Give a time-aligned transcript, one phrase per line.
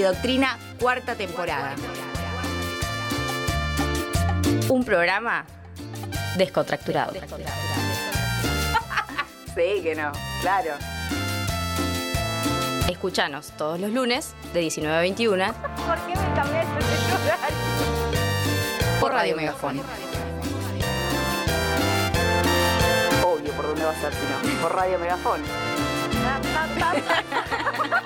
[0.00, 1.76] y Doctrina, cuarta temporada.
[4.68, 5.44] Un programa
[6.36, 7.12] descontracturado.
[9.52, 10.74] Sí, que no, claro.
[12.88, 15.54] Escuchanos todos los lunes de 19 a 21 ¿Por
[16.06, 16.84] qué me cambiaste de
[17.32, 17.56] horario?
[19.00, 19.80] por Radio Megafón.
[23.24, 24.38] Obvio, ¿por dónde va a ser si no?
[24.62, 25.40] Por Radio Megafón.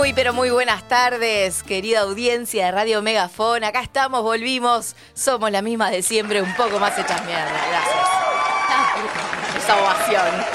[0.00, 3.64] Muy, pero muy buenas tardes, querida audiencia de Radio Megafón.
[3.64, 4.96] Acá estamos, volvimos.
[5.12, 7.52] Somos la misma de siempre, un poco más hechas mierda.
[7.68, 8.08] Gracias.
[9.62, 10.46] Esa ovación.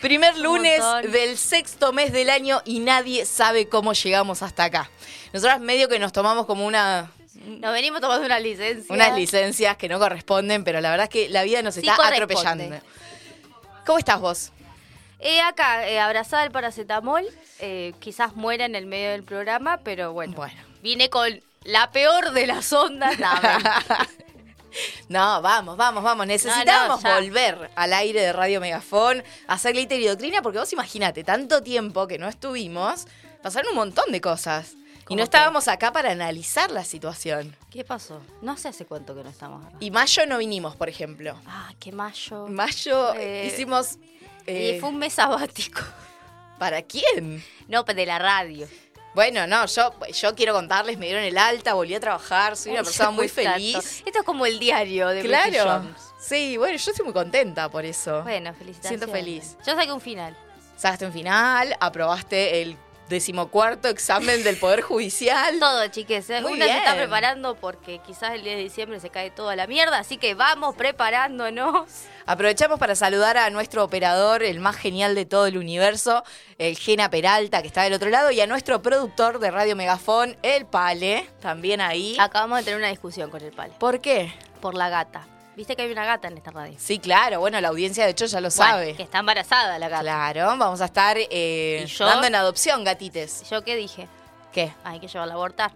[0.00, 4.90] Primer lunes del sexto mes del año y nadie sabe cómo llegamos hasta acá.
[5.32, 7.12] Nosotras medio que nos tomamos como una,
[7.46, 8.92] Nos venimos tomando una licencia.
[8.92, 12.08] unas licencias que no corresponden, pero la verdad es que la vida nos Sí está
[12.08, 12.76] atropellando.
[13.86, 14.50] ¿Cómo estás vos?
[15.20, 17.24] Eh, acá, eh, abrazada al paracetamol.
[17.58, 20.34] eh, quizás muera en el medio del programa, pero bueno.
[20.34, 20.54] Bueno.
[20.82, 23.18] Vine con la peor de las ondas.
[23.18, 23.58] Nada,
[25.08, 26.26] No, vamos, vamos, vamos.
[26.26, 31.24] Necesitamos volver al aire de Radio Megafón, a hacer glitter y doctrina, porque vos imagínate,
[31.24, 33.06] tanto tiempo que no estuvimos,
[33.42, 34.74] pasaron un montón de cosas.
[35.00, 35.24] Y ¿Cómo no qué?
[35.24, 37.56] estábamos acá para analizar la situación.
[37.68, 38.22] ¿Qué pasó?
[38.42, 39.76] No sé hace cuánto que no estamos acá.
[39.80, 41.34] Y mayo no vinimos, por ejemplo.
[41.46, 42.46] Ah, qué mayo.
[42.46, 43.98] Mayo Eh, hicimos...
[44.50, 45.80] eh, Y fue un mes sabático.
[46.58, 47.42] ¿Para quién?
[47.68, 48.68] No, de la radio.
[49.14, 52.84] Bueno, no, yo, yo quiero contarles, me dieron el alta, volví a trabajar, soy una
[52.84, 53.50] persona muy tanto.
[53.52, 54.02] feliz.
[54.06, 55.82] Esto es como el diario de Claro.
[56.20, 58.22] Sí, bueno, yo estoy muy contenta por eso.
[58.22, 59.00] Bueno, felicitaciones.
[59.00, 59.56] Siento feliz.
[59.66, 60.36] Yo saqué un final.
[60.76, 62.76] Sacaste un final, aprobaste el
[63.10, 65.58] decimocuarto examen del Poder Judicial.
[65.60, 66.30] Todo, chiques.
[66.30, 66.40] ¿eh?
[66.40, 69.66] Muy Una se está preparando porque quizás el 10 de diciembre se cae toda la
[69.66, 71.84] mierda, así que vamos preparándonos.
[72.24, 76.22] Aprovechamos para saludar a nuestro operador, el más genial de todo el universo,
[76.58, 80.36] el Gena Peralta, que está del otro lado, y a nuestro productor de Radio Megafón,
[80.42, 82.16] el Pale, también ahí.
[82.18, 83.74] Acabamos de tener una discusión con el pale.
[83.78, 84.32] ¿Por qué?
[84.60, 85.26] Por la gata.
[85.56, 86.76] Viste que hay una gata en esta radio.
[86.78, 88.94] Sí, claro, bueno, la audiencia de hecho ya lo Bueno, sabe.
[88.94, 90.02] que está embarazada la gata.
[90.02, 93.42] Claro, vamos a estar eh, dando en adopción gatites.
[93.50, 94.08] ¿Yo qué dije?
[94.52, 94.72] ¿Qué?
[94.84, 95.72] Hay que llevarla a abortar.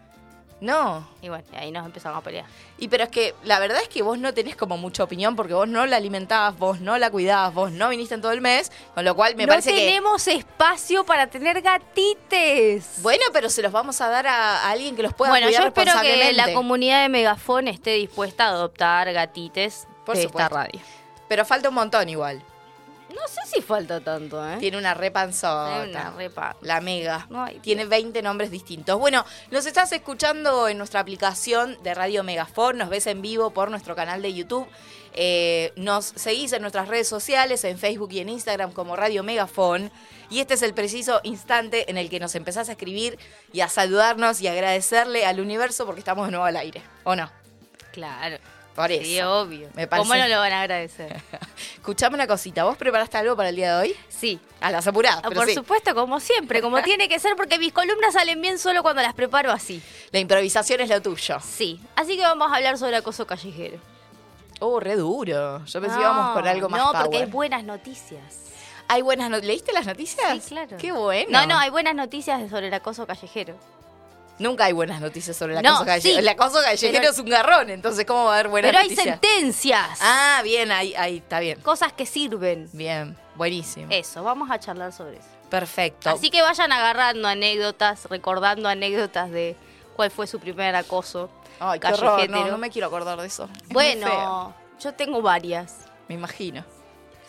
[0.64, 1.06] No.
[1.20, 2.46] Y bueno, ahí nos empezamos a pelear.
[2.78, 5.52] Y pero es que la verdad es que vos no tenés como mucha opinión porque
[5.52, 8.72] vos no la alimentabas, vos no la cuidabas, vos no viniste en todo el mes,
[8.94, 9.76] con lo cual me no parece que...
[9.76, 13.02] tenemos espacio para tener gatites.
[13.02, 15.62] Bueno, pero se los vamos a dar a, a alguien que los pueda Bueno, cuidar
[15.62, 20.48] yo espero que la comunidad de Megafón esté dispuesta a adoptar gatites Por de esta
[20.48, 20.80] radio.
[21.28, 22.42] Pero falta un montón igual.
[23.14, 24.56] No sé si falta tanto, ¿eh?
[24.58, 25.82] Tiene una repanzota.
[25.82, 26.56] Hay una repa.
[26.62, 27.28] La mega.
[27.34, 28.98] Ay, Tiene 20 nombres distintos.
[28.98, 33.70] Bueno, nos estás escuchando en nuestra aplicación de Radio Megafon, nos ves en vivo por
[33.70, 34.66] nuestro canal de YouTube.
[35.16, 39.92] Eh, nos seguís en nuestras redes sociales, en Facebook y en Instagram como Radio Megafon.
[40.28, 43.18] Y este es el preciso instante en el que nos empezás a escribir
[43.52, 46.82] y a saludarnos y agradecerle al universo porque estamos de nuevo al aire.
[47.04, 47.30] ¿O no?
[47.92, 48.38] Claro.
[48.74, 49.04] Por eso.
[49.04, 49.68] Sí, obvio.
[49.74, 51.22] Me parece- ¿Cómo no lo van a agradecer?
[51.74, 53.96] Escuchame una cosita, ¿vos preparaste algo para el día de hoy?
[54.08, 54.40] Sí.
[54.60, 55.54] A las apuradas, Ah, pero Por sí.
[55.54, 59.14] supuesto, como siempre, como tiene que ser, porque mis columnas salen bien solo cuando las
[59.14, 59.80] preparo así.
[60.10, 61.38] La improvisación es lo tuyo.
[61.40, 61.80] Sí.
[61.94, 63.78] Así que vamos a hablar sobre acoso callejero.
[64.60, 65.64] Oh, re duro.
[65.66, 68.40] Yo pensé que íbamos con algo más No, porque hay buenas noticias.
[68.88, 69.46] Hay buenas noticias.
[69.48, 70.32] ¿Leíste las noticias?
[70.42, 70.76] Sí, claro.
[70.78, 71.30] Qué bueno.
[71.30, 73.56] No, no, hay buenas noticias sobre el acoso callejero.
[74.38, 76.00] Nunca hay buenas noticias sobre el No, callejero.
[76.14, 76.18] sí.
[76.18, 78.88] El acoso callejero Pero- es un garrón, entonces ¿cómo va a haber buenas Pero hay
[78.90, 79.20] noticias?
[79.20, 79.98] sentencias.
[80.00, 81.60] Ah, bien, ahí, ahí, está bien.
[81.60, 82.68] Cosas que sirven.
[82.72, 83.86] Bien, buenísimo.
[83.90, 85.28] Eso, vamos a charlar sobre eso.
[85.50, 86.10] Perfecto.
[86.10, 89.56] Así que vayan agarrando anécdotas, recordando anécdotas de
[89.94, 91.30] cuál fue su primer acoso
[91.60, 92.28] Ay, qué horror.
[92.28, 93.48] No, no me quiero acordar de eso.
[93.62, 95.76] Es Bueno, yo tengo varias.
[96.08, 96.64] me imagino.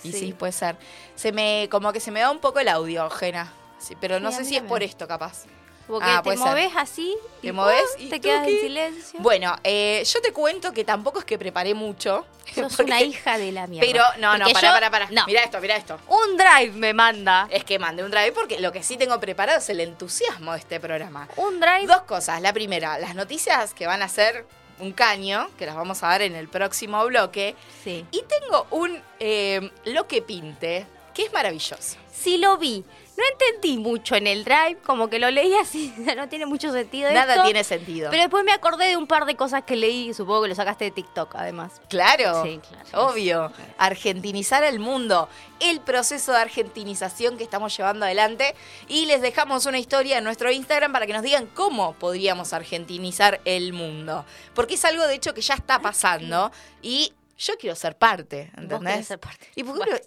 [0.03, 0.19] Y sí.
[0.19, 0.33] Sí.
[0.33, 0.75] puede ser.
[1.15, 3.53] Se me, como que se me da un poco el audio, Jena.
[3.77, 5.43] Sí, pero no Sí, sé si es por esto, capaz.
[5.87, 6.39] Porque Ah, te ser.
[6.39, 8.05] moves así, Te y moves ¡pum!
[8.05, 9.19] y te quedas en silencio.
[9.19, 12.25] Bueno, eh, yo te cuento que tampoco es que preparé mucho.
[12.55, 13.85] Sos porque- una hija de la mierda.
[13.87, 15.07] Pero, no, no, pará, yo- pará, pará.
[15.11, 15.25] No.
[15.27, 15.99] Esto, mira esto.
[16.07, 17.47] Un drive me manda.
[17.51, 20.59] Es que mandé un drive porque lo que sí tengo preparado es el entusiasmo de
[20.59, 21.27] este programa.
[21.37, 21.85] Un drive.
[21.85, 22.41] Dos cosas.
[22.41, 24.45] La primera, las noticias que van a ser
[24.79, 27.55] un caño, que las vamos a dar en el próximo bloque.
[27.83, 28.05] Sí.
[28.11, 31.95] Y tengo un eh, lo que pinte, que es maravilloso.
[32.11, 32.83] Sí lo vi.
[33.17, 37.11] No entendí mucho en el drive, como que lo leí así, no tiene mucho sentido.
[37.11, 38.09] Nada esto, tiene sentido.
[38.11, 40.85] Pero después me acordé de un par de cosas que leí supongo que lo sacaste
[40.85, 41.81] de TikTok, además.
[41.89, 43.07] Claro, Sí, claro.
[43.09, 43.51] obvio.
[43.77, 45.29] Argentinizar el mundo,
[45.59, 48.53] el proceso de argentinización que estamos llevando adelante.
[48.87, 53.39] Y les dejamos una historia en nuestro Instagram para que nos digan cómo podríamos argentinizar
[53.45, 54.25] el mundo.
[54.53, 56.51] Porque es algo, de hecho, que ya está pasando
[56.81, 59.07] y yo quiero ser parte, ¿entendés?
[59.07, 59.47] ser parte.
[59.55, 59.99] Y por ejemplo,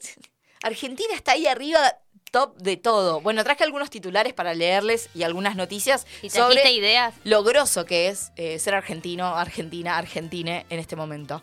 [0.62, 1.78] Argentina está ahí arriba,
[2.30, 3.20] top de todo.
[3.20, 7.14] Bueno, traje algunos titulares para leerles y algunas noticias ¿Y sobre ideas?
[7.25, 11.42] lo grosso que es eh, ser argentino, argentina, argentine en este momento.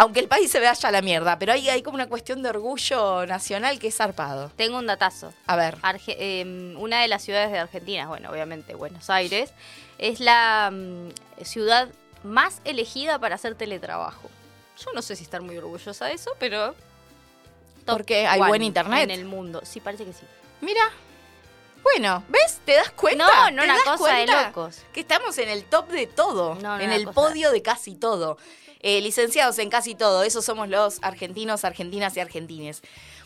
[0.00, 2.50] Aunque el país se vaya a la mierda, pero hay, hay como una cuestión de
[2.50, 4.48] orgullo nacional que es zarpado.
[4.54, 5.34] Tengo un datazo.
[5.46, 9.50] A ver, Arge- eh, una de las ciudades de Argentina, bueno, obviamente Buenos Aires,
[9.98, 11.88] es la mm, ciudad
[12.22, 14.30] más elegida para hacer teletrabajo.
[14.84, 16.76] Yo no sé si estar muy orgullosa de eso, pero...
[17.92, 19.04] Porque hay buen internet.
[19.04, 20.24] En el mundo, sí, parece que sí.
[20.60, 20.82] mira.
[21.80, 22.60] Bueno, ¿ves?
[22.64, 23.24] ¿Te das cuenta?
[23.24, 24.82] No, no ¿Te una das cosa de locos.
[24.92, 28.36] Que estamos en el top de todo, No, no, en el podio de casi todo.
[28.80, 32.82] Eh, licenciados en casi todo, esos somos los argentinos, argentinas y argentines.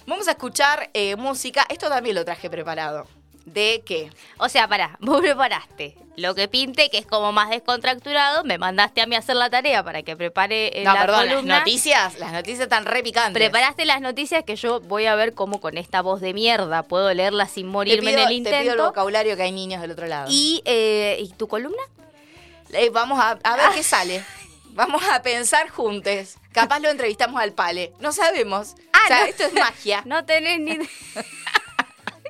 [0.07, 3.07] Vamos a escuchar eh, música, esto también lo traje preparado.
[3.45, 4.11] ¿De qué?
[4.39, 9.01] O sea, pará, vos preparaste lo que pinte, que es como más descontracturado, me mandaste
[9.01, 11.59] a mí a hacer la tarea para que prepare eh, No, la perdón, las columna.
[11.61, 13.33] noticias, las noticias están re picantes.
[13.33, 17.13] Preparaste las noticias que yo voy a ver cómo con esta voz de mierda puedo
[17.15, 18.85] leerlas sin morirme pido, en el te pido el intento.
[18.87, 20.27] vocabulario que hay niños del otro lado.
[20.31, 21.83] Y, eh, ¿Y tu columna?
[22.75, 24.23] Eh, vamos a, a ver qué sale.
[24.75, 26.37] Vamos a pensar juntos.
[26.53, 27.93] Capaz lo entrevistamos al Pale.
[28.01, 28.75] No sabemos.
[28.93, 29.27] Ah, o sea, no.
[29.27, 30.03] esto es magia.
[30.07, 30.79] No tenés ni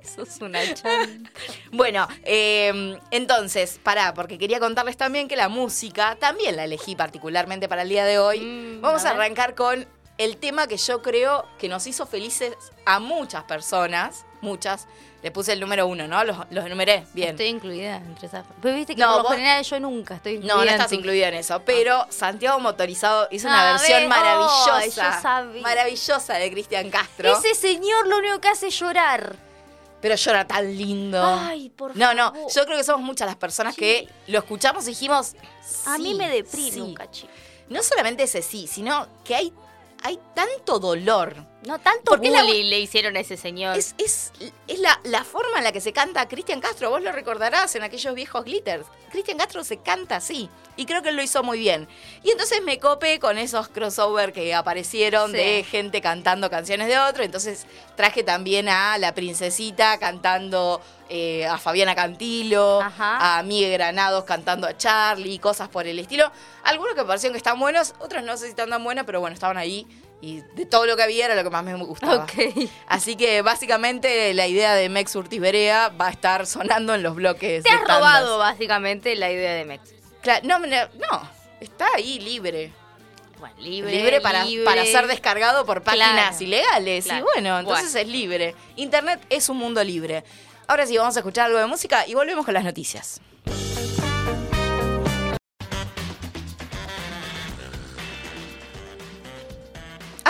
[0.02, 1.30] Eso es una chan.
[1.70, 7.68] Bueno, eh, entonces, pará, porque quería contarles también que la música también la elegí particularmente
[7.68, 8.40] para el día de hoy.
[8.40, 9.86] Mm, Vamos a arrancar con
[10.18, 12.54] el tema que yo creo que nos hizo felices
[12.84, 14.24] a muchas personas.
[14.40, 14.86] Muchas.
[15.22, 16.24] Le puse el número uno, ¿no?
[16.24, 17.04] Los, los enumeré.
[17.14, 17.30] Bien.
[17.30, 18.44] Estoy incluida entre esas.
[18.60, 20.52] Pero viste que No, por lo vos- general yo nunca estoy incluida.
[20.54, 21.62] No, no en estás tu- incluida en eso.
[21.64, 25.22] Pero Santiago Motorizado hizo una Ah, versión ves, maravillosa.
[25.22, 25.62] sabía.
[25.62, 27.38] Maravillosa de Cristian Castro.
[27.38, 29.36] Ese señor lo único que hace es llorar.
[30.02, 31.22] Pero llora tan lindo.
[31.24, 32.52] Ay, por no, no, favor.
[32.54, 35.34] yo creo que somos muchas las personas que lo escuchamos y dijimos.
[35.86, 36.80] A mí me deprime sí.
[36.80, 37.32] un cachito.
[37.70, 39.52] No solamente ese sí, sino que hay,
[40.02, 41.51] hay tanto dolor.
[41.66, 43.76] No tanto la- bullying le hicieron a ese señor.
[43.78, 44.32] Es, es,
[44.66, 46.90] es la, la forma en la que se canta Cristian Castro.
[46.90, 48.84] Vos lo recordarás en aquellos viejos glitters.
[49.12, 50.48] Cristian Castro se canta así.
[50.76, 51.86] Y creo que él lo hizo muy bien.
[52.24, 55.36] Y entonces me copé con esos crossover que aparecieron Sí.
[55.36, 57.22] de gente cantando canciones de otro.
[57.22, 60.80] Entonces traje también a la princesita cantando
[61.10, 63.38] eh, a Fabiana Cantilo, Ajá.
[63.38, 66.32] a Miguel Granados cantando a Charlie, cosas por el estilo.
[66.64, 69.34] Algunos que parecieron que están buenos, otros no sé si están tan buenos, pero bueno,
[69.34, 69.86] estaban ahí.
[70.22, 72.26] Y de todo lo que había era lo que más me gustaba.
[72.86, 77.64] Así que básicamente la idea de Mex Berea va a estar sonando en los bloques.
[77.64, 79.92] Te has robado básicamente la idea de Mex.
[80.22, 81.28] Cla- no, no,
[81.60, 82.72] está ahí libre.
[83.40, 84.64] Bueno, libre, Libre, para, libre.
[84.64, 86.44] para ser descargado por páginas Claro.
[86.44, 87.04] ilegales.
[87.06, 87.18] Claro.
[87.18, 88.54] Y bueno, entonces es libre.
[88.76, 90.22] Internet es un mundo libre.
[90.68, 93.20] Ahora sí, vamos a escuchar algo de música y volvemos con las noticias.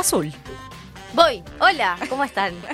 [0.03, 0.33] Azul.
[1.13, 1.45] Voy.
[1.61, 2.55] Hola, ¿cómo están?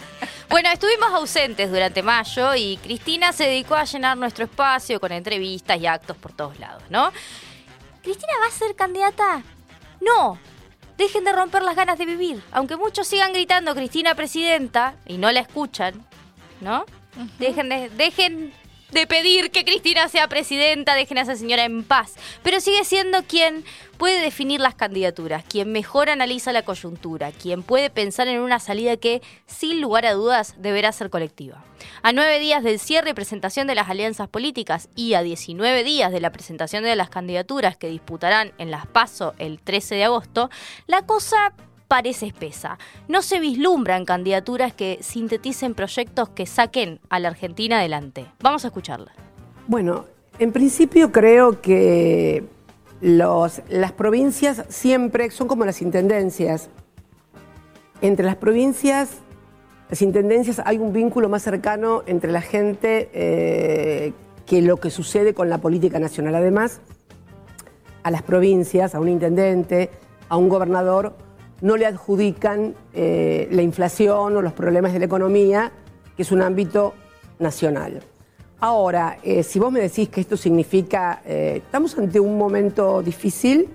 [0.49, 5.79] Bueno, estuvimos ausentes durante mayo y Cristina se dedicó a llenar nuestro espacio con entrevistas
[5.79, 7.13] y actos por todos lados, ¿no?
[8.03, 9.43] ¿Cristina va a ser candidata?
[10.01, 10.39] No.
[10.97, 12.43] Dejen de romper las ganas de vivir.
[12.51, 16.03] Aunque muchos sigan gritando Cristina presidenta y no la escuchan,
[16.63, 16.87] ¿no?
[17.39, 18.55] Dejen de, dejen
[18.91, 22.15] de pedir que Cristina sea presidenta, dejen a esa señora en paz.
[22.43, 23.65] Pero sigue siendo quien
[23.99, 28.97] puede definir las candidaturas, quien mejor analiza la coyuntura, quien puede pensar en una salida
[28.97, 31.65] que, sin lugar a dudas, deberá ser colectiva.
[32.03, 36.13] A nueve días del cierre y presentación de las alianzas políticas y a 19 días
[36.13, 40.51] de la presentación de las candidaturas que disputarán en las PASO el 13 de agosto,
[40.87, 41.53] la cosa
[41.89, 42.79] parece espesa.
[43.09, 48.27] No se vislumbran candidaturas que sinteticen proyectos que saquen a la Argentina adelante.
[48.41, 49.13] Vamos a escucharla.
[49.67, 50.05] Bueno,
[50.39, 52.45] en principio creo que
[53.01, 56.69] los- las provincias siempre son como las intendencias.
[58.01, 59.11] Entre las provincias,
[59.89, 64.13] las intendencias hay un vínculo más cercano entre la gente eh,
[64.47, 66.35] que lo que sucede con la política nacional.
[66.35, 66.81] Además,
[68.03, 69.91] a las provincias, a un intendente,
[70.29, 71.15] a un gobernador,
[71.61, 75.73] no le adjudican eh, la inflación o los problemas de la economía,
[76.17, 76.95] que es un ámbito
[77.39, 78.03] nacional.
[78.61, 83.69] Ahora, eh, si vos me decís que esto significa, eh, estamos ante un momento difícil,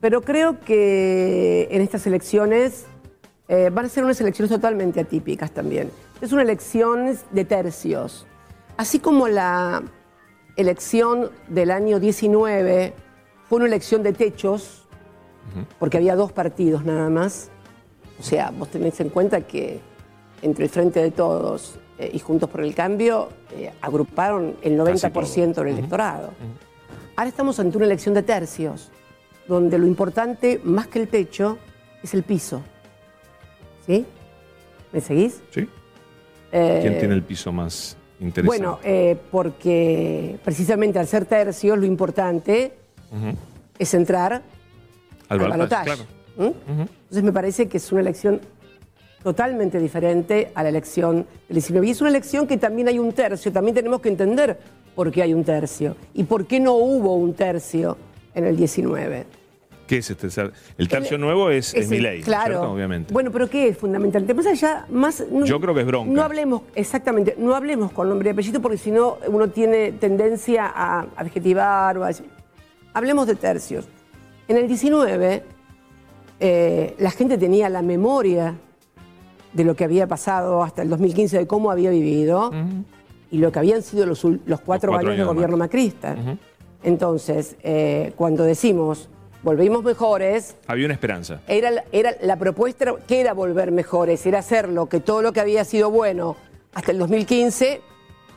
[0.00, 2.86] pero creo que en estas elecciones
[3.48, 5.90] van a ser unas elecciones totalmente atípicas también.
[6.20, 8.26] Es una elección de tercios.
[8.76, 9.82] Así como la
[10.56, 12.92] elección del año 19
[13.48, 14.87] fue una elección de techos,
[15.78, 17.50] porque había dos partidos nada más.
[18.18, 19.80] O sea, vos tenés en cuenta que
[20.42, 25.54] entre el Frente de Todos eh, y Juntos por el Cambio eh, agruparon el 90%
[25.54, 26.32] del electorado.
[27.16, 28.90] Ahora estamos ante una elección de tercios,
[29.46, 31.58] donde lo importante, más que el techo,
[32.02, 32.62] es el piso.
[33.86, 34.06] ¿Sí?
[34.92, 35.40] ¿Me seguís?
[35.50, 35.68] Sí.
[36.52, 38.46] Eh, ¿Quién tiene el piso más interesante?
[38.46, 38.78] Bueno,
[39.30, 42.74] porque precisamente al ser tercios, lo importante
[43.78, 44.42] es entrar
[45.28, 46.02] Al al balotaje, claro.
[46.36, 46.80] ¿Mm?
[46.80, 48.40] Entonces me parece que es una elección
[49.22, 51.86] totalmente diferente a la elección del 19.
[51.86, 54.58] Y es una elección que también hay un tercio, también tenemos que entender
[54.94, 57.96] por qué hay un tercio y por qué no hubo un tercio
[58.34, 59.26] en el 19.
[59.88, 60.28] ¿Qué es este?
[60.30, 62.70] ser- El tercio El- nuevo es, es mi ley, claro.
[62.72, 63.12] Obviamente.
[63.12, 64.24] Bueno, pero ¿qué es fundamental?
[64.36, 65.24] Más allá, más.
[65.30, 66.12] no- Yo creo que es bronca.
[66.12, 70.66] No hablemos, exactamente, no hablemos con nombre y apellido porque si no uno tiene tendencia
[70.66, 72.10] a adjetivar o a
[72.94, 73.86] Hablemos de tercios.
[74.48, 75.42] En el 19,
[76.40, 78.54] eh, la gente tenía la memoria
[79.52, 82.50] de lo que había pasado hasta el 2015, de cómo había vivido
[83.30, 86.16] y lo que habían sido los, cuatro, cuatro años años de gobierno macrista.
[86.82, 89.08] Entonces, eh, cuando decimos
[89.42, 91.40] volvimos mejores, Había una esperanza.
[91.46, 95.40] era, la- era la propuesta que era volver mejores, era hacerlo, que todo lo que
[95.40, 96.36] había sido bueno
[96.74, 97.80] hasta el 2015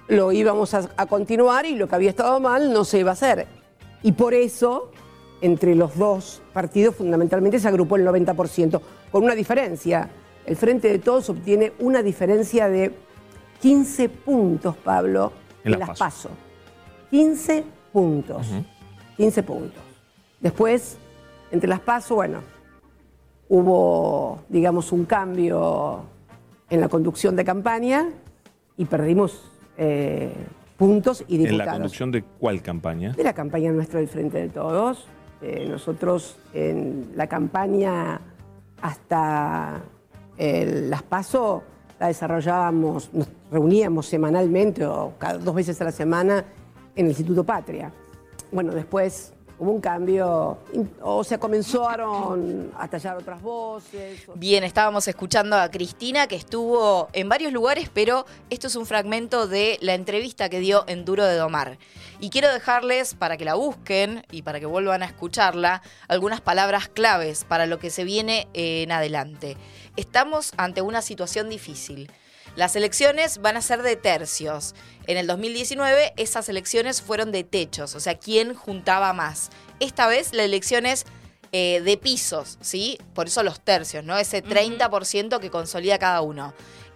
[0.10, 3.14] lo íbamos a, a continuar y lo que había estado mal no se iba a
[3.14, 3.48] hacer.
[4.04, 4.92] Y por eso,
[5.42, 8.80] entre los dos partidos, fundamentalmente se agrupó el 90%,
[9.12, 10.10] con una diferencia.
[10.46, 12.92] El Frente de Todos obtiene una diferencia de
[13.62, 15.32] 15 puntos, Pablo,
[15.64, 16.30] En en, las las PASO.
[16.30, 16.30] PASO.
[17.10, 18.48] 15 puntos.
[19.18, 19.84] 15 puntos.
[20.40, 20.98] Después,
[21.52, 22.40] entre las PASO, bueno,
[23.50, 26.04] hubo, digamos, un cambio
[26.70, 28.10] en la conducción de campaña
[28.78, 30.34] y perdimos eh,
[30.78, 31.66] puntos y ¿En diputados.
[31.66, 33.12] la conducción de cuál campaña?
[33.12, 35.06] De la campaña nuestra del Frente de Todos.
[35.42, 38.22] Eh, nosotros en la campaña
[38.82, 39.82] hasta
[40.38, 41.64] el- las PASO
[42.00, 46.44] la desarrollábamos, nos reuníamos semanalmente o cada dos veces a la semana
[46.96, 47.92] en el Instituto Patria.
[48.52, 50.58] Bueno, después hubo un cambio,
[51.04, 54.26] o sea, comenzaron a tallar otras voces.
[54.34, 59.46] Bien, estábamos escuchando a Cristina que estuvo en varios lugares, pero esto es un fragmento
[59.46, 61.78] de la entrevista que dio en Duro de Domar.
[62.20, 66.90] Y quiero dejarles, para que la busquen y para que vuelvan a escucharla, algunas palabras
[66.90, 69.58] claves para lo que se viene en adelante.
[69.96, 72.10] Estamos ante una situación difícil.
[72.56, 74.76] Las elecciones van a ser de tercios.
[75.08, 79.50] En el 2019 esas elecciones fueron de techos, o sea, quién juntaba más.
[79.80, 81.06] Esta vez la elección es
[81.54, 82.98] eh, de pisos, ¿sí?
[83.14, 84.18] Por eso los tercios, ¿no?
[84.18, 86.54] Ese 30% que consolida cada uno.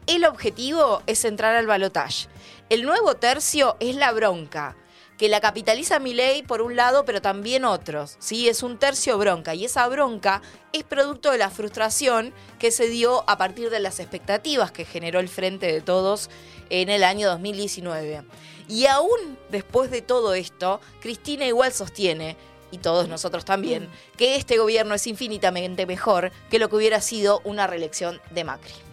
[0.08, 2.28] El objetivo es entrar al balotaje.
[2.70, 4.76] El nuevo tercio es la bronca,
[5.18, 8.50] que la capitaliza Milei por un lado, pero también otros, ¿sí?
[8.50, 10.42] Es un tercio bronca y esa bronca
[10.74, 15.20] es producto de la frustración que se dio a partir de las expectativas que generó
[15.20, 16.30] el Frente de Todos
[16.70, 18.24] en el año 2019.
[18.68, 22.36] Y aún después de todo esto, Cristina igual sostiene
[22.72, 27.42] y todos nosotros también, que este gobierno es infinitamente mejor que lo que hubiera sido
[27.46, 28.85] una reelección de Macri.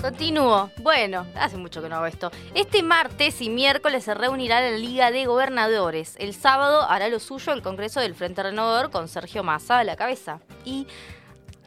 [0.00, 0.70] Continúo.
[0.78, 2.30] Bueno, hace mucho que no hago esto.
[2.54, 6.14] Este martes y miércoles se reunirá la Liga de Gobernadores.
[6.18, 9.96] El sábado hará lo suyo el Congreso del Frente Renovador con Sergio Massa a la
[9.96, 10.40] cabeza.
[10.64, 10.86] ¿Y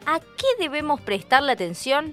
[0.04, 2.12] a qué debemos prestarle atención?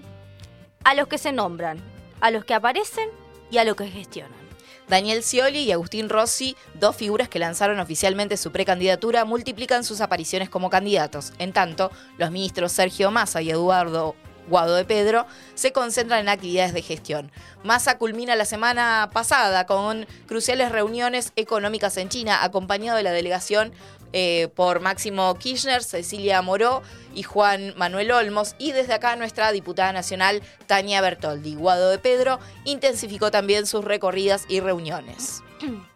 [0.84, 1.82] A los que se nombran,
[2.22, 3.10] a los que aparecen
[3.50, 4.42] y a los que gestionan.
[4.88, 10.50] Daniel Scioli y Agustín Rossi, dos figuras que lanzaron oficialmente su precandidatura, multiplican sus apariciones
[10.50, 11.34] como candidatos.
[11.40, 14.16] En tanto, los ministros Sergio Massa y Eduardo
[14.48, 17.32] Guado de Pedro se concentran en actividades de gestión.
[17.64, 23.72] Massa culmina la semana pasada con cruciales reuniones económicas en China, acompañado de la delegación
[24.14, 26.82] eh, por Máximo Kirchner, Cecilia Moró
[27.14, 28.56] y Juan Manuel Olmos.
[28.58, 31.56] Y desde acá nuestra diputada nacional, Tania Bertoldi.
[31.56, 35.44] Guado de Pedro intensificó también sus recorridas y reuniones.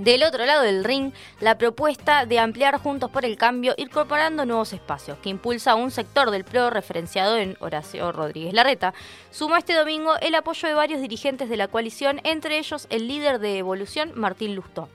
[0.00, 4.72] Del otro lado del ring, la propuesta de ampliar Juntos por el Cambio incorporando nuevos
[4.72, 8.94] espacios que impulsa un sector del PRO referenciado en Horacio Rodríguez Larreta.
[9.30, 13.40] Sumó este domingo el apoyo de varios dirigentes de la coalición, entre ellos el líder
[13.40, 14.88] de Evolución, Martín Lustó.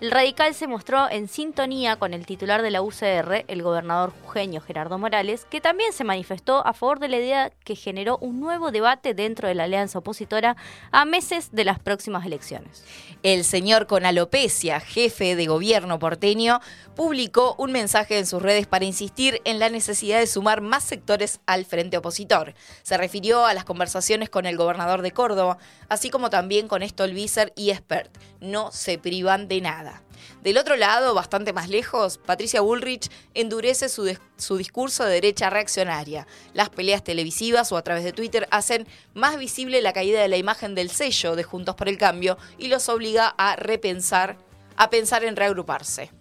[0.00, 4.60] El radical se mostró en sintonía con el titular de la UCR, el gobernador jujeño
[4.60, 8.70] Gerardo Morales, que también se manifestó a favor de la idea que generó un nuevo
[8.70, 10.56] debate dentro de la alianza opositora
[10.90, 12.84] a meses de las próximas elecciones.
[13.22, 16.60] El señor con alopecia, jefe de gobierno porteño,
[16.94, 21.40] publicó un mensaje en sus redes para insistir en la necesidad de sumar más sectores
[21.46, 22.54] al frente opositor.
[22.82, 25.58] Se refirió a las conversaciones con el gobernador de Córdoba,
[25.88, 28.10] así como también con Stolbizer y Espert.
[28.40, 30.02] No se privan de nada.
[30.42, 36.26] Del otro lado, bastante más lejos, Patricia Bullrich endurece su, su, discurso de derecha reaccionaria.
[36.54, 40.36] Las peleas televisivas o a través de Twitter hacen más visible la caída de la
[40.36, 44.36] imagen del sello de Juntos por el Cambio y los obliga a repensar,
[44.76, 46.12] a pensar en reagruparse.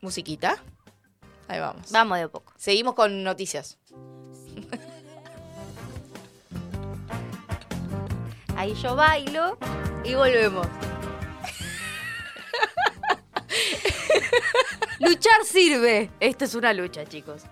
[0.00, 0.62] Musiquita.
[1.48, 1.90] Ahí vamos.
[1.92, 2.52] Vamos de a poco.
[2.56, 3.78] Seguimos con noticias.
[8.56, 9.56] Ahí yo bailo
[10.04, 10.66] y volvemos.
[15.00, 16.10] Luchar sirve.
[16.20, 17.42] Esto es una lucha, chicos.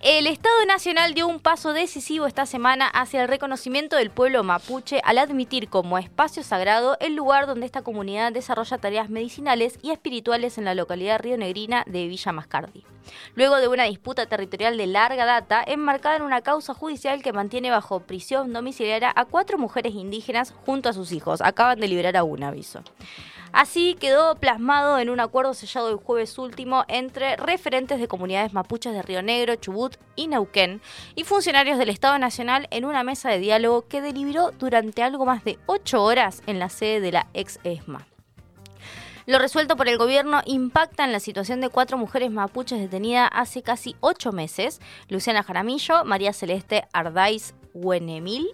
[0.00, 5.00] El Estado Nacional dio un paso decisivo esta semana hacia el reconocimiento del pueblo mapuche
[5.04, 10.58] al admitir como espacio sagrado el lugar donde esta comunidad desarrolla tareas medicinales y espirituales
[10.58, 12.84] en la localidad rionegrina de Villa Mascardi.
[13.34, 17.70] Luego de una disputa territorial de larga data, enmarcada en una causa judicial que mantiene
[17.70, 21.40] bajo prisión domiciliaria a cuatro mujeres indígenas junto a sus hijos.
[21.40, 22.82] Acaban de liberar a un aviso.
[23.52, 28.94] Así quedó plasmado en un acuerdo sellado el jueves último entre referentes de comunidades mapuches
[28.94, 30.80] de Río Negro, Chubut y Neuquén
[31.14, 35.44] y funcionarios del Estado Nacional en una mesa de diálogo que deliberó durante algo más
[35.44, 38.06] de ocho horas en la sede de la ex ESMA.
[39.26, 43.62] Lo resuelto por el gobierno impacta en la situación de cuatro mujeres mapuches detenidas hace
[43.62, 48.48] casi ocho meses, Luciana Jaramillo, María Celeste Ardaiz Huenemil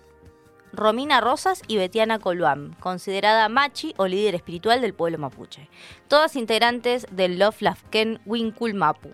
[0.72, 5.68] Romina Rosas y Betiana Coluam, considerada machi o líder espiritual del pueblo mapuche,
[6.08, 9.10] todas integrantes del Love Lafken Winkul Mapu.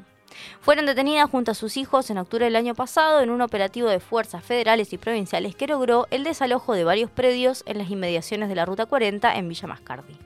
[0.61, 4.01] Fueron detenidas junto a sus hijos en octubre del año pasado en un operativo de
[4.01, 8.57] fuerzas federales y provinciales que logró el desalojo de varios predios en las inmediaciones de
[8.57, 10.24] la Ruta 40 en Villa Mascardi.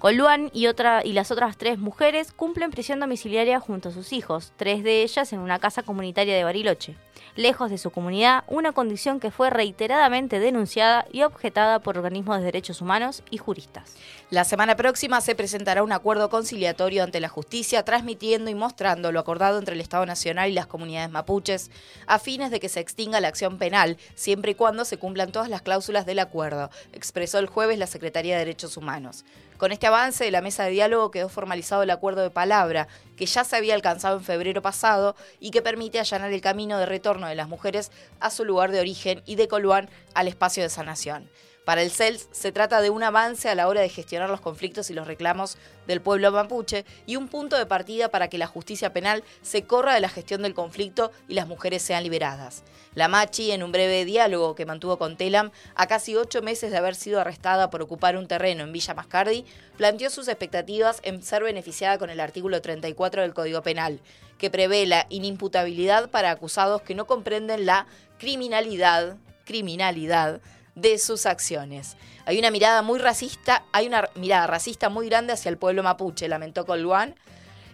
[0.00, 5.02] Otra, y las otras tres mujeres cumplen prisión domiciliaria junto a sus hijos, tres de
[5.02, 6.96] ellas en una casa comunitaria de Bariloche
[7.36, 12.44] lejos de su comunidad, una condición que fue reiteradamente denunciada y objetada por organismos de
[12.44, 13.94] derechos humanos y juristas.
[14.30, 19.20] La semana próxima se presentará un acuerdo conciliatorio ante la justicia, transmitiendo y mostrando lo
[19.20, 21.70] acordado entre el Estado Nacional y las comunidades mapuches,
[22.06, 25.48] a fines de que se extinga la acción penal, siempre y cuando se cumplan todas
[25.48, 29.24] las cláusulas del acuerdo, expresó el jueves la Secretaría de Derechos Humanos.
[29.60, 33.26] Con este avance de la mesa de diálogo quedó formalizado el acuerdo de palabra, que
[33.26, 37.26] ya se había alcanzado en febrero pasado y que permite allanar el camino de retorno
[37.26, 41.28] de las mujeres a su lugar de origen y de Coluán al espacio de sanación.
[41.64, 44.90] Para el CELS se trata de un avance a la hora de gestionar los conflictos
[44.90, 48.92] y los reclamos del pueblo mapuche y un punto de partida para que la justicia
[48.92, 52.64] penal se corra de la gestión del conflicto y las mujeres sean liberadas.
[52.94, 56.78] La Machi, en un breve diálogo que mantuvo con Telam, a casi ocho meses de
[56.78, 59.44] haber sido arrestada por ocupar un terreno en Villa Mascardi,
[59.76, 64.00] planteó sus expectativas en ser beneficiada con el artículo 34 del Código Penal,
[64.38, 67.86] que prevé la inimputabilidad para acusados que no comprenden la
[68.18, 70.40] criminalidad, criminalidad
[70.80, 71.96] de sus acciones.
[72.24, 76.28] Hay una mirada muy racista, hay una mirada racista muy grande hacia el pueblo mapuche,
[76.28, 77.14] lamentó Colluán,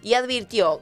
[0.02, 0.80] y advirtió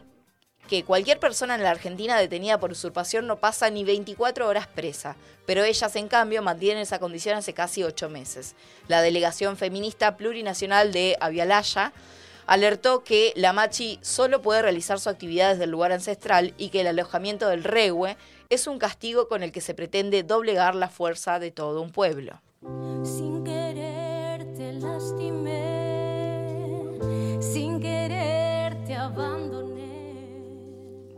[0.68, 5.16] que cualquier persona en la Argentina detenida por usurpación no pasa ni 24 horas presa,
[5.46, 8.54] pero ellas en cambio mantienen esa condición hace casi ocho meses.
[8.88, 11.92] La delegación feminista plurinacional de Avialaya
[12.46, 16.80] alertó que la Machi solo puede realizar su actividad desde el lugar ancestral y que
[16.80, 18.16] el alojamiento del Regue
[18.50, 22.40] es un castigo con el que se pretende doblegar la fuerza de todo un pueblo.
[23.04, 25.50] Sin querer te lastimé,
[27.40, 29.74] sin querer te abandoné.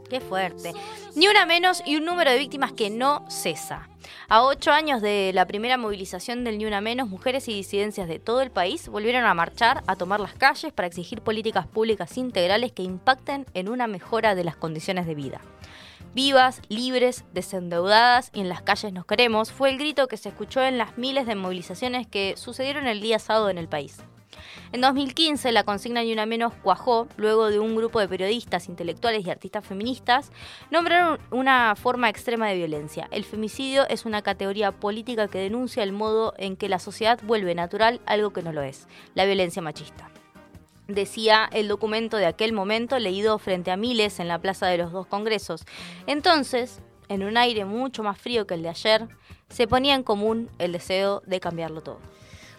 [0.08, 0.72] Qué fuerte.
[1.14, 3.88] Ni una menos y un número de víctimas que no cesa.
[4.28, 8.18] A ocho años de la primera movilización del Ni Una Menos, mujeres y disidencias de
[8.18, 12.72] todo el país volvieron a marchar, a tomar las calles para exigir políticas públicas integrales
[12.72, 15.40] que impacten en una mejora de las condiciones de vida.
[16.16, 20.62] Vivas, libres, desendeudadas y en las calles nos queremos fue el grito que se escuchó
[20.62, 23.98] en las miles de movilizaciones que sucedieron el día sábado en el país.
[24.72, 29.26] En 2015, la consigna Ni Una Menos cuajó luego de un grupo de periodistas, intelectuales
[29.26, 30.32] y artistas feministas
[30.70, 33.08] nombraron una forma extrema de violencia.
[33.10, 37.54] El femicidio es una categoría política que denuncia el modo en que la sociedad vuelve
[37.54, 40.10] natural algo que no lo es, la violencia machista
[40.88, 44.92] decía el documento de aquel momento leído frente a miles en la Plaza de los
[44.92, 45.64] Dos Congresos.
[46.06, 49.08] Entonces, en un aire mucho más frío que el de ayer,
[49.48, 52.00] se ponía en común el deseo de cambiarlo todo.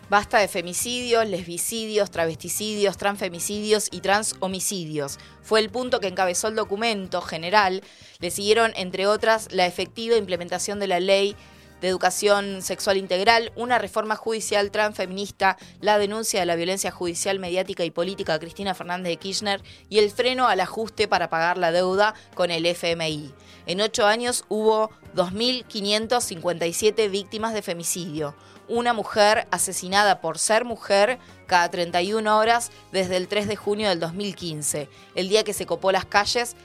[0.10, 5.20] Basta de femicidios, lesbicidios, travesticidios, transfemicidios y transhomicidios.
[5.42, 7.84] Fue el punto que encabezó el documento general.
[8.20, 11.36] Le siguieron, entre otras, la efectiva implementación de la ley
[11.82, 17.84] de educación sexual integral, una reforma judicial transfeminista, la denuncia de la violencia judicial, mediática
[17.86, 21.72] y política de Cristina Fernández de Kirchner y el freno al ajuste para pagar la
[21.72, 23.34] deuda con el FMI.
[23.66, 28.36] En ocho años hubo 2.557 víctimas de femicidio
[28.68, 34.00] una mujer asesinada por ser mujer cada 31 horas desde el 3 de junio del
[34.00, 36.56] 2015, el día que se copó las calles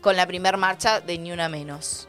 [0.00, 2.08] con la primer marcha de Ni Una Menos.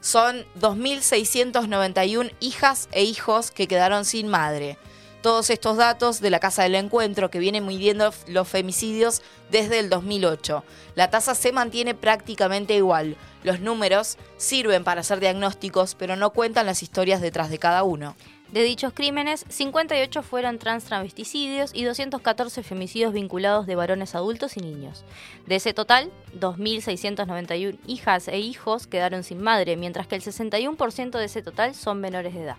[0.00, 4.78] Son 2.691 hijas e hijos que quedaron sin madre.
[5.22, 9.90] Todos estos datos de la Casa del Encuentro que viene midiendo los femicidios desde el
[9.90, 10.64] 2008.
[10.94, 13.18] La tasa se mantiene prácticamente igual.
[13.44, 18.16] Los números sirven para hacer diagnósticos, pero no cuentan las historias detrás de cada uno.
[18.52, 24.60] De dichos crímenes, 58 fueron trans travesticidios y 214 femicidios vinculados de varones adultos y
[24.60, 25.04] niños.
[25.46, 26.10] De ese total,
[26.40, 32.00] 2.691 hijas e hijos quedaron sin madre, mientras que el 61% de ese total son
[32.00, 32.56] menores de edad.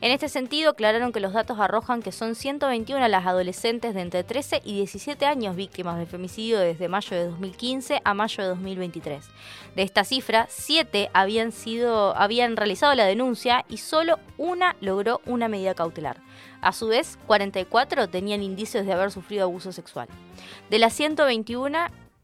[0.00, 4.22] En este sentido, aclararon que los datos arrojan que son 121 las adolescentes de entre
[4.22, 9.24] 13 y 17 años víctimas de femicidio desde mayo de 2015 a mayo de 2023.
[9.74, 15.48] De esta cifra, 7 habían, sido, habían realizado la denuncia y solo una logró una
[15.48, 16.18] medida cautelar.
[16.60, 20.08] A su vez, 44 tenían indicios de haber sufrido abuso sexual.
[20.70, 21.78] De las 121,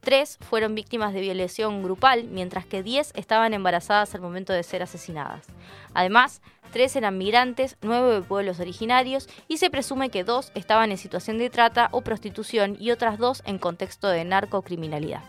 [0.05, 4.83] Tres fueron víctimas de violación grupal, mientras que 10 estaban embarazadas al momento de ser
[4.83, 5.47] asesinadas.
[5.95, 10.99] Además, tres eran migrantes, nueve de pueblos originarios y se presume que dos estaban en
[10.99, 15.23] situación de trata o prostitución y otras dos en contexto de narcocriminalidad.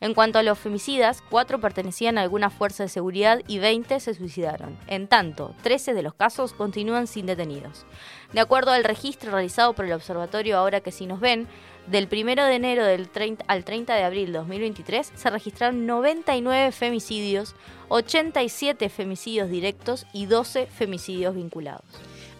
[0.00, 4.14] En cuanto a los femicidas, cuatro pertenecían a alguna fuerza de seguridad y 20 se
[4.14, 4.76] suicidaron.
[4.86, 7.84] En tanto, 13 de los casos continúan sin detenidos.
[8.32, 11.48] De acuerdo al registro realizado por el observatorio Ahora que si nos ven,
[11.90, 16.72] del 1 de enero del 30 al 30 de abril de 2023 se registraron 99
[16.72, 17.54] femicidios,
[17.88, 21.84] 87 femicidios directos y 12 femicidios vinculados.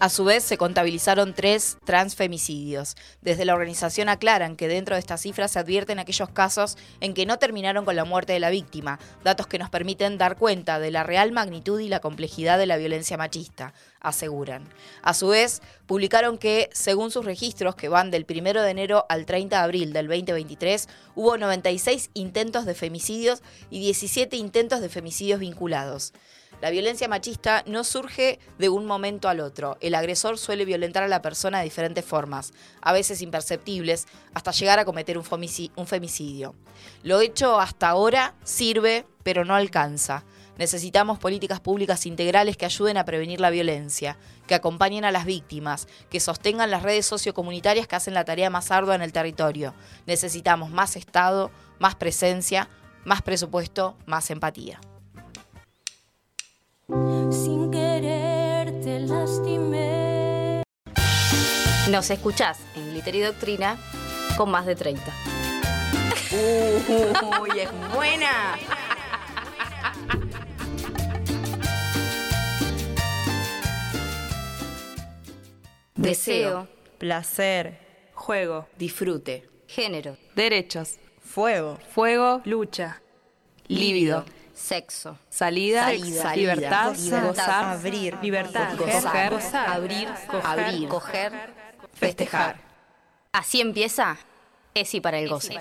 [0.01, 2.95] A su vez, se contabilizaron tres transfemicidios.
[3.21, 7.27] Desde la organización aclaran que dentro de estas cifras se advierten aquellos casos en que
[7.27, 10.93] no terminaron con la muerte de la víctima, datos que nos permiten dar cuenta de
[10.93, 14.69] la real magnitud y la complejidad de la violencia machista, aseguran.
[15.03, 19.27] A su vez, publicaron que, según sus registros, que van del 1 de enero al
[19.27, 25.41] 30 de abril del 2023, hubo 96 intentos de femicidios y 17 intentos de femicidios
[25.41, 26.13] vinculados.
[26.61, 29.77] La violencia machista no surge de un momento al otro.
[29.81, 34.81] El agresor suele violentar a la persona de diferentes formas, a veces imperceptibles, hasta llegar
[34.81, 36.57] a cometer un, femicidio.
[37.05, 40.25] Lo hecho hasta ahora sirve, pero no alcanza.
[40.59, 44.19] Necesitamos políticas públicas integrales que ayuden a prevenir la violencia,
[44.49, 48.73] que acompañen a las víctimas, que sostengan las redes sociocomunitarias que hacen la tarea más
[48.73, 49.75] ardua en el territorio.
[50.07, 52.69] Necesitamos más Estado, más presencia,
[53.05, 54.81] más presupuesto, más empatía.
[58.99, 60.63] Te lastimé.
[61.91, 63.79] Nos escuchás en Glitter y Doctrina
[64.37, 65.03] con más de 30.
[67.41, 68.59] Uy, es buena.
[75.95, 79.49] Deseo, placer, juego, Disfrute.
[79.67, 83.03] género, derechos, fuego, fuego, lucha,
[83.67, 84.25] líbido,
[84.59, 90.09] sexo, salida, Salida, libertad, salida, gozar, abrir, libertad, Gozar, coger, abrir,
[90.43, 91.33] abrir, coger,
[91.95, 92.57] festejar.
[93.33, 94.17] Así empieza
[94.75, 95.59] Esi para el goce.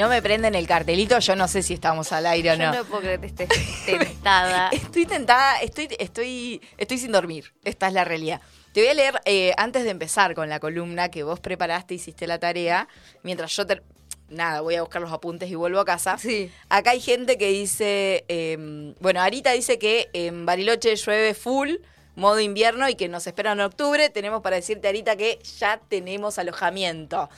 [0.00, 2.74] No me prenden el cartelito, yo no sé si estamos al aire o Yo no.
[2.74, 3.48] no puedo creer que estés
[3.84, 4.68] tentada.
[4.72, 7.52] Estoy tentada, estoy, estoy, estoy sin dormir.
[7.64, 8.40] Esta es la realidad.
[8.72, 12.26] Te voy a leer eh, antes de empezar con la columna que vos preparaste, hiciste
[12.26, 12.88] la tarea,
[13.22, 13.82] mientras yo te,
[14.30, 16.16] nada, voy a buscar los apuntes y vuelvo a casa.
[16.16, 16.50] Sí.
[16.70, 21.74] Acá hay gente que dice, eh, bueno, Arita dice que en Bariloche llueve full,
[22.16, 24.08] modo invierno y que nos esperan en octubre.
[24.08, 27.28] Tenemos para decirte, Arita, que ya tenemos alojamiento.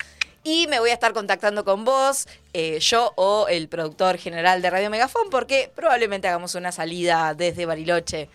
[0.44, 4.70] Y me voy a estar contactando con vos, eh, yo o el productor general de
[4.70, 8.28] Radio Megafón, porque probablemente hagamos una salida desde Bariloche,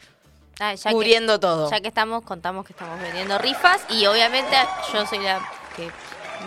[0.60, 1.70] Ah, ya que- cubriendo todo.
[1.70, 4.56] Ya que estamos, contamos que estamos vendiendo rifas y obviamente
[4.94, 5.40] yo soy la
[5.76, 5.90] que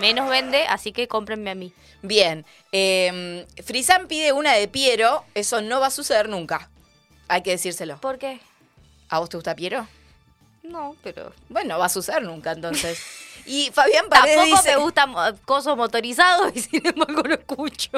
[0.01, 1.73] menos vende, así que cómprenme a mí.
[2.03, 6.71] Bien, eh, Frisan pide una de Piero, eso no va a suceder nunca.
[7.29, 7.99] Hay que decírselo.
[8.01, 8.41] ¿Por qué?
[9.11, 9.87] ¿A vos te gusta Piero?
[10.63, 11.33] No, pero...
[11.49, 12.99] Bueno, va a suceder nunca entonces.
[13.53, 14.77] Y Fabián Paredes Tampoco dice...
[14.77, 17.91] me gustan cosas motorizados y sin embargo lo escucho.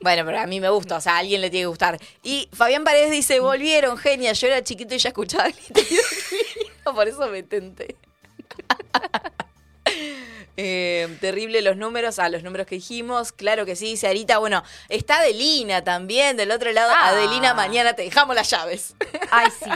[0.00, 1.98] Bueno, pero a mí me gusta, o sea, a alguien le tiene que gustar.
[2.22, 5.54] Y Fabián Paredes dice, volvieron, genia, yo era chiquito y ya escuchaba el
[6.94, 7.96] por eso me tenté.
[10.60, 14.64] Eh, terrible los números, ah, los números que dijimos, claro que sí, dice Arita, bueno,
[14.88, 17.10] está Adelina también, del otro lado, Ah.
[17.10, 18.94] Adelina, mañana te dejamos las llaves.
[19.30, 19.70] Ay, sí.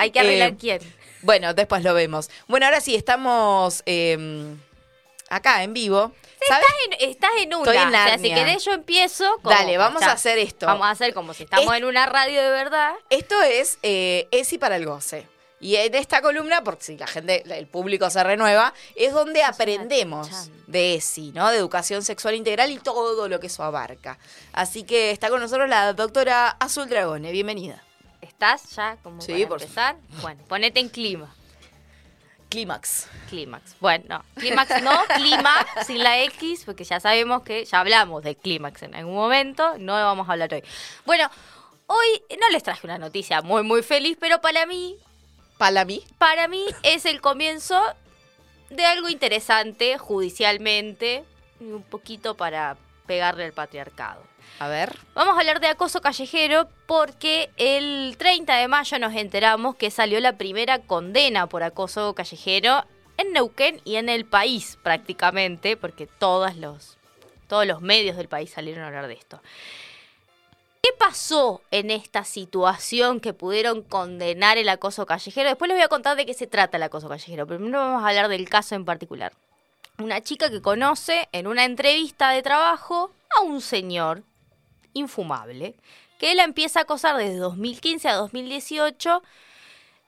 [0.00, 0.80] Hay que arreglar Eh, quién.
[1.22, 2.30] Bueno, después lo vemos.
[2.46, 4.54] Bueno, ahora sí, estamos eh,
[5.28, 6.12] acá en vivo.
[6.46, 6.64] ¿Sabes?
[6.66, 7.64] Estás en, estás en una.
[7.72, 9.24] Estoy en o sea, si querés yo empiezo.
[9.42, 10.66] como- Dale, vamos a hacer esto.
[10.66, 12.94] Vamos a hacer como si estamos Es- en una radio de verdad.
[13.10, 15.26] Esto es eh, ESI para el goce.
[15.60, 20.28] Y en esta columna, porque si la gente, el público se renueva, es donde aprendemos
[20.68, 21.50] de ESI, ¿no?
[21.50, 24.20] De educación sexual integral y todo lo que eso abarca.
[24.52, 27.32] Así que está con nosotros la doctora Azul Dragone.
[27.32, 27.82] Bienvenida.
[28.38, 29.96] ¿Estás ya como Sí, para por empezar?
[30.22, 31.34] Bueno, ponete en clima.
[32.48, 33.08] Clímax.
[33.28, 33.74] Clímax.
[33.80, 34.24] Bueno, no.
[34.36, 38.94] Clímax no, clima sin la X, porque ya sabemos que ya hablamos de clímax en
[38.94, 40.62] algún momento, no vamos a hablar hoy.
[41.04, 41.28] Bueno,
[41.88, 44.96] hoy no les traje una noticia muy, muy feliz, pero para mí,
[45.58, 46.04] Para mí.
[46.18, 47.82] para mí es el comienzo
[48.70, 51.24] de algo interesante judicialmente
[51.58, 54.22] y un poquito para pegarle al patriarcado.
[54.58, 54.96] A ver.
[55.14, 60.18] Vamos a hablar de acoso callejero porque el 30 de mayo nos enteramos que salió
[60.20, 62.84] la primera condena por acoso callejero
[63.18, 66.96] en Neuquén y en el país prácticamente, porque todos los,
[67.46, 69.40] todos los medios del país salieron a hablar de esto.
[70.82, 75.48] ¿Qué pasó en esta situación que pudieron condenar el acoso callejero?
[75.48, 77.46] Después les voy a contar de qué se trata el acoso callejero.
[77.46, 79.32] Primero vamos a hablar del caso en particular.
[79.98, 84.22] Una chica que conoce en una entrevista de trabajo a un señor
[84.94, 85.74] infumable,
[86.18, 89.22] que la empieza a acosar desde 2015 a 2018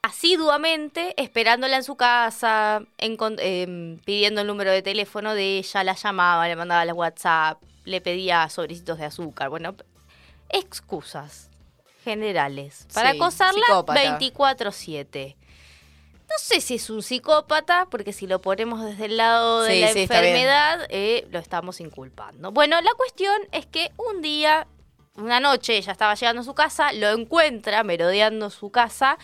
[0.03, 5.95] asiduamente, esperándola en su casa, encon- em, pidiendo el número de teléfono de ella, la
[5.95, 9.75] llamaba, le mandaba la WhatsApp, le pedía sobrecitos de azúcar, bueno,
[10.49, 11.51] excusas
[12.03, 14.19] generales para Sí, acosarla psicópata.
[14.19, 15.37] 24/7.
[16.31, 19.81] No sé si es un psicópata, porque si lo ponemos desde el lado de Sí,
[19.81, 22.53] la sí, enfermedad, eh, lo estamos inculpando.
[22.53, 24.69] Bueno, la cuestión es que un día,
[25.17, 29.19] una noche, ella estaba llegando a su casa, lo encuentra merodeando su casa,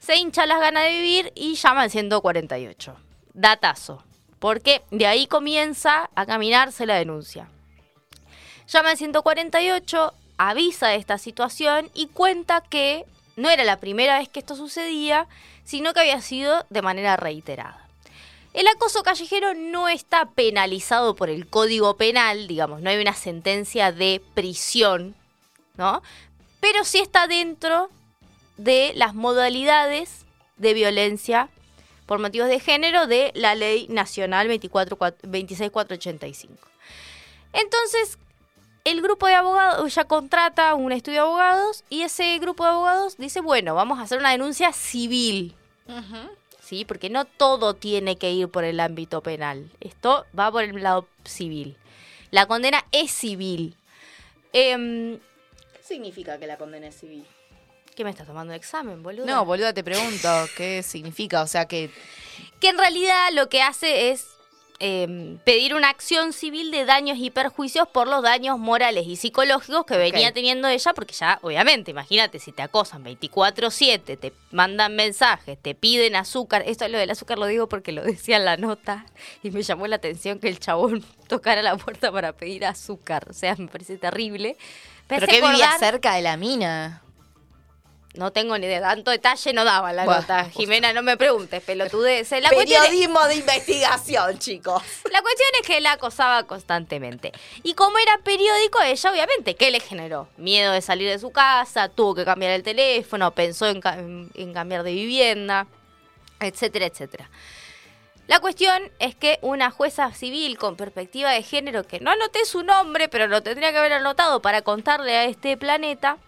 [0.00, 2.94] se hincha las ganas de vivir y llama al 148.
[3.32, 4.04] Datazo.
[4.38, 7.48] Porque de ahí comienza a caminarse la denuncia.
[8.68, 14.28] Llama al 148, avisa de esta situación y cuenta que no era la primera vez
[14.28, 15.26] que esto sucedía,
[15.64, 17.86] sino que había sido de manera reiterada.
[18.52, 23.92] El acoso callejero no está penalizado por el Código Penal, digamos, no hay una sentencia
[23.92, 25.14] de prisión,
[25.76, 26.02] ¿no?
[26.60, 27.88] Pero sí está dentro
[28.56, 31.48] de las modalidades de violencia
[32.06, 36.68] por motivos de género de la Ley Nacional 24 26485.
[37.52, 38.18] Entonces,
[38.84, 43.16] el grupo de abogados ya contrata un estudio de abogados y ese grupo de abogados
[43.16, 45.54] dice, bueno, vamos a hacer una denuncia civil.
[46.62, 46.84] ¿Sí?
[46.84, 49.70] Porque no todo tiene que ir por el ámbito penal.
[49.80, 51.76] Esto va por el lado civil.
[52.30, 53.76] La condena es civil.
[54.52, 57.26] Em, ¿Qué significa que la condena es civil?
[57.96, 59.26] ¿Qué me estás tomando un examen, boludo?
[59.26, 61.42] No, boluda, te pregunto, ¿qué significa?
[61.42, 61.90] O sea, que
[62.60, 64.28] que en realidad lo que hace es
[64.82, 69.84] eh, pedir una acción civil de daños y perjuicios por los daños morales y psicológicos
[69.84, 75.58] que venía teniendo ella, porque ya, obviamente, imagínate, si te acosan 24/7, te mandan mensajes,
[75.60, 79.04] te piden azúcar, esto lo del azúcar lo digo porque lo decía en la nota
[79.42, 83.34] y me llamó la atención que el chabón tocara la puerta para pedir azúcar, o
[83.34, 84.56] sea, me parece terrible.
[85.08, 87.02] ¿Pero qué vivía cerca de la mina?
[88.14, 90.44] No tengo ni idea, tanto detalle no daba la Bueno, nota.
[90.50, 92.28] Jimena, no me preguntes, pelotudez.
[92.32, 94.82] La es- Periodismo de investigación, chicos.
[95.12, 97.30] La cuestión es que la acosaba constantemente.
[97.62, 100.28] Y como era periódico, ella obviamente, ¿qué le generó?
[100.38, 103.80] Miedo de salir de su casa, tuvo que cambiar el teléfono, pensó en-
[104.34, 105.68] en cambiar de vivienda,
[106.40, 107.30] etcétera, etcétera.
[108.26, 112.64] La cuestión es que una jueza civil con perspectiva de género, que no anoté su
[112.64, 116.18] nombre, pero lo tendría que haber anotado para contarle a este planeta,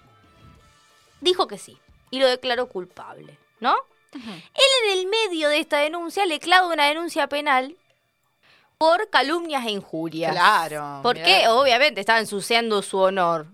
[1.22, 1.78] dijo que sí
[2.10, 3.74] y lo declaró culpable, ¿no?
[4.12, 7.76] Él en el medio de esta denuncia le clava una denuncia penal
[8.76, 10.32] por calumnias e injurias.
[10.32, 11.54] Claro, Porque mirá.
[11.54, 13.46] obviamente estaba ensuciando su honor.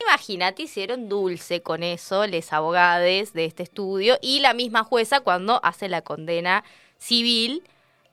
[0.00, 5.64] Imagínate, hicieron dulce con eso les abogades de este estudio y la misma jueza cuando
[5.64, 6.64] hace la condena
[6.98, 7.62] civil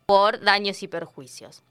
[0.06, 1.64] por daños y perjuicios.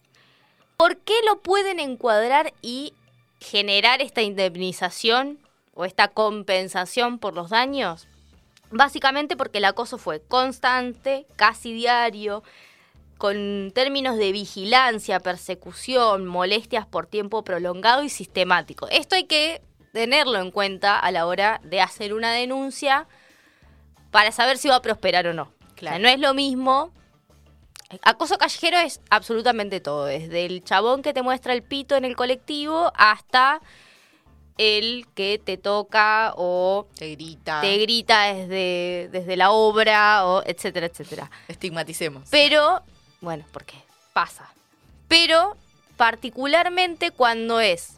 [0.77, 2.93] ¿Por qué lo pueden encuadrar y
[3.41, 5.39] generar esta indemnización
[5.75, 8.07] o esta compensación por los daños?
[8.71, 12.43] Básicamente porque el acoso fue constante, casi diario,
[13.19, 18.89] con términos de vigilancia, persecución, molestias por tiempo prolongado y sistemático.
[18.89, 19.61] Esto hay que
[19.93, 23.07] tenerlo en cuenta a la hora de hacer una denuncia
[24.11, 25.43] para saber si va a prosperar o no.
[25.43, 25.99] O sea, Claro.
[25.99, 26.93] no es lo mismo.
[28.03, 32.15] Acoso callejero es absolutamente todo, desde el chabón que te muestra el pito en el
[32.17, 33.61] colectivo hasta
[34.61, 37.63] el que te toca o Te grita.
[37.63, 41.31] te grita desde, desde la obra, o etcétera, etcétera.
[41.49, 42.29] Estigmaticemos.
[42.31, 42.83] Pero,
[43.23, 43.75] bueno, porque
[44.13, 44.53] pasa.
[45.09, 45.57] Pero,
[45.97, 47.95] particularmente cuando es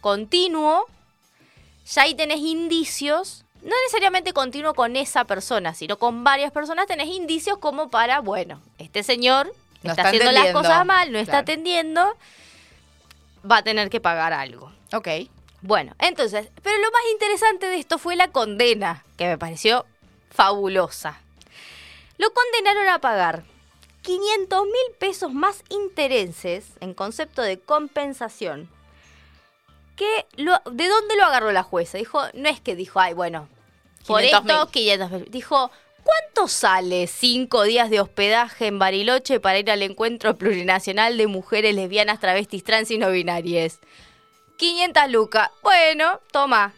[0.00, 0.86] continuo,
[1.86, 7.06] ya ahí tenés indicios, no necesariamente continuo con esa persona, sino con varias personas, tenés
[7.06, 9.46] indicios como para, bueno, este señor
[9.84, 12.16] No está, está haciendo las cosas mal, no está atendiendo,
[13.48, 14.72] va a tener que pagar algo.
[14.92, 15.08] Ok.
[15.66, 19.86] Bueno, entonces, pero lo más interesante de esto fue la condena, que me pareció
[20.30, 21.18] fabulosa.
[22.18, 23.44] Lo condenaron a pagar
[24.02, 28.68] 500 mil pesos más intereses en concepto de compensación.
[29.96, 31.96] Que lo- ¿De dónde lo agarró la jueza?
[31.96, 33.48] Dijo, no es que dijo, ay, bueno,
[34.06, 34.26] por 500.000.
[34.54, 35.30] esto 500 mil.
[35.30, 35.70] Dijo,
[36.02, 41.74] ¿cuánto sale cinco días de hospedaje en Bariloche para ir al encuentro plurinacional de mujeres
[41.74, 43.78] lesbianas, travestis, trans y no binarias?
[44.56, 45.50] 500 lucas.
[45.62, 46.72] Bueno, toma.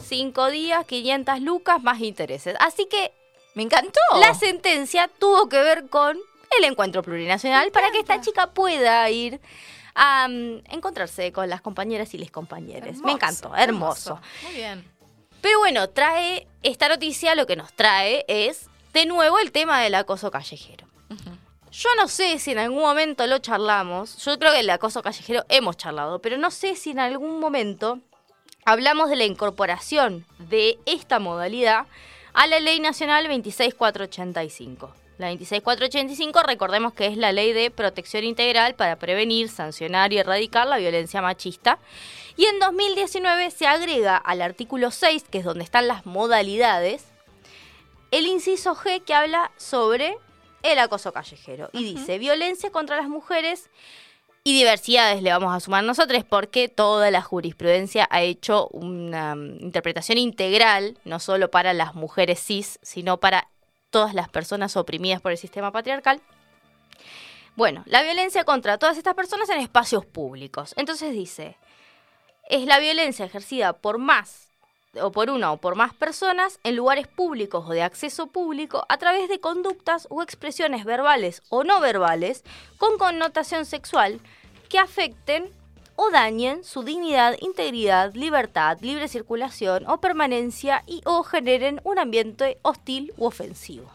[0.00, 2.56] Cinco días, 500 lucas más intereses.
[2.60, 3.12] Así que
[3.54, 4.00] Me encantó.
[4.20, 6.18] la sentencia tuvo que ver con
[6.58, 9.40] el encuentro plurinacional para que esta chica pueda ir
[9.94, 12.88] a mm, encontrarse con las compañeras y les compañeros.
[12.88, 14.20] Hermoso, Me encantó, hermoso.
[14.42, 14.90] Muy bien.
[15.42, 19.94] Pero bueno, trae esta noticia, lo que nos trae es de nuevo el tema del
[19.94, 20.86] acoso callejero.
[21.72, 25.46] Yo no sé si en algún momento lo charlamos, yo creo que el acoso callejero
[25.48, 27.98] hemos charlado, pero no sé si en algún momento
[28.66, 31.86] hablamos de la incorporación de esta modalidad
[32.34, 34.94] a la Ley Nacional 26485.
[35.16, 40.66] La 26485, recordemos que es la ley de protección integral para prevenir, sancionar y erradicar
[40.66, 41.78] la violencia machista.
[42.36, 47.04] Y en 2019 se agrega al artículo 6, que es donde están las modalidades,
[48.10, 50.18] el inciso G que habla sobre
[50.62, 51.70] el acoso callejero.
[51.72, 53.70] Y dice, violencia contra las mujeres
[54.44, 59.58] y diversidades le vamos a sumar nosotros porque toda la jurisprudencia ha hecho una mm,
[59.60, 63.48] interpretación integral, no solo para las mujeres cis, sino para
[63.90, 66.20] todas las personas oprimidas por el sistema patriarcal.
[67.54, 70.74] Bueno, la violencia contra todas estas personas en espacios públicos.
[70.76, 71.56] Entonces dice,
[72.48, 74.41] es la violencia ejercida por más
[75.00, 78.98] o por una o por más personas en lugares públicos o de acceso público a
[78.98, 82.44] través de conductas o expresiones verbales o no verbales
[82.76, 84.20] con connotación sexual
[84.68, 85.50] que afecten
[85.96, 92.58] o dañen su dignidad, integridad, libertad, libre circulación o permanencia y o generen un ambiente
[92.62, 93.90] hostil u ofensivo.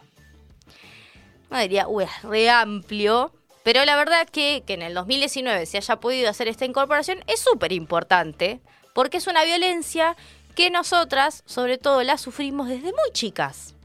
[1.49, 3.31] No diría, uy, es re amplio,
[3.63, 7.39] pero la verdad que, que en el 2019 se haya podido hacer esta incorporación es
[7.39, 8.62] súper importante,
[8.93, 10.15] porque es una violencia
[10.57, 13.75] que nosotras, sobre todo, la sufrimos desde muy chicas.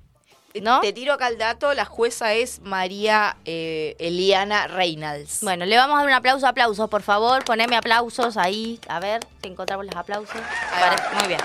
[0.61, 0.80] ¿No?
[0.80, 5.38] Te tiro acá el dato, la jueza es María eh, Eliana Reynolds.
[5.42, 7.42] Bueno, le vamos a dar un aplauso, aplausos, por favor.
[7.44, 8.78] Poneme aplausos ahí.
[8.88, 10.35] A ver, te encontramos los aplausos.
[10.35, 10.96] Ahí va.
[10.96, 11.40] Pare- Muy bien.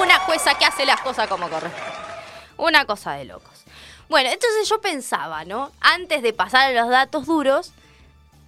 [0.00, 1.90] Una jueza que hace las cosas como corresponde.
[2.56, 3.64] Una cosa de locos.
[4.08, 5.72] Bueno, entonces yo pensaba, ¿no?
[5.80, 7.72] Antes de pasar a los datos duros,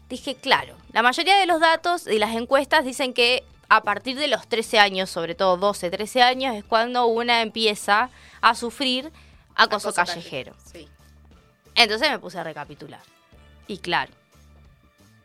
[0.08, 4.28] dije, claro, la mayoría de los datos y las encuestas dicen que a partir de
[4.28, 9.10] los 13 años, sobre todo 12, 13 años, es cuando una empieza a sufrir
[9.54, 10.54] acoso, callejero.
[10.72, 10.88] Sí.
[11.74, 13.00] Entonces me puse a recapitular.
[13.66, 14.12] Y claro,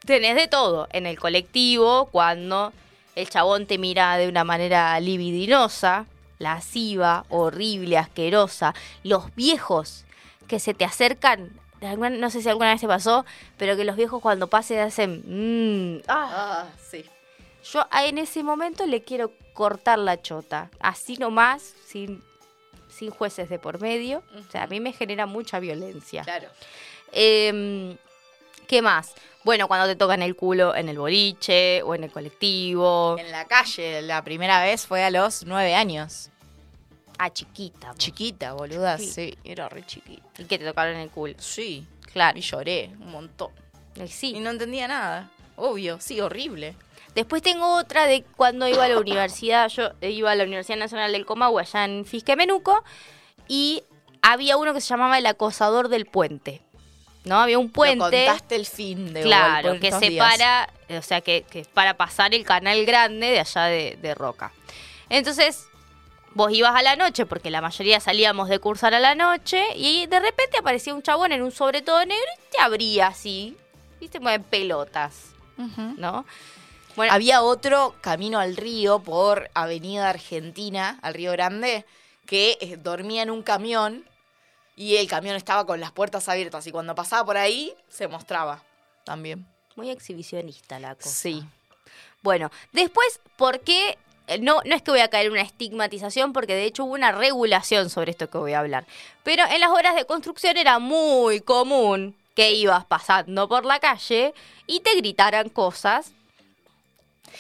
[0.06, 0.88] tenés de todo.
[0.92, 2.74] En el colectivo, cuando
[3.16, 6.08] el chabón te mira de una manera libidinosa,
[6.40, 8.74] lasciva, horrible, asquerosa.
[9.04, 10.06] Los viejos
[10.48, 11.52] que se te acercan,
[11.82, 13.26] no sé si alguna vez te pasó,
[13.58, 15.22] pero que los viejos cuando pasen hacen...
[15.28, 16.30] "Mm, ah".
[16.34, 17.06] Ah, sí.
[17.64, 20.70] Yo en ese momento le quiero cortar la chota.
[20.80, 22.24] Así nomás, sin,
[22.90, 24.24] sin jueces de por medio.
[24.38, 26.24] O sea, a mí me genera mucha violencia.
[26.24, 26.50] Claro.
[27.12, 27.98] Em,
[28.68, 29.14] ¿Qué más?
[29.44, 33.18] Bueno, cuando te tocan el culo en el boliche o en el colectivo.
[33.20, 36.30] En la calle, la primera vez fue a los nueve años.
[37.18, 37.90] Ah, chiquita.
[37.90, 37.98] vos.
[37.98, 39.08] Chiquita, boluda, Sí.
[39.12, 39.38] sí.
[39.44, 40.24] Era re chiquita.
[40.42, 41.36] Y que te tocaron el culo.
[41.38, 41.86] Sí.
[42.14, 42.38] Claro.
[42.38, 43.52] Y lloré un montón.
[44.08, 44.34] Sí.
[44.36, 45.30] Y no entendía nada.
[45.58, 46.76] Obvio, sí, horrible.
[47.16, 49.68] Después tengo otra de cuando iba a la universidad.
[49.70, 52.84] Yo iba a la Universidad Nacional del Comahue, allá en Fisquemenuco.
[53.48, 53.84] Y
[54.22, 56.62] había uno que se llamaba el acosador del puente.
[57.24, 57.40] ¿No?
[57.40, 58.00] Había un Lo puente.
[58.26, 60.00] contaste el fin de Claro, que días.
[60.00, 64.52] separa, o sea, que, que para pasar el canal grande de allá de, de Roca.
[65.08, 65.68] Entonces,
[66.34, 70.08] vos ibas a la noche, porque la mayoría salíamos de cursar a la noche, y
[70.08, 73.56] de repente aparecía un chabón en un sobre todo negro y te abría así,
[74.00, 75.34] viste, como en pelotas,
[75.98, 76.26] ¿no?
[76.96, 81.86] Bueno, Había otro camino al río por Avenida Argentina, al Río Grande,
[82.26, 84.06] que eh, dormía en un camión
[84.76, 88.64] y el camión estaba con las puertas abiertas y cuando pasaba por ahí se mostraba
[89.04, 89.46] también.
[89.76, 91.10] muy exhibicionista la cosa.
[91.10, 91.44] Sí.
[92.22, 93.98] Bueno, después, ¿por qué?
[94.28, 96.94] Eh, No, no es que voy a caer en una estigmatización, porque de hecho hubo
[96.94, 98.86] una regulación sobre esto que voy a hablar.
[99.24, 104.34] Pero en las obras de construcción era muy común que ibas pasando por la calle
[104.68, 106.12] y te gritaran cosas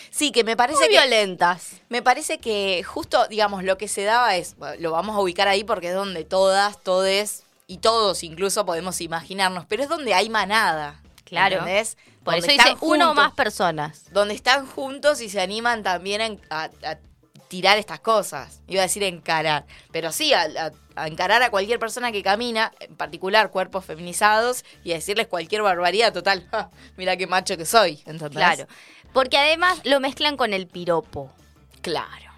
[0.09, 1.73] Sí, que me parece muy que violentas.
[1.89, 5.63] Me parece que justo, digamos, lo que se daba es, lo vamos a ubicar ahí
[5.63, 10.99] porque es donde todas, todes y todos incluso podemos imaginarnos, pero es donde hay manada.
[11.23, 11.57] Claro.
[11.59, 11.97] ¿Entendés?
[12.23, 14.03] Por Donde eso dice uno o más personas.
[14.11, 16.97] Donde están juntos y se animan también a, en- a- a
[17.47, 18.61] tirar estas cosas.
[18.67, 22.73] Iba a decir encarar, pero sí, a, a- a encarar a cualquier persona que camina,
[22.81, 26.45] en particular cuerpos feminizados, y a decirles cualquier barbaridad total.
[26.51, 28.01] "Ja, mira qué macho que soy.
[28.05, 28.31] ¿entendés?
[28.37, 28.67] Claro.
[29.13, 31.29] Porque además lo mezclan con el piropo.
[31.81, 32.31] Claro.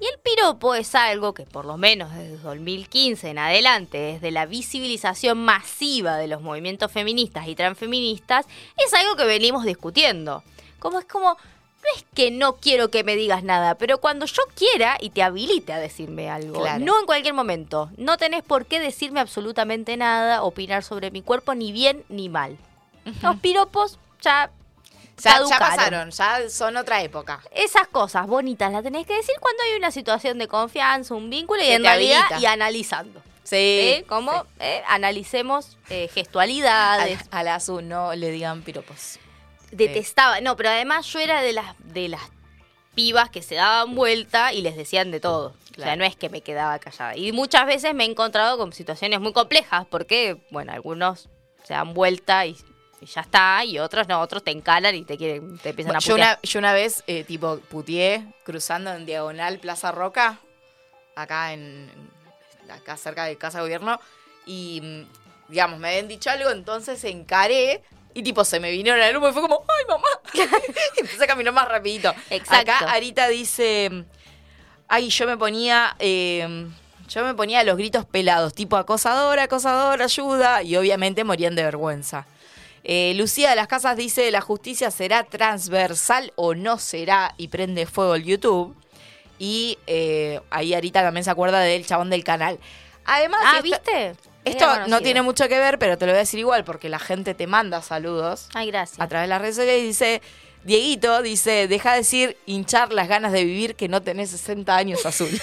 [0.00, 4.46] Y el piropo es algo que por lo menos desde 2015 en adelante, desde la
[4.46, 8.46] visibilización masiva de los movimientos feministas y transfeministas,
[8.76, 10.44] es algo que venimos discutiendo.
[10.78, 14.42] Como es como, no es que no quiero que me digas nada, pero cuando yo
[14.54, 16.84] quiera y te habilite a decirme algo, Claro.
[16.84, 21.56] no en cualquier momento, no tenés por qué decirme absolutamente nada, opinar sobre mi cuerpo
[21.56, 22.56] ni bien ni mal.
[23.20, 24.50] Los piropos ya...
[25.22, 27.40] Ya, pasaron, ya son otra época.
[27.50, 31.62] Esas cosas bonitas las tenés que decir cuando hay una situación de confianza, un vínculo
[31.62, 32.40] y en realidad habilita.
[32.40, 33.20] y analizando.
[33.42, 33.56] Sí.
[33.56, 34.04] ¿eh?
[34.08, 34.48] Como sí.
[34.60, 37.20] eh, analicemos eh, A, gestualidades.
[37.30, 39.18] a la azul no le digan piropos.
[39.70, 40.40] Detestaba.
[40.40, 42.22] No, pero además yo era de las de las
[42.94, 45.54] pibas que se daban vuelta y les decían de todo.
[45.78, 47.16] O sea, no es que me quedaba callada.
[47.16, 51.28] Y muchas veces me he encontrado con situaciones muy complejas porque, bueno, algunos
[51.62, 52.56] se dan vuelta y,
[53.00, 55.98] y ya está, y otros no, otros te encalan y te quieren, te empiezan Bueno,
[55.98, 56.38] a yo, putear.
[56.38, 60.38] una, yo una vez, eh, tipo, putié cruzando en diagonal Plaza Roca,
[61.14, 61.90] acá en,
[62.70, 64.00] acá cerca de Casa de Gobierno,
[64.46, 67.82] y, mm, digamos, me habían dicho algo, entonces encaré,
[68.14, 70.08] y tipo, se me vinieron al humo y fue como, ¡ay, mamá!
[70.96, 72.12] y empecé a caminar más rapidito.
[72.30, 72.72] Exacto.
[72.72, 74.04] Acá Arita dice,
[74.88, 75.94] ay, yo me ponía...
[75.98, 76.66] eh,
[77.08, 82.26] yo me ponía los gritos pelados, tipo acosador, acosador, ayuda, y obviamente morían de vergüenza.
[82.84, 87.86] Eh, Lucía de las Casas dice, la justicia será transversal o no será, y prende
[87.86, 88.74] fuego el YouTube.
[89.38, 92.58] Y eh, ahí Arita también se acuerda del chabón del canal.
[93.04, 94.14] Además, Ah, ¿viste?
[94.44, 96.98] esto no tiene mucho que ver, pero te lo voy a decir igual, porque la
[96.98, 99.00] gente te manda saludos Ay, gracias.
[99.00, 100.22] a través de las redes sociales y dice,
[100.64, 105.06] Dieguito dice, deja de decir hinchar las ganas de vivir que no tenés 60 años
[105.06, 105.30] azul.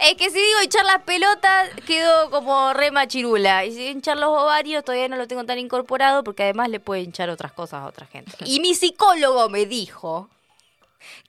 [0.00, 3.64] Es que si digo hinchar las pelotas, quedo como re machirula.
[3.64, 7.02] Y si hinchar los ovarios, todavía no lo tengo tan incorporado porque además le puede
[7.02, 8.32] hinchar otras cosas a otra gente.
[8.44, 10.28] Y mi psicólogo me dijo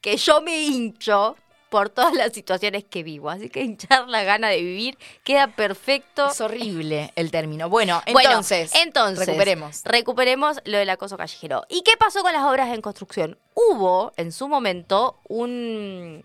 [0.02, 1.38] que yo me hincho
[1.70, 3.30] por todas las situaciones que vivo.
[3.30, 6.28] Así que hinchar la gana de vivir queda perfecto.
[6.28, 7.70] es horrible el término.
[7.70, 9.82] Bueno, Bueno, entonces, entonces, recuperemos.
[9.84, 11.64] Recuperemos lo del acoso callejero.
[11.70, 13.38] ¿Y qué pasó con las obras en construcción?
[13.54, 16.24] Hubo en su momento un,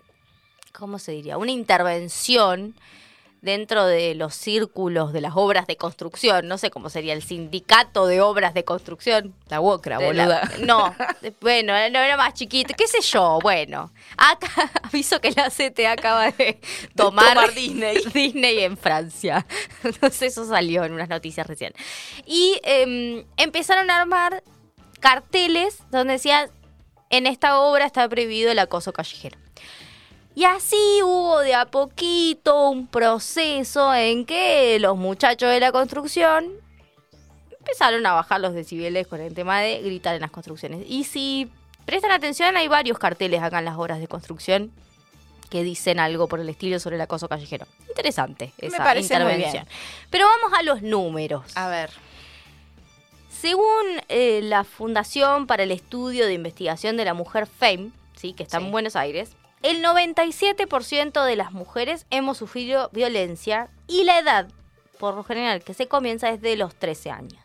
[0.72, 1.38] ¿cómo se diría?
[1.38, 2.74] Una intervención
[3.42, 8.06] dentro de los círculos de las obras de construcción, no sé cómo sería el sindicato
[8.06, 9.34] de obras de construcción.
[9.48, 10.50] La la- boluda.
[10.60, 10.94] no,
[11.40, 13.92] bueno, no era más chiquito, qué sé yo, bueno.
[14.16, 14.48] Acá
[14.84, 16.60] aviso que la CTA acaba de
[16.94, 17.98] tomar, tomar Disney.
[18.14, 19.44] Disney en Francia.
[19.84, 21.72] Entonces eso salió en unas noticias recién.
[22.24, 24.44] Y em, empezaron a armar
[25.00, 26.48] carteles donde decía,
[27.10, 29.36] en esta obra está prohibido el acoso callejero.
[30.34, 36.50] Y así hubo de a poquito un proceso en que los muchachos de la construcción
[37.58, 40.84] empezaron a bajar los decibeles con el tema de gritar en las construcciones.
[40.88, 41.50] Y si
[41.84, 44.72] prestan atención, hay varios carteles acá en las obras de construcción
[45.50, 47.66] que dicen algo por el estilo sobre el acoso callejero.
[47.88, 49.66] Interesante Me esa muy intervención.
[50.08, 51.54] Pero vamos a los números.
[51.56, 51.90] A ver.
[53.28, 58.32] Según eh, la Fundación para el Estudio de Investigación de la Mujer FAME, ¿sí?
[58.32, 58.64] que está Sí.
[58.64, 59.32] en Buenos Aires,
[59.62, 64.48] el 97% de las mujeres hemos sufrido violencia y la edad,
[64.98, 67.40] por lo general, que se comienza es de los 13 años.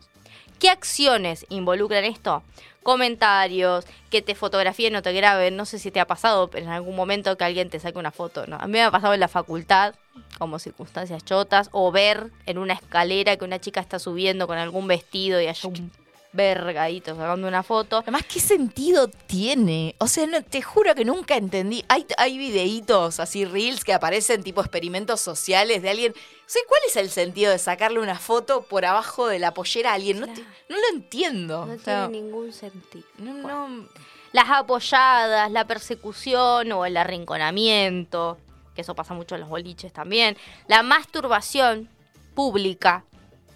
[0.59, 2.41] ¿Qué acciones involucran esto?
[2.81, 5.55] Comentarios, que te fotografíen o te graben.
[5.55, 8.45] No sé si te ha pasado en algún momento que alguien te saque una foto.
[8.49, 9.93] A mí me ha pasado en la facultad,
[10.39, 14.87] como circunstancias chotas, o ver en una escalera que una chica está subiendo con algún
[14.87, 15.91] vestido y haya un
[16.37, 17.97] vergaditos sacando una foto.
[17.97, 19.95] Además, ¿qué sentido tiene?
[19.97, 21.83] O sea, no, te juro que nunca entendí.
[21.89, 26.13] Hay, hay videitos así, reels, que aparecen tipo experimentos sociales de alguien.
[26.13, 29.91] O sea, ¿cuál es el sentido de sacarle una foto por abajo de la pollera
[29.91, 30.19] a alguien?
[30.21, 31.65] No, te- no lo entiendo.
[31.65, 33.05] No O sea, tiene ningún sentido.
[33.17, 33.67] no, Bueno.
[33.67, 33.87] no-
[34.31, 38.37] Las apoyadas, la persecución o el arrinconamiento,
[38.75, 40.37] que eso pasa mucho en los boliches también.
[40.67, 41.89] La masturbación
[42.35, 43.03] pública.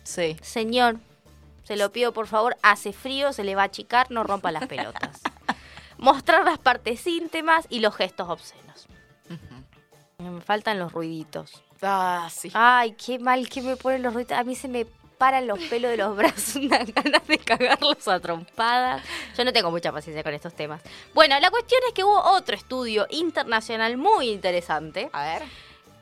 [0.04, 0.36] Sí.
[0.42, 0.98] Señor,
[1.72, 4.68] se lo pido por favor, hace frío, se le va a achicar, no rompa las
[4.68, 5.22] pelotas.
[5.98, 8.88] Mostrar las partes íntimas y los gestos obscenos.
[10.18, 11.64] Me faltan los ruiditos.
[11.82, 12.52] Ah, sí.
[12.54, 14.34] Ay, qué mal que me ponen los ruidos.
[14.34, 14.86] A mí se me
[15.18, 19.02] paran los pelos de los brazos, una ganas de cagarlos a trompadas.
[19.38, 20.82] Yo no tengo mucha paciencia con estos temas.
[21.14, 25.44] Bueno, la cuestión es que hubo otro estudio internacional muy interesante, A ver.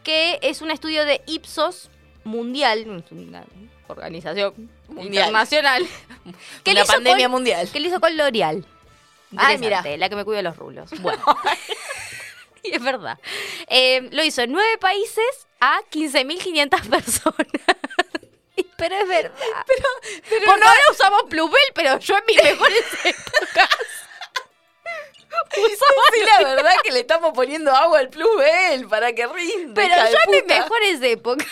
[0.01, 1.91] que es un estudio de Ipsos
[2.23, 3.43] Mundial, una
[3.87, 5.25] organización Mundial.
[5.25, 5.87] internacional,
[6.65, 7.69] Una hizo pandemia con- mundial.
[7.71, 8.65] que lo hizo con L'Oreal.
[9.37, 10.89] Ay, Interesante, la que me cuida los rulos.
[11.01, 11.23] Bueno.
[12.63, 13.17] y es verdad.
[13.67, 17.47] Eh, lo hizo en nueve países a 15.500 personas.
[18.77, 19.31] pero es verdad.
[19.67, 23.69] Pero, Porque ahora usamos Plumel, pero yo en mis mejores épocas
[25.51, 29.73] usaba Sí, la verdad que le estamos poniendo agua al Plusbel para que rinda.
[29.75, 31.47] Pero yo en mis mejores épocas.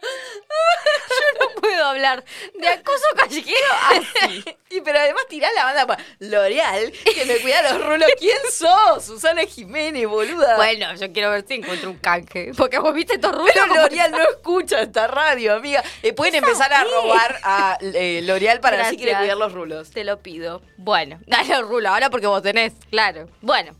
[0.00, 2.24] Yo no puedo hablar
[2.54, 4.44] de acoso callejero así.
[4.70, 8.06] Y pero además tirá la banda para L'Oreal, que me cuida los rulos.
[8.18, 9.02] ¿Quién sos?
[9.02, 10.56] Susana Jiménez, boluda.
[10.56, 12.52] Bueno, yo quiero ver si encuentro un canje.
[12.54, 13.50] Porque vos viste estos rulos.
[13.54, 15.82] pero L'Oreal no escucha esta radio, amiga.
[16.02, 19.24] Eh, pueden empezar a robar a eh, L'Oreal para ver si quiere Gracias.
[19.24, 19.90] cuidar los rulos.
[19.90, 20.60] Te lo pido.
[20.76, 23.26] Bueno, dale el rulo ahora porque vos tenés, claro.
[23.40, 23.74] Bueno,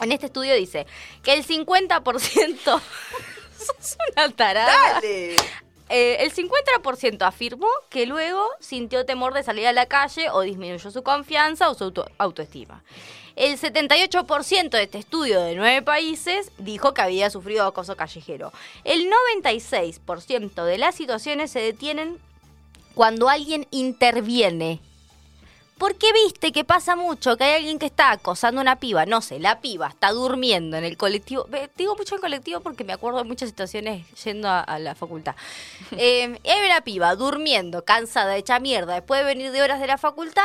[0.00, 0.86] en este estudio dice
[1.24, 2.80] que el 50%.
[3.64, 4.94] Sos una tarada.
[4.94, 5.36] Dale.
[5.90, 10.90] Eh, el 50% afirmó que luego sintió temor de salir a la calle o disminuyó
[10.90, 12.82] su confianza o su auto- autoestima.
[13.36, 18.52] El 78% de este estudio de nueve países dijo que había sufrido acoso callejero.
[18.84, 19.10] El
[19.42, 22.18] 96% de las situaciones se detienen
[22.94, 24.80] cuando alguien interviene.
[25.78, 29.20] Porque viste que pasa mucho que hay alguien que está acosando a una piba, no
[29.20, 31.48] sé, la piba está durmiendo en el colectivo.
[31.76, 35.34] Digo mucho en colectivo porque me acuerdo de muchas situaciones yendo a, a la facultad.
[35.96, 39.98] Eh, hay una piba durmiendo, cansada, hecha mierda, después de venir de horas de la
[39.98, 40.42] facultad,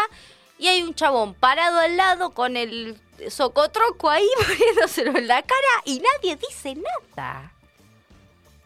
[0.57, 2.99] y hay un chabón parado al lado con el
[3.30, 7.53] socotroco ahí poniéndoselo en la cara y nadie dice nada.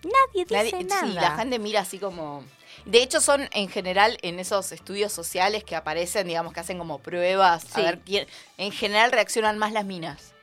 [0.03, 1.07] Nadie dice Nadie- nada.
[1.07, 2.43] Sí, la gente mira así como.
[2.86, 7.00] De hecho, son en general en esos estudios sociales que aparecen, digamos, que hacen como
[7.00, 7.66] pruebas.
[7.78, 8.28] A ver quién.
[8.58, 10.34] En general reaccionan más las minas.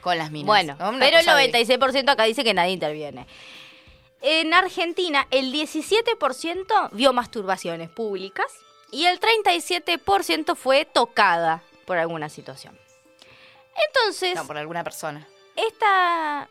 [0.00, 0.46] Con las minas.
[0.46, 3.26] Bueno, pero el cosa de- 96% acá dice que nadie interviene.
[4.20, 8.46] En Argentina, el 17% vio masturbaciones públicas
[8.90, 12.78] y el 37% fue tocada por alguna situación.
[13.88, 15.26] Entonces, No, por alguna persona.
[15.56, 16.48] esta...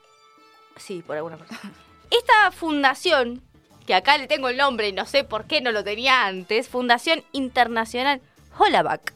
[0.78, 1.74] Sí, por alguna persona.
[2.10, 3.42] Esta fundación,
[3.86, 6.70] que acá le tengo el nombre y no sé por qué no lo tenía antes,
[6.70, 8.22] Fundación Internacional
[8.58, 9.14] Holaback,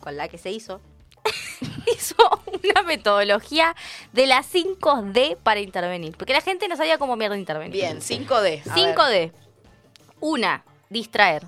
[0.00, 0.80] con la que se hizo,
[1.96, 2.16] hizo
[2.64, 3.74] una metodología
[4.12, 6.16] de las 5D para intervenir.
[6.16, 7.72] Porque la gente no sabía cómo mierda intervenir.
[7.72, 8.30] Bien, 5D.
[8.30, 8.62] a ver.
[8.62, 9.32] 5D.
[10.20, 11.44] Una, distraer.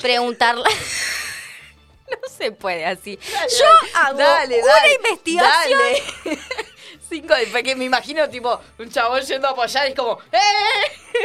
[0.00, 0.64] Preguntarle.
[2.10, 3.18] no se puede así.
[3.22, 5.80] Yo hago Dale, una dale, investigación.
[7.10, 7.22] Dale.
[7.22, 7.52] 5D.
[7.52, 10.18] Porque me imagino, tipo, un chabón yendo a apoyar y es como.
[10.32, 10.38] ¡Eh!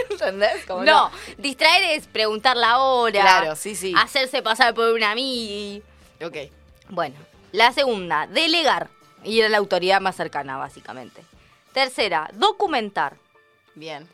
[0.12, 0.66] ¿Entendés?
[0.66, 3.22] Como No, distraer es preguntar la hora.
[3.22, 3.94] Claro, sí, sí.
[3.98, 5.84] Hacerse pasar por una amiga.
[6.24, 6.38] Ok.
[6.90, 7.16] Bueno,
[7.52, 8.90] la segunda, delegar.
[9.24, 11.22] Ir a la autoridad más cercana, básicamente.
[11.74, 13.18] Tercera, documentar.
[13.76, 14.08] Bien.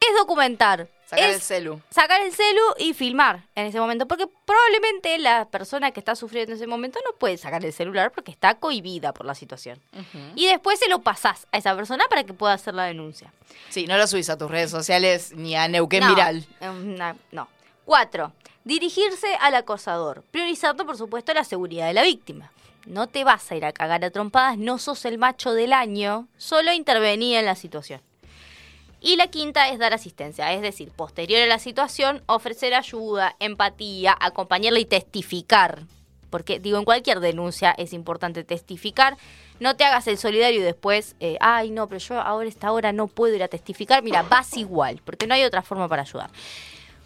[0.00, 0.88] ¿Qué es documentar?
[1.08, 1.80] Sacar es el celu.
[1.88, 4.06] sacar el celu y filmar en ese momento.
[4.06, 8.12] Porque probablemente la persona que está sufriendo en ese momento no puede sacar el celular
[8.12, 9.80] porque está cohibida por la situación.
[10.34, 13.32] Y después se lo pasás a esa persona para que pueda hacer la denuncia.
[13.70, 16.46] Sí, no lo subís a tus redes sociales ni a Neuquén no, Viral.
[16.60, 17.48] eh, na- no.
[17.86, 18.32] Cuatro,
[18.64, 22.52] dirigirse al acosador, priorizando por supuesto la seguridad de la víctima.
[22.84, 26.28] No te vas a ir a cagar a trompadas, no sos el macho del año,
[26.36, 28.02] solo intervení en la situación.
[29.00, 34.16] Y la quinta es dar asistencia, es decir, posterior a la situación, ofrecer ayuda, empatía,
[34.18, 35.82] acompañarla y testificar.
[36.30, 39.16] Porque, digo, en cualquier denuncia es importante testificar.
[39.60, 42.92] No te hagas el solidario y después, eh, ay, no, pero yo ahora, esta hora
[42.92, 44.02] no puedo ir a testificar.
[44.02, 46.30] Mira, vas igual, porque no hay otra forma para ayudar.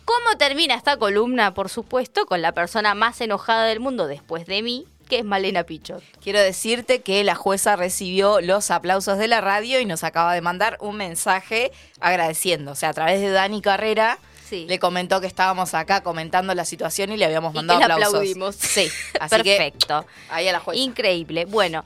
[0.05, 1.55] ¿Cómo termina esta columna?
[1.55, 5.65] Por supuesto, con la persona más enojada del mundo después de mí, que es Malena
[5.65, 6.03] Pichot.
[6.23, 10.41] Quiero decirte que la jueza recibió los aplausos de la radio y nos acaba de
[10.41, 12.73] mandar un mensaje agradeciendo.
[12.73, 14.65] O sea, a través de Dani Carrera Sí.
[14.67, 17.93] le comentó que estábamos acá comentando la situación y le habíamos Y mandado que le
[17.93, 18.15] aplausos.
[18.21, 18.57] aplaudimos.
[18.57, 18.89] Sí,
[19.21, 20.07] así Perfecto.
[20.07, 20.81] que ahí a la jueza.
[20.81, 21.45] Increíble.
[21.45, 21.85] Bueno,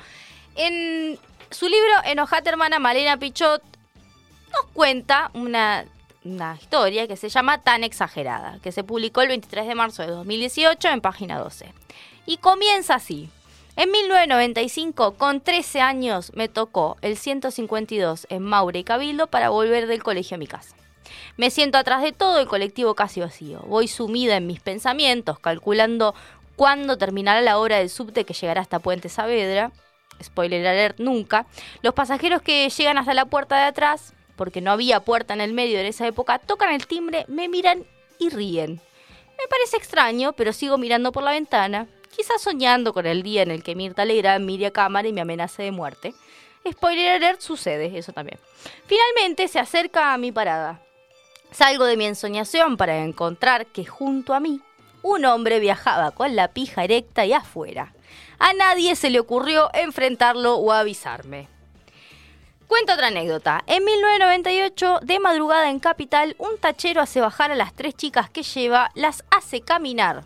[0.54, 1.18] en
[1.50, 3.60] su libro Enojate hermana Malena Pichot
[4.52, 5.84] nos cuenta una,
[6.24, 10.08] una historia que se llama Tan exagerada, que se publicó el 23 de marzo de
[10.12, 11.72] 2018 en página 12.
[12.26, 13.30] Y comienza así.
[13.76, 19.86] En 1995, con 13 años, me tocó el 152 en Maure y Cabildo para volver
[19.86, 20.74] del colegio a mi casa.
[21.36, 23.60] Me siento atrás de todo, el colectivo casi vacío.
[23.66, 26.14] Voy sumida en mis pensamientos, calculando
[26.56, 29.70] cuándo terminará la hora del subte que llegará hasta Puente Saavedra.
[30.22, 31.46] Spoiler alert, nunca.
[31.82, 35.52] Los pasajeros que llegan hasta la puerta de atrás, porque no había puerta en el
[35.52, 37.84] medio en esa época, tocan el timbre, me miran
[38.18, 38.80] y ríen.
[39.38, 41.86] Me parece extraño, pero sigo mirando por la ventana,
[42.16, 45.20] quizás soñando con el día en el que Mirta Legrand mire a cámara y me
[45.20, 46.14] amenace de muerte.
[46.68, 48.40] Spoiler alert, sucede eso también.
[48.86, 50.80] Finalmente se acerca a mi parada.
[51.52, 54.62] Salgo de mi ensoñación para encontrar que junto a mí
[55.02, 57.92] un hombre viajaba con la pija erecta y afuera.
[58.38, 61.48] A nadie se le ocurrió enfrentarlo o avisarme.
[62.66, 63.62] Cuento otra anécdota.
[63.66, 68.42] En 1998, de madrugada en Capital, un tachero hace bajar a las tres chicas que
[68.42, 70.24] lleva, las hace caminar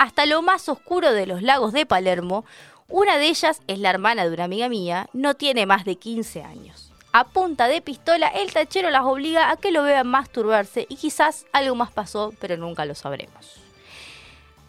[0.00, 2.46] hasta lo más oscuro de los lagos de Palermo.
[2.88, 6.42] Una de ellas es la hermana de una amiga mía, no tiene más de 15
[6.42, 6.90] años.
[7.12, 11.44] A punta de pistola, el tachero las obliga a que lo vean masturbarse y quizás
[11.52, 13.60] algo más pasó, pero nunca lo sabremos.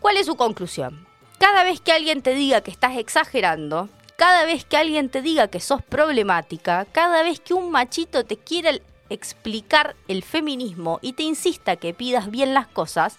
[0.01, 1.07] ¿Cuál es su conclusión?
[1.39, 5.47] Cada vez que alguien te diga que estás exagerando, cada vez que alguien te diga
[5.47, 8.71] que sos problemática, cada vez que un machito te quiera
[9.07, 13.17] explicar el feminismo y te insista que pidas bien las cosas,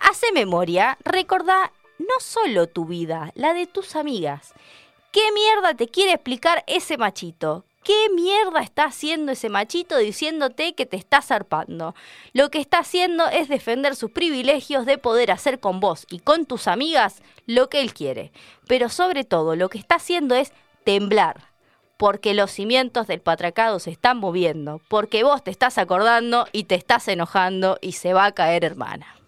[0.00, 4.54] hace memoria, recordá no solo tu vida, la de tus amigas.
[5.12, 7.64] ¿Qué mierda te quiere explicar ese machito?
[7.82, 11.94] ¿Qué mierda está haciendo ese machito diciéndote que te está zarpando?
[12.34, 16.44] Lo que está haciendo es defender sus privilegios de poder hacer con vos y con
[16.44, 18.32] tus amigas lo que él quiere.
[18.66, 20.52] Pero sobre todo lo que está haciendo es
[20.84, 21.48] temblar.
[21.96, 24.80] Porque los cimientos del patracado se están moviendo.
[24.88, 29.19] Porque vos te estás acordando y te estás enojando y se va a caer hermana.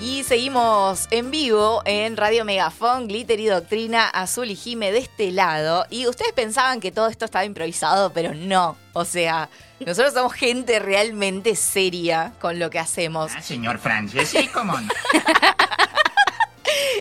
[0.00, 5.30] Y seguimos en vivo en Radio Megafón, Glitter y Doctrina, Azul y Jime de este
[5.30, 5.86] lado.
[5.90, 8.76] Y ustedes pensaban que todo esto estaba improvisado, pero no.
[8.92, 9.48] O sea,
[9.80, 13.32] nosotros somos gente realmente seria con lo que hacemos.
[13.36, 14.88] Ah, señor Francis, sí, cómo no.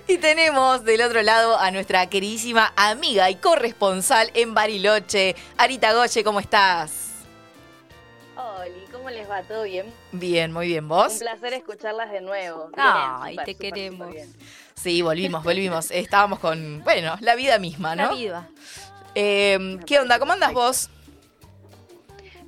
[0.07, 6.23] Y tenemos del otro lado a nuestra queridísima amiga y corresponsal en Bariloche, Arita Goche,
[6.23, 7.09] ¿cómo estás?
[8.35, 9.41] Oli, ¿cómo les va?
[9.43, 9.85] ¿Todo bien?
[10.11, 10.83] Bien, muy bien.
[10.83, 11.19] Un ¿Vos?
[11.19, 12.69] placer escucharlas de nuevo.
[12.77, 14.13] Ay, te queremos.
[14.75, 15.91] Sí, volvimos, volvimos.
[15.91, 18.15] Estábamos con, bueno, la vida misma, La ¿no?
[18.15, 18.49] vida.
[19.15, 20.19] Eh, ¿Qué onda?
[20.19, 20.89] ¿Cómo andas vos?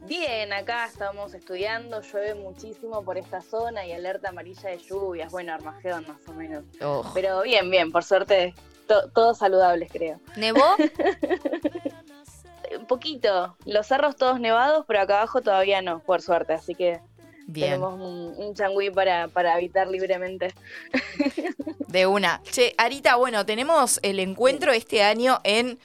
[0.08, 5.32] Bien, acá estamos estudiando, llueve muchísimo por esta zona y alerta amarilla de lluvias.
[5.32, 6.64] Bueno, Armagedón más o menos.
[6.82, 8.54] Oh, Pero bien, bien, por suerte,
[8.88, 10.20] to- todos saludables creo.
[10.36, 10.76] ¿Nevó?
[12.78, 16.54] Un poquito, los cerros todos nevados, pero acá abajo todavía no, por suerte.
[16.54, 16.99] Así que
[17.45, 17.68] bien.
[17.68, 20.54] tenemos un, un changüí para, para habitar libremente.
[21.88, 22.41] De una.
[22.51, 25.80] Che, Arita, bueno, tenemos el encuentro este año en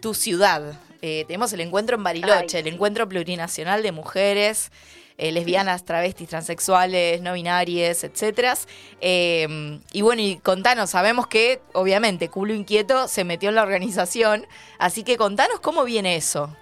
[0.00, 0.72] tu ciudad.
[1.02, 2.74] Eh, tenemos el encuentro en Bariloche, Ay, el sí.
[2.74, 4.70] encuentro plurinacional de mujeres,
[5.18, 8.54] eh, lesbianas, travestis, transexuales, no binarias, etcétera.
[9.00, 14.46] Eh, y bueno, y contanos, sabemos que obviamente Culo Inquieto se metió en la organización,
[14.78, 16.56] así que contanos cómo viene eso.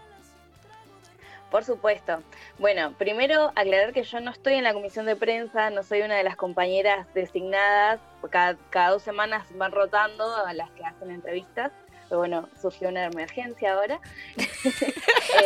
[1.51, 2.23] Por supuesto.
[2.59, 6.17] Bueno, primero aclarar que yo no estoy en la comisión de prensa, no soy una
[6.17, 11.73] de las compañeras designadas, cada, cada dos semanas van rotando a las que hacen entrevistas,
[12.11, 13.99] pero bueno, surgió una emergencia ahora.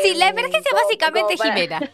[0.02, 1.92] Sí, la Eh, emergencia como- básicamente como para- Jimena.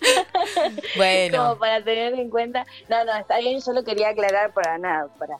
[0.96, 2.66] Bueno, Como para tener en cuenta.
[2.88, 5.38] No, no, está bien, yo lo quería aclarar para nada, para,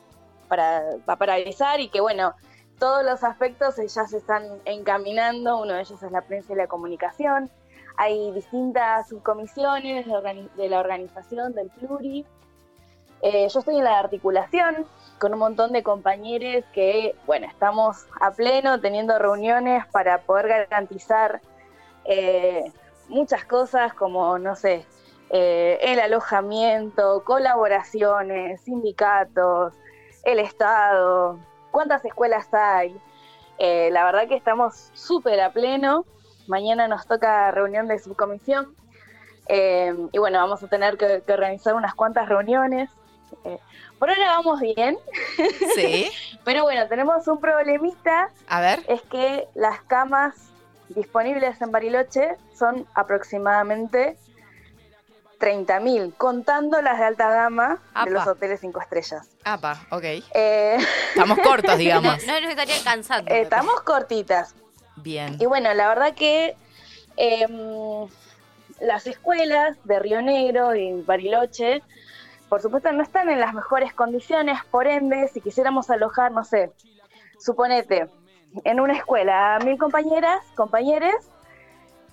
[0.49, 2.35] para, pa- para avisar y que bueno,
[2.79, 6.67] todos los aspectos ya se están encaminando, uno de ellos es la prensa y la
[6.69, 7.51] comunicación.
[7.97, 10.07] Hay distintas subcomisiones
[10.57, 12.25] de la organización del Pluri.
[13.23, 14.85] Eh, yo estoy en la articulación
[15.19, 21.41] con un montón de compañeros que, bueno, estamos a pleno teniendo reuniones para poder garantizar
[22.05, 22.65] eh,
[23.09, 24.85] muchas cosas como, no sé,
[25.31, 29.73] eh, el alojamiento, colaboraciones, sindicatos,
[30.25, 31.39] el Estado,
[31.71, 33.01] cuántas escuelas hay.
[33.59, 36.05] Eh, la verdad que estamos súper a pleno.
[36.49, 38.75] Mañana nos toca reunión de subcomisión.
[39.49, 42.91] Eh, y bueno, vamos a tener que, que organizar unas cuantas reuniones.
[43.45, 43.59] Eh,
[43.99, 44.99] por ahora vamos bien,
[45.75, 46.11] Sí.
[46.45, 48.83] pero bueno, tenemos un problemita, A ver.
[48.89, 50.35] es que las camas
[50.89, 54.17] disponibles en Bariloche son aproximadamente
[55.41, 58.05] 30.000, contando las de alta gama Apa.
[58.05, 59.29] de los hoteles 5 estrellas.
[59.45, 60.05] Apa, ok.
[60.35, 60.79] Eh,
[61.09, 62.25] Estamos cortos, digamos.
[62.27, 63.31] no nos estaría alcanzando.
[63.31, 64.55] me estamos cortitas.
[64.97, 65.37] Bien.
[65.41, 66.55] Y bueno, la verdad que
[67.17, 68.07] em,
[68.81, 71.83] las escuelas de Río Negro y Bariloche,
[72.53, 76.71] por supuesto, no están en las mejores condiciones, por ende, si quisiéramos alojar, no sé,
[77.39, 78.11] suponete,
[78.65, 81.15] en una escuela a mil compañeras, compañeros,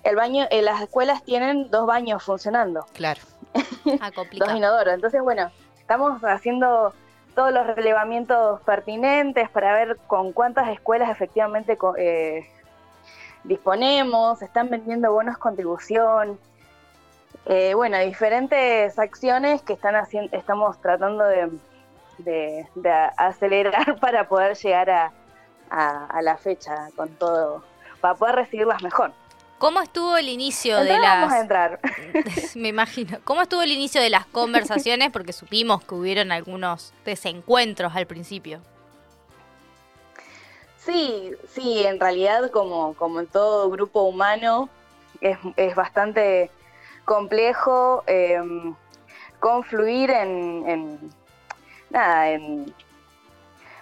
[0.02, 3.20] el baño, eh, las escuelas tienen dos baños funcionando, Claro.
[4.00, 4.94] Ah, dos inodoros.
[4.94, 6.94] Entonces, bueno, estamos haciendo
[7.34, 12.48] todos los relevamientos pertinentes para ver con cuántas escuelas efectivamente co- eh,
[13.44, 16.40] disponemos, están vendiendo bonos contribución.
[17.46, 21.50] Eh, bueno, diferentes acciones que están haciendo, estamos tratando de,
[22.18, 25.12] de- de acelerar para poder llegar a,
[25.70, 27.64] a- a la fecha con todo,
[28.00, 29.12] para poder recibirlas mejor.
[29.58, 31.42] ¿Cómo estuvo el inicio de Entrar, vamos a las...
[31.42, 31.80] entrar.
[32.54, 33.18] Me imagino.
[33.24, 35.10] ¿Cómo estuvo el inicio de las conversaciones?
[35.10, 38.60] Porque supimos que hubieron algunos desencuentros al principio.
[40.78, 44.70] Sí, sí, en realidad como, como en todo grupo humano
[45.20, 46.50] es, es bastante
[47.04, 48.40] complejo eh,
[49.38, 51.10] confluir en, en-
[51.90, 52.72] nada, en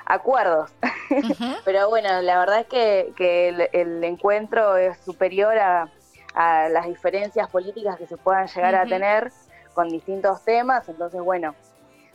[0.06, 0.70] acuerdos.
[1.64, 5.88] Pero bueno, la verdad es que, que el, el encuentro es superior a,
[6.34, 9.32] a las diferencias políticas que se puedan llegar a tener
[9.74, 10.88] con distintos temas.
[10.88, 11.54] Entonces, bueno,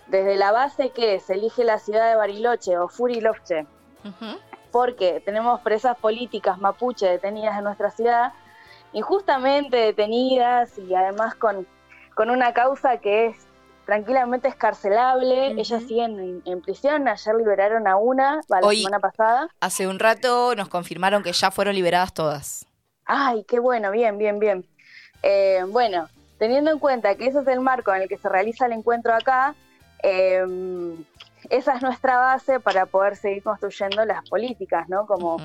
[0.07, 3.65] desde la base que se elige la ciudad de Bariloche o Furiloche,
[4.71, 8.33] porque tenemos presas políticas mapuche detenidas en nuestra ciudad,
[8.93, 11.67] injustamente detenidas y además con,
[12.15, 13.37] con una causa que es
[13.85, 15.47] tranquilamente escarcelable.
[15.59, 19.49] Ellas siguen en, en prisión, ayer liberaron a una, la Hoy- semana pasada.
[19.59, 22.65] Hace un rato nos confirmaron que ya fueron liberadas todas.
[23.05, 24.65] Ay, qué bueno, bien, bien, bien.
[25.21, 28.65] Eh, bueno, teniendo en cuenta que ese es el marco en el que se realiza
[28.67, 29.55] el encuentro acá,
[30.01, 30.45] eh,
[31.49, 35.05] esa es nuestra base para poder seguir construyendo las políticas, ¿no?
[35.05, 35.37] Como.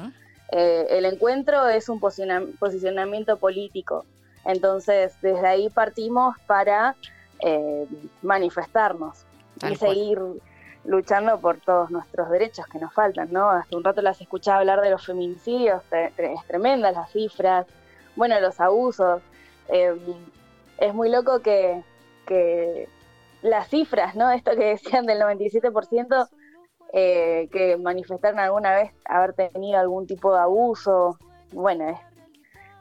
[0.53, 4.05] Eh, el encuentro es un posiciona- posicionamiento político.
[4.45, 6.97] Entonces, desde ahí partimos para
[7.41, 7.87] eh,
[8.23, 9.25] manifestarnos
[9.59, 9.91] Tal y cual.
[9.95, 10.19] seguir
[10.85, 13.51] luchando por todos nuestros derechos que nos faltan, ¿no?
[13.51, 17.67] Hace un rato las escuchaba hablar de los feminicidios, es tremenda las cifras,
[18.17, 19.21] bueno, los abusos.
[19.69, 19.95] eh,
[20.79, 21.83] es muy loco que,
[22.27, 22.89] que
[23.43, 24.31] las cifras, ¿no?
[24.31, 26.29] Esto que decían del 97%,
[26.93, 31.19] eh, que manifestaron alguna vez haber tenido algún tipo de abuso,
[31.53, 31.99] bueno, es,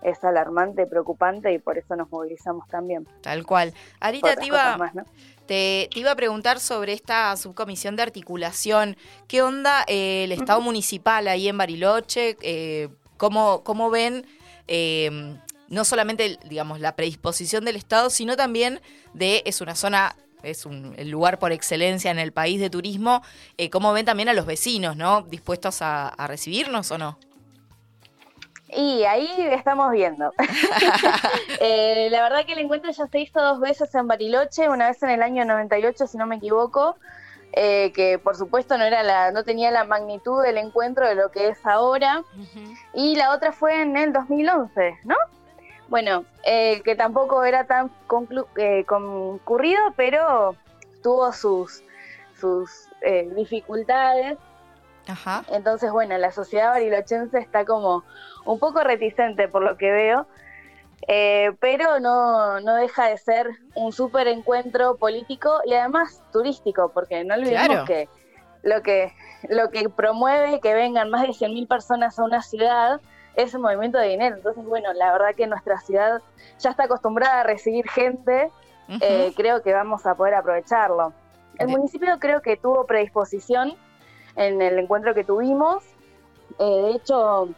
[0.02, 3.08] es alarmante, preocupante y por eso nos movilizamos también.
[3.22, 3.74] Tal cual.
[4.00, 5.04] Arita, te iba, más, ¿no?
[5.46, 8.98] te, te iba a preguntar sobre esta subcomisión de articulación.
[9.28, 12.38] ¿Qué onda eh, el Estado municipal ahí en Bariloche?
[12.42, 14.26] Eh, ¿cómo, cómo ven
[14.68, 15.38] eh,
[15.70, 18.80] no solamente, digamos, la predisposición del Estado, sino también
[19.14, 23.22] de, es una zona, es un, el lugar por excelencia en el país de turismo,
[23.58, 25.22] eh, cómo ven también a los vecinos, ¿no?
[25.24, 27.18] ¿Dispuestos a, a recibirnos o no?
[28.70, 30.34] Y ahí estamos viendo.
[31.60, 35.02] Eh, la verdad que el encuentro ya se hizo dos veces en Bariloche, una vez
[35.02, 36.98] en el año 98, si no me equivoco,
[37.54, 41.32] eh, que por supuesto no era la, no tenía la magnitud del encuentro de lo
[41.32, 42.24] que es ahora,
[42.94, 45.16] y la otra fue en el 2011, ¿no?
[45.90, 50.56] Bueno, eh, que tampoco era tan conclu- eh, concurrido, pero
[51.02, 51.84] tuvo sus,
[52.40, 52.70] sus
[53.02, 54.38] eh, dificultades.
[55.08, 55.44] Ajá.
[55.52, 58.04] Entonces, bueno, la sociedad barilochense está como
[58.46, 60.28] un poco reticente por lo que veo,
[61.08, 67.24] eh, pero no, no deja de ser un súper encuentro político y además turístico, porque
[67.24, 67.86] no olvidemos Claro.
[67.86, 68.10] que
[68.64, 69.14] lo que
[69.48, 73.00] lo que promueve que vengan más de 100.000 personas a una ciudad
[73.38, 74.36] es el movimiento de dinero.
[74.36, 76.22] Entonces, bueno, la verdad que nuestra ciudad
[76.60, 78.52] ya está acostumbrada a recibir gente,
[79.00, 81.14] eh, creo que vamos a poder aprovecharlo.
[81.60, 81.78] El Bien.
[81.80, 83.76] municipio creo que tuvo predisposición
[84.36, 85.84] en el encuentro que tuvimos.
[86.58, 87.50] Eh, de hecho,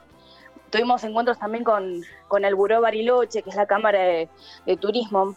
[0.69, 4.29] tuvimos encuentros también con, con el Buró Bariloche, que es la Cámara de,
[4.65, 5.35] de Turismo.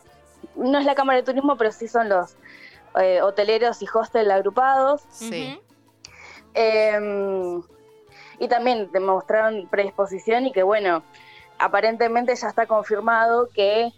[0.56, 2.36] No es la Cámara de Turismo, pero sí son los
[3.00, 5.02] eh, hoteleros y hostel agrupados.
[5.08, 5.60] sí.
[6.54, 7.60] Eh,
[8.42, 11.04] y también demostraron predisposición y que, bueno,
[11.60, 13.92] aparentemente ya está confirmado que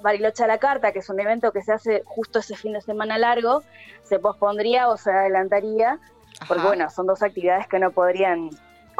[0.00, 2.82] Bariloche a la Carta, que es un evento que se hace justo ese fin de
[2.82, 3.64] semana largo,
[4.04, 5.98] se pospondría o se adelantaría,
[6.46, 6.68] porque, Ajá.
[6.68, 8.50] bueno, son dos actividades que no podrían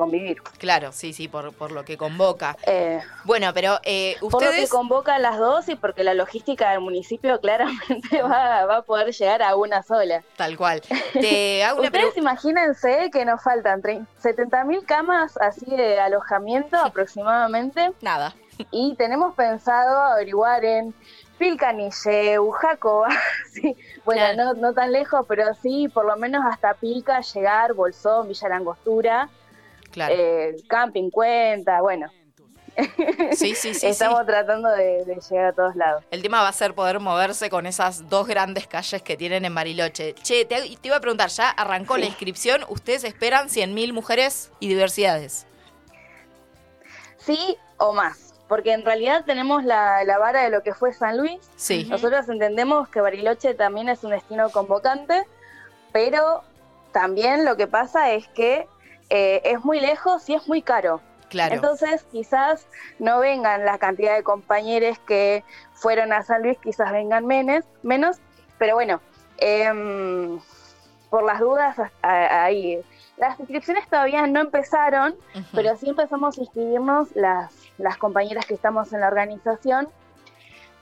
[0.00, 0.42] convivir.
[0.58, 2.56] Claro, sí, sí, por, por lo que convoca.
[2.66, 4.70] Eh, Bueno, pero eh, Por lo que ustedes...
[4.70, 9.12] convoca a las dos y porque la logística del municipio claramente va, va a poder
[9.12, 10.22] llegar a una sola.
[10.36, 10.80] Tal cual.
[11.12, 18.34] Te hago una Ustedes imagínense que nos faltan 70.000 camas así de alojamiento aproximadamente Nada.
[18.70, 20.94] y tenemos pensado averiguar en
[21.38, 23.08] Pilcanilleu, Jacoba,
[23.52, 24.54] sí, bueno, Claro.
[24.54, 29.28] no, no tan lejos, pero sí, por lo menos hasta Pilca, llegar, Bolsón, Villa Langostura,
[29.90, 30.14] Claro.
[30.16, 32.06] eh, Camping Cuenta, bueno,
[33.32, 33.86] sí, sí, sí, sí.
[33.88, 36.04] estamos tratando de, de llegar a todos lados.
[36.10, 39.54] El tema va a ser poder moverse con esas dos grandes calles que tienen en
[39.54, 40.14] Bariloche.
[40.14, 42.64] Che, te, te iba a preguntar, ¿ya arrancó la inscripción?
[42.68, 45.46] ¿Ustedes esperan 100.000 mujeres y diversidades?
[47.18, 51.18] Sí o más, porque en realidad tenemos la, la vara de lo que fue San
[51.18, 51.84] Luis, Sí.
[51.90, 55.24] Nosotros entendemos que Bariloche también es un destino convocante,
[55.92, 56.42] pero
[56.92, 58.66] también lo que pasa es que
[59.10, 61.00] eh, es muy lejos y es muy caro.
[61.28, 61.54] Claro.
[61.54, 62.66] Entonces quizás
[62.98, 65.44] no vengan la cantidad de compañeros que
[65.74, 68.16] fueron a San Luis, quizás vengan menos, menos
[68.58, 69.00] pero bueno,
[69.38, 70.38] em,
[71.08, 72.80] por las dudas ahí.
[73.16, 75.14] Las inscripciones todavía no empezaron,
[75.54, 79.88] pero sí empezamos a inscribirnos las, las compañeras que estamos en la organización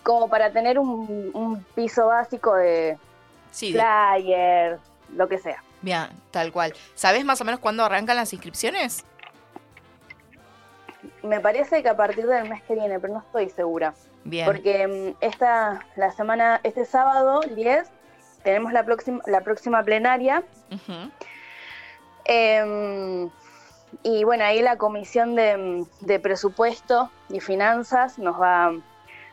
[0.02, 2.96] como para tener un, un piso básico de
[3.50, 3.78] sí, de-
[5.14, 5.62] lo que sea.
[5.82, 6.74] Bien, tal cual.
[6.94, 9.04] ¿Sabés más o menos cuándo arrancan las inscripciones?
[11.22, 13.94] Me parece que a partir del mes que viene, pero no estoy segura.
[14.24, 14.46] Bien.
[14.46, 17.88] Porque mm, esta, la semana, este sábado, el 10,
[18.42, 20.42] tenemos la próxima, la próxima plenaria.
[22.24, 23.28] Eh,
[24.02, 28.72] y bueno, ahí la comisión de, de presupuesto y finanzas nos va,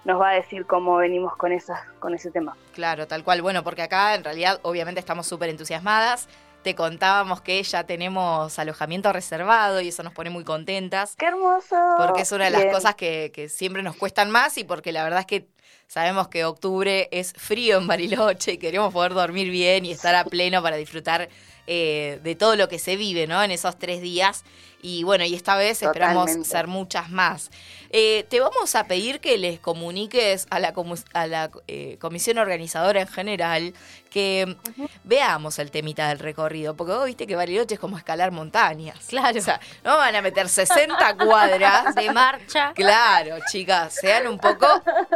[0.05, 2.55] nos va a decir cómo venimos con, esas, con ese tema.
[2.73, 3.41] Claro, tal cual.
[3.41, 6.29] Bueno, porque acá en realidad obviamente estamos súper entusiasmadas.
[6.61, 11.15] Te contábamos que ya tenemos alojamiento reservado y eso nos pone muy contentas.
[11.15, 11.75] ¡Qué hermoso!
[11.97, 12.73] Porque es una de las Bien.
[12.73, 15.47] cosas que, que siempre nos cuestan más y porque la verdad es que
[15.87, 20.23] sabemos que octubre es frío en Bariloche y queremos poder dormir bien y estar a
[20.25, 21.29] pleno para disfrutar
[21.67, 23.41] eh, de todo lo que se vive ¿no?
[23.43, 24.43] en esos tres días.
[24.81, 26.47] Y bueno, y esta vez esperamos Totalmente.
[26.49, 27.49] ser muchas más.
[27.89, 32.37] Eh, te vamos a pedir que les comuniques a la, comu- a la eh, comisión
[32.37, 33.73] organizadora en general
[34.11, 34.55] que
[35.03, 38.99] veamos el temita del recorrido, porque vos viste que Bariloche es como escalar montañas.
[39.07, 39.39] Claro.
[39.39, 42.71] O sea, no van a meter 60 cuadras De marcha.
[42.75, 44.67] Claro, chicas, sean un poco,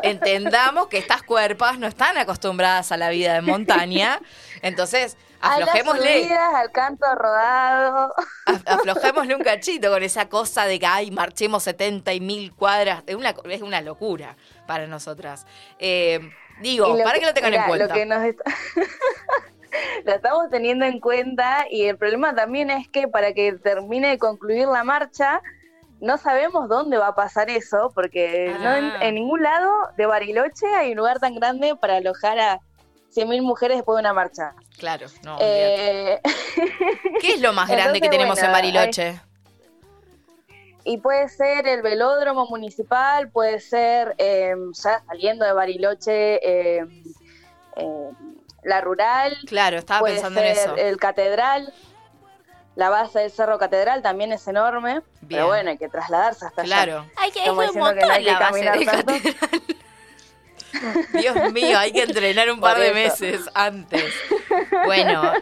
[0.01, 4.19] entendamos que estas cuerpas no están acostumbradas a la vida de montaña,
[4.63, 8.13] entonces A las aflojémosle, subidas, al canto rodado.
[8.45, 13.03] af- aflojémosle un cachito con esa cosa de que, ay, marchemos 70 y mil cuadras,
[13.07, 14.35] es una, es una locura
[14.67, 15.45] para nosotras.
[15.79, 16.19] Eh,
[16.61, 17.87] digo, para que, lo tengan en cuenta.
[17.87, 18.43] Lo que nos está-
[20.05, 24.17] lo estamos teniendo en cuenta y el problema también es que para que termine de
[24.17, 25.41] concluir la marcha,
[26.01, 28.97] no sabemos dónde va a pasar eso, porque no en, Ah.
[29.01, 32.59] en ningún lado de Bariloche hay un lugar tan grande para alojar a
[33.15, 34.53] 100.000 mujeres después de una marcha.
[34.77, 35.37] Claro, no.
[35.41, 36.19] Eh,
[37.21, 39.19] ¿Qué es lo más grande que tenemos en Bariloche?
[40.85, 46.35] y puede ser el velódromo municipal, puede ser eh, ya saliendo de Bariloche
[46.79, 46.85] eh,
[47.75, 48.09] eh,
[48.63, 50.75] la rural, Claro, estaba puede pensando ser en eso.
[50.77, 51.71] el catedral.
[52.75, 55.27] La base del Cerro Catedral también es enorme, Bien.
[55.29, 56.75] pero bueno, hay que trasladarse hasta allá.
[56.83, 57.05] Claro.
[57.17, 59.13] Hay que es un que no montón hay que la base caminar de tanto.
[59.13, 59.61] catedral.
[61.13, 63.23] Dios mío, hay que entrenar un par Por de eso.
[63.23, 64.13] meses antes.
[64.85, 65.33] Bueno,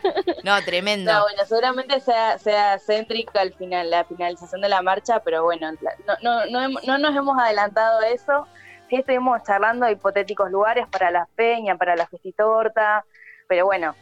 [0.44, 1.12] no, tremendo.
[1.12, 5.72] No, bueno, seguramente sea, sea céntrica al final, la finalización de la marcha, pero bueno,
[5.72, 8.48] no, no, no, no nos hemos adelantado a eso.
[8.90, 13.04] Sí estuvimos charlando de hipotéticos lugares para la peña, para la festitorta,
[13.48, 13.96] pero bueno,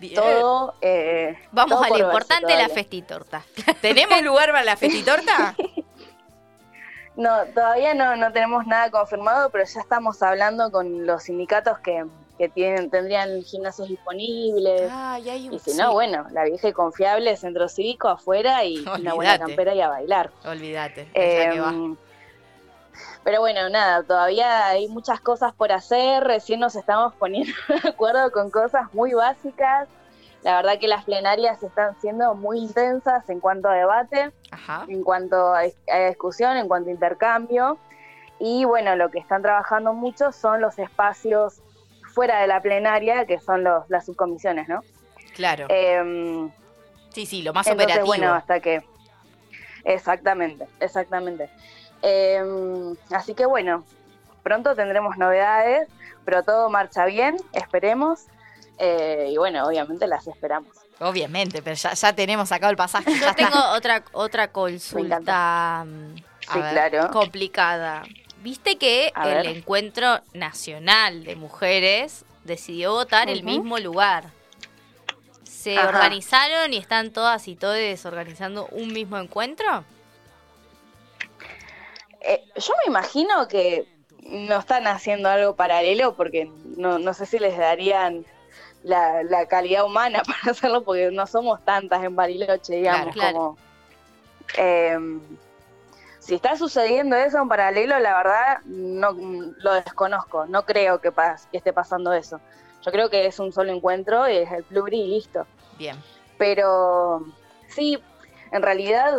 [0.00, 0.14] Bien.
[0.14, 0.74] todo...
[0.80, 3.42] eh, Vamos todo a lo por verse importante de la festitorta.
[3.80, 5.54] ¿Tenemos lugar para la festitorta?
[7.20, 12.06] No, todavía no, no tenemos nada confirmado, pero ya estamos hablando con los sindicatos que,
[12.38, 14.90] que tienen, tendrían gimnasios disponibles.
[14.90, 15.78] Ay, hay un- y si sí.
[15.78, 19.88] no, bueno, la vieja y confiable centro cívico afuera y una buena campera y a
[19.88, 20.30] bailar.
[20.46, 21.10] Olvídate.
[21.12, 21.68] que va.
[21.70, 21.96] Em,
[23.22, 27.52] pero bueno, nada, todavía hay muchas cosas por hacer, recién nos estamos poniendo
[27.82, 29.88] de acuerdo con cosas muy básicas.
[30.42, 34.86] La verdad que las plenarias están siendo muy intensas en cuanto a debate Ajá.
[34.88, 37.78] en cuanto a, a discusión, en cuanto a intercambio.
[38.38, 41.60] Y bueno, lo que están trabajando mucho son los espacios
[42.14, 44.82] fuera de la plenaria, que son los, las subcomisiones, ¿no?
[45.34, 45.66] Claro.
[45.68, 46.50] Em,
[47.10, 48.06] sí, sí, lo más entonces, operativo.
[48.06, 48.82] bueno, hasta que...
[49.84, 51.50] Exactamente, exactamente.
[52.02, 53.84] Em, así que bueno,
[54.42, 55.88] pronto tendremos novedades,
[56.24, 58.26] pero todo marcha bien, esperemos.
[58.82, 60.74] Eh, y bueno, obviamente las esperamos.
[61.00, 63.10] Obviamente, pero ya, ya tenemos sacado el pasaje.
[63.20, 63.34] Yo está.
[63.34, 66.14] tengo otra, otra consulta mm,
[66.48, 67.10] a Sí, ver, claro.
[67.10, 68.04] complicada.
[68.38, 69.46] Viste que A el ver.
[69.46, 74.30] Encuentro Nacional de Mujeres decidió votar el mismo lugar.
[75.44, 75.88] ¿Se Ajá.
[75.88, 79.84] organizaron y están todas y todos organizando un mismo encuentro?
[82.22, 83.86] Eh, yo me imagino que
[84.22, 88.24] no están haciendo algo paralelo porque no, no sé si les darían
[88.82, 93.32] la, la calidad humana para hacerlo porque no somos tantas en Bariloche, digamos, Claro, claro.
[93.38, 93.58] como...
[94.56, 94.98] eh,
[96.20, 101.48] si está sucediendo eso en paralelo, la verdad no lo desconozco, no creo que, pas-
[101.50, 102.40] que esté pasando eso.
[102.82, 105.46] Yo creo que es un solo encuentro y es el pluri y listo.
[105.78, 105.96] Bien.
[106.38, 107.24] Pero
[107.68, 107.98] sí,
[108.52, 109.14] en realidad,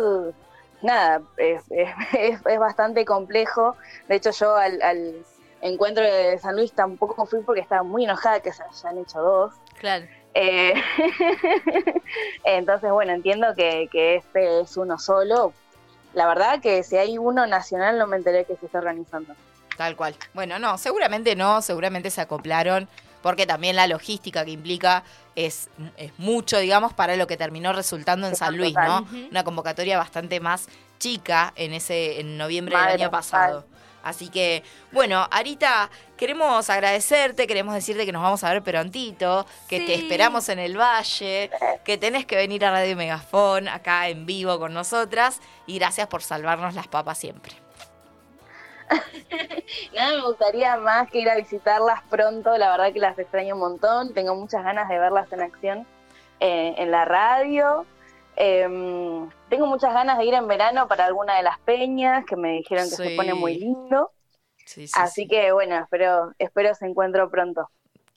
[0.80, 3.76] nada, es, es- es- es bastante complejo.
[4.08, 5.24] De hecho, yo al, al
[5.62, 9.54] encuentro de San Luis tampoco fui porque estaba muy enojada que se hayan hecho dos.
[9.78, 10.06] Claro.
[10.34, 10.74] Eh,
[12.44, 15.52] entonces, bueno, entiendo que, que este es uno solo.
[16.14, 19.34] La verdad que si hay uno nacional no me enteré que se está organizando.
[19.76, 20.14] Tal cual.
[20.34, 22.88] Bueno, no, seguramente no, seguramente se acoplaron,
[23.22, 25.04] porque también la logística que implica
[25.34, 29.06] es, es mucho, digamos, para lo que terminó resultando en San Luis, ¿no?
[29.30, 33.64] Una convocatoria bastante más chica en ese en noviembre Madre, del año pasado.
[34.02, 39.80] Así que, bueno, Arita, queremos agradecerte, queremos decirte que nos vamos a ver prontito, que
[39.80, 41.50] te esperamos en el Valle,
[41.84, 46.22] que tenés que venir a Radio Megafón acá en vivo con nosotras y gracias por
[46.22, 47.52] salvarnos las papas siempre.
[49.94, 52.56] Nada, me gustaría más que ir a visitarlas pronto.
[52.58, 54.12] La verdad que las extraño un montón.
[54.14, 55.86] Tengo muchas ganas de verlas en acción
[56.40, 57.86] eh, en la radio.
[58.36, 62.52] Em, tengo muchas ganas de ir en verano para alguna de las peñas que me
[62.52, 63.08] dijeron que Sí.
[63.10, 64.10] se pone muy lindo.
[64.64, 65.28] Sí, sí, Así sí.
[65.28, 67.68] que bueno, espero, espero se encuentro pronto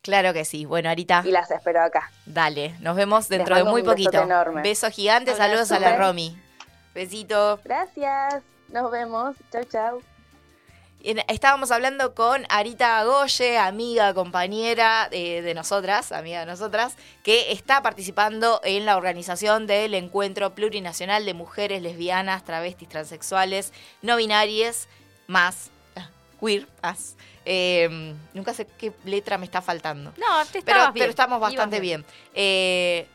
[0.02, 0.66] Claro que sí.
[0.66, 1.24] Bueno, Arita.
[1.26, 2.12] y las espero acá.
[2.28, 4.22] Dale, nos vemos dentro de muy un poquito.
[4.22, 4.62] enorme.
[4.62, 5.50] Beso gigante, Abrazo.
[5.50, 6.38] saludos a la Romy.
[6.94, 7.60] Besito.
[7.64, 9.36] Gracias, nos vemos.
[9.52, 10.02] Chau, chau.
[11.28, 17.84] Estábamos hablando con Arita Goye, amiga, compañera eh, de nosotras, amiga de nosotras, que está
[17.84, 24.88] participando en la organización del Encuentro Plurinacional de Mujeres Lesbianas, Travestis, Transexuales, No Binarias,
[25.28, 27.16] más, ah, queer, más.
[27.46, 30.12] Eh, nunca sé qué letra me está faltando.
[30.18, 30.94] No, te pero, bien.
[30.94, 32.04] pero estamos bastante bien.
[32.34, 33.06] Eh,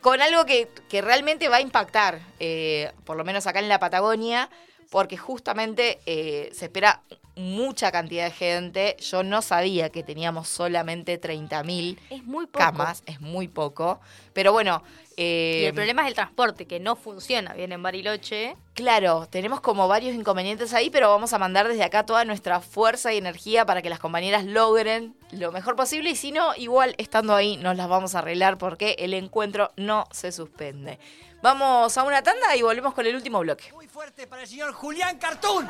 [0.00, 3.80] con algo que, que realmente va a impactar, eh, por lo menos acá en la
[3.80, 4.48] Patagonia,
[4.90, 7.00] porque justamente se espera
[7.36, 8.96] mucha cantidad de gente.
[9.00, 12.58] Yo no sabía que teníamos solamente 30.000 Es muy poco.
[12.58, 14.00] camas, es muy poco.
[14.32, 14.82] Pero bueno,
[15.16, 18.56] eh, Y el problema es el transporte, que no funciona bien en Bariloche.
[18.74, 23.12] Claro, tenemos como varios inconvenientes ahí, pero vamos a mandar desde acá toda nuestra fuerza
[23.12, 27.34] y energía para que las compañeras logren lo mejor posible y si no, igual estando
[27.34, 30.98] ahí nos las vamos a arreglar porque el encuentro no se suspende.
[31.42, 33.72] Vamos a una tanda y volvemos con el último bloque.
[33.72, 35.66] Muy fuerte para el señor Julián Cartún.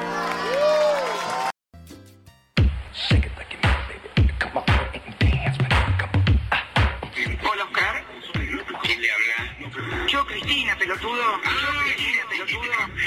[7.51, 8.05] Hola, Oscar.
[8.82, 10.07] ¿Quién le habla?
[10.09, 11.22] Yo, Cristina, pelotudo.
[11.43, 12.62] Yo, Cristina, pelotudo.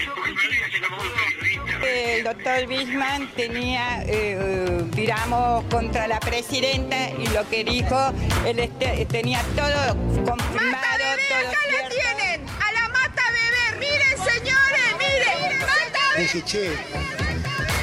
[0.05, 1.86] Yo, Cristina, pelotudo.
[1.86, 8.11] El doctor Bisman tenía, eh, tiramos contra la presidenta y lo que dijo,
[8.45, 11.89] él este- tenía todo confirmado, todo cierto.
[11.89, 12.45] tienen!
[12.59, 13.79] ¡A la mata bebé!
[13.79, 14.95] ¡Miren, señores!
[14.97, 15.59] ¡Miren!
[15.59, 16.71] ¡Mata Dije, che,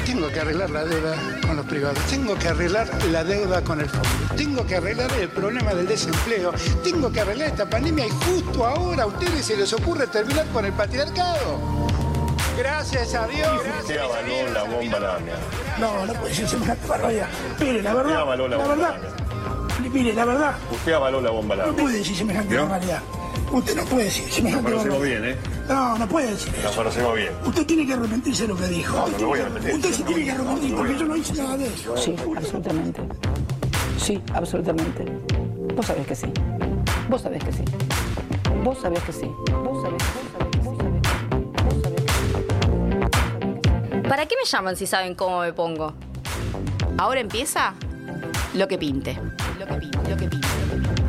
[0.05, 3.89] tengo que arreglar la deuda con los privados, tengo que arreglar la deuda con el
[3.89, 6.51] fondo, tengo que arreglar el problema del desempleo,
[6.83, 10.65] tengo que arreglar esta pandemia y justo ahora a ustedes se les ocurre terminar con
[10.65, 11.59] el patriarcado.
[12.57, 13.49] Gracias a Dios.
[13.81, 15.33] Usted avaló la bomba larga.
[15.79, 17.27] No, no puede decir semejante barbaridad.
[17.59, 19.01] Mire, la Usted verdad, avaló la la bomba verdad,
[19.91, 23.01] mire, la verdad, Usted avaló la bomba no puede decir semejante barbaridad.
[23.53, 25.21] Usted no puede decir Nos semejante conocemos barbaridad.
[25.21, 25.37] bien, ¿eh?
[25.69, 27.29] No, no puede decir Nos conocemos bien.
[27.45, 28.95] Usted tiene que arrepentirse de lo que dijo.
[28.97, 29.75] No, no me voy a que- arrepentir.
[29.75, 31.95] Usted se tiene que arrepentir porque yo no hice nada de eso.
[31.97, 33.01] Sí, absolutamente.
[33.97, 35.05] Sí, absolutamente.
[35.75, 36.27] Vos sabés que sí.
[37.09, 37.63] Vos sabés que sí.
[38.63, 39.25] Vos sabés que sí.
[39.63, 41.01] Vos sabés, vos sabés, vos sabés.
[41.63, 42.03] Vos sabés.
[44.09, 45.93] ¿Para qué me llaman si saben cómo me pongo?
[46.97, 47.73] Ahora empieza
[48.55, 49.17] lo que pinte.
[49.59, 50.47] Lo que pinte, lo que pinte,
[50.97, 51.02] lo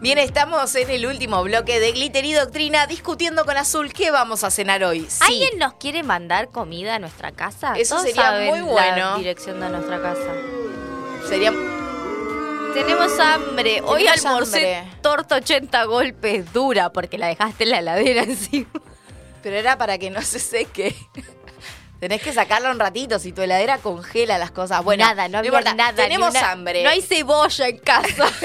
[0.00, 4.44] Bien, estamos en el último bloque de Glitter y Doctrina discutiendo con Azul qué vamos
[4.44, 5.04] a cenar hoy.
[5.08, 7.74] Sí, ¿Alguien nos quiere mandar comida a nuestra casa?
[7.76, 8.96] Eso Todos sería saben muy bueno.
[9.12, 10.32] La dirección de nuestra casa.
[11.28, 11.52] sería
[12.74, 13.80] Tenemos hambre.
[13.84, 14.96] Hoy Tenemos almorcé hambre.
[15.02, 18.70] torta 80 golpes dura porque la dejaste en la heladera encima.
[19.42, 20.94] Pero era para que no se seque.
[22.00, 24.84] Tenés que sacarla un ratito, si tu heladera congela las cosas.
[24.84, 25.94] Bueno, nada, no había importa, nada.
[26.04, 26.84] Tenemos una- hambre.
[26.84, 28.28] No hay cebolla en casa.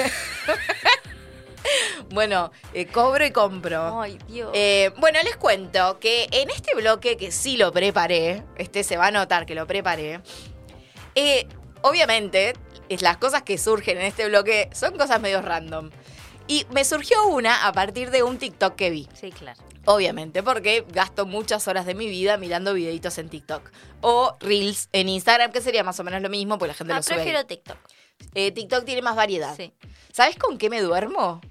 [2.09, 3.99] Bueno, eh, cobro y compro.
[4.01, 4.51] Ay, Dios.
[4.53, 9.07] Eh, bueno, les cuento que en este bloque, que sí lo preparé, este se va
[9.07, 10.21] a notar que lo preparé,
[11.15, 11.47] eh,
[11.81, 12.53] obviamente
[12.89, 15.89] es las cosas que surgen en este bloque son cosas medio random.
[16.47, 19.07] Y me surgió una a partir de un TikTok que vi.
[19.13, 19.61] Sí, claro.
[19.85, 23.69] Obviamente, porque gasto muchas horas de mi vida mirando videitos en TikTok.
[24.01, 26.97] O Reels en Instagram, que sería más o menos lo mismo, porque la gente Ah,
[26.97, 27.13] lo sube.
[27.15, 27.19] ahí.
[27.21, 27.77] prefiero TikTok.
[28.35, 29.55] Eh, TikTok tiene más variedad.
[29.55, 29.73] Sí.
[30.11, 31.41] ¿Sabes con qué me duermo?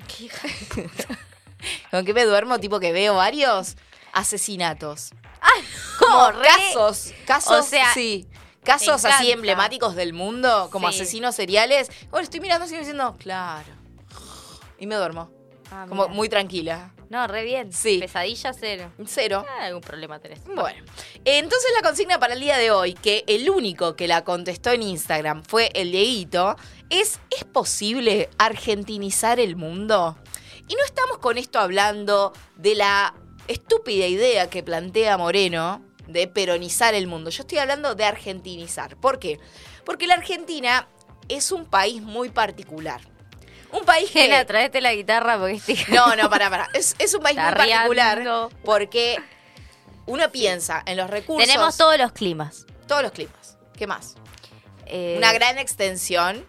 [1.90, 2.58] ¿Con qué me duermo?
[2.58, 3.76] Tipo que veo varios
[4.12, 5.10] asesinatos.
[5.98, 8.26] Como como re- casos, casos, o sea, sí.
[8.64, 10.96] Casos así emblemáticos del mundo, como Sí.
[11.00, 11.90] asesinos seriales.
[12.10, 13.68] Bueno, estoy mirando así diciendo, claro.
[14.78, 15.30] Y me duermo.
[15.70, 16.14] Ah, como mira.
[16.14, 16.92] muy tranquila.
[17.10, 17.72] No, re bien.
[17.72, 17.98] Sí.
[17.98, 18.92] Pesadilla cero.
[19.04, 19.44] Cero.
[19.48, 20.44] Ah, algún problema tenés.
[20.44, 20.84] Bueno,
[21.24, 24.82] entonces la consigna para el día de hoy, que el único que la contestó en
[24.82, 26.54] Instagram fue el Dieguito,
[26.88, 30.16] es ¿es posible argentinizar el mundo?
[30.68, 33.12] Y no estamos con esto hablando de la
[33.48, 37.30] estúpida idea que plantea Moreno de peronizar el mundo.
[37.30, 38.96] Yo estoy hablando de argentinizar.
[38.96, 39.40] ¿Por qué?
[39.84, 40.86] Porque la Argentina
[41.28, 43.00] es un país muy particular.
[43.72, 44.22] Un país que...
[44.22, 45.78] Gena, traete la guitarra porque estoy...
[45.94, 46.68] No, no, para, para.
[46.74, 49.18] Es, es un país Está muy particular porque
[50.06, 51.46] uno piensa en los recursos.
[51.46, 52.66] Tenemos todos los climas.
[52.86, 53.56] todos los climas.
[53.76, 54.16] ¿Qué más?
[54.86, 56.44] Eh, Una gran extensión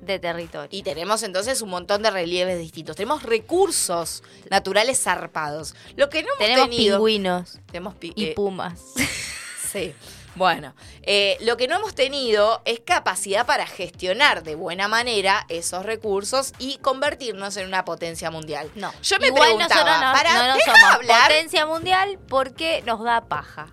[0.00, 0.68] de territorio.
[0.72, 2.96] y tenemos entonces un montón de relieves distintos.
[2.96, 5.74] Tenemos recursos naturales zarpados.
[5.96, 6.96] Lo que no hemos Tenemos tenido.
[6.96, 8.80] pingüinos Tenemos pi- y eh, pumas.
[9.72, 9.94] Sí.
[10.34, 15.84] Bueno, eh, lo que no hemos tenido es capacidad para gestionar de buena manera esos
[15.84, 18.70] recursos y convertirnos en una potencia mundial.
[18.74, 18.92] No.
[19.02, 21.28] Yo me Igual preguntaba, no, para, no, somos hablar.
[21.28, 23.70] potencia mundial porque nos da paja.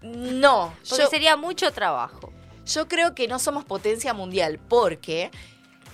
[0.00, 2.32] No, Porque yo, sería mucho trabajo.
[2.64, 5.30] yo creo que no somos potencia mundial porque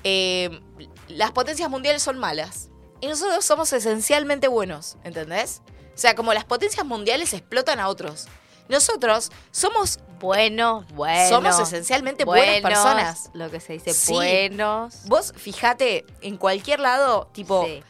[0.05, 0.61] eh,
[1.09, 2.69] las potencias mundiales son malas
[3.01, 5.63] y nosotros somos esencialmente buenos, ¿entendés?
[5.95, 8.27] O sea, como las potencias mundiales explotan a otros.
[8.69, 11.29] Nosotros somos Buenos, buenos.
[11.29, 13.31] Somos esencialmente buenas buenos, personas.
[13.35, 14.13] Lo que se dice Sí.
[14.13, 15.07] buenos.
[15.07, 17.83] Vos fíjate, en cualquier lado, tipo, Sí.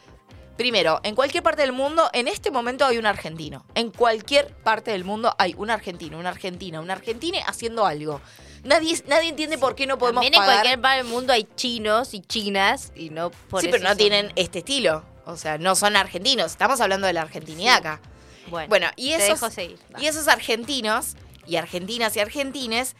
[0.57, 3.65] primero, en cualquier parte del mundo, en este momento hay un argentino.
[3.75, 8.21] En cualquier parte del mundo hay un argentino, una argentina, un argentine haciendo algo.
[8.63, 12.13] Nadie, nadie entiende por qué no podemos También en cualquier parte del mundo hay chinos
[12.15, 15.03] y chinas y no por sí, eso pero no son- tienen este estilo.
[15.27, 16.51] O sea, no son argentinos.
[16.51, 18.01] Estamos hablando de la argentinidad acá.
[18.47, 19.79] Bueno, Bueno, y esos, dejo seguir.
[19.93, 19.99] va.
[20.01, 21.15] y esos argentinos
[21.47, 22.95] y argentinas y argentines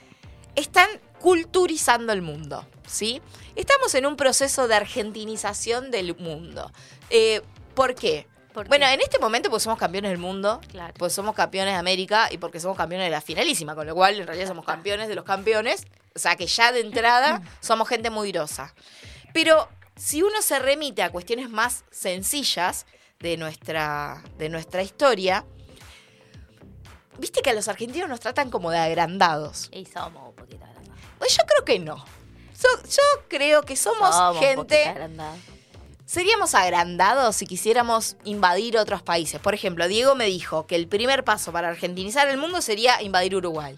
[0.55, 0.87] están
[1.19, 3.21] culturizando el mundo, ¿sí?
[3.55, 6.71] Estamos en un proceso de argentinización del mundo.
[7.09, 7.41] Eh,
[7.73, 8.27] ¿Por qué?
[8.53, 8.93] ¿Por bueno, qué?
[8.93, 10.93] en este momento pues somos campeones del mundo, Claro.
[10.97, 14.15] pues somos campeones de América y porque somos campeones de la finalísima, con lo cual
[14.19, 15.85] en realidad somos campeones de los campeones,
[16.15, 18.73] o sea que ya de entrada somos gente muy grosa.
[19.33, 19.67] Pero
[19.97, 22.85] si uno se remite a cuestiones más sencillas
[23.19, 25.45] de nuestra, de nuestra historia,
[27.17, 29.69] viste que a los argentinos nos tratan como de agrandados.
[29.71, 30.99] Y somos un poquito agrandados.
[31.17, 32.03] Pues yo creo que no.
[32.53, 35.39] So- yo creo que somos, gente agrandados.
[36.05, 39.39] Seríamos agrandados si quisiéramos invadir otros países.
[39.41, 43.35] Por ejemplo, Diego me dijo que el primer paso para argentinizar el mundo sería invadir
[43.35, 43.75] Uruguay.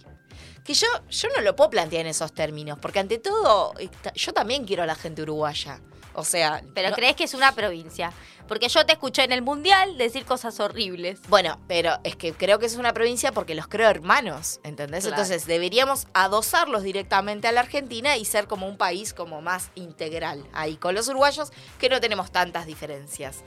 [0.65, 3.73] Que yo, yo no lo puedo plantear en esos términos, porque ante todo,
[4.13, 5.79] yo también quiero a la gente uruguaya.
[6.19, 8.11] O sea, Pero no- crees que es una provincia.
[8.47, 11.19] Porque yo te escuché en el mundial decir cosas horribles.
[11.27, 15.03] Bueno, pero es que creo que es una provincia porque los creo hermanos, ¿entendés?
[15.03, 15.15] Claro.
[15.21, 20.43] Entonces deberíamos adosarlos directamente a la Argentina y ser como un país como más integral
[20.53, 23.43] ahí con los uruguayos que no tenemos tantas diferencias.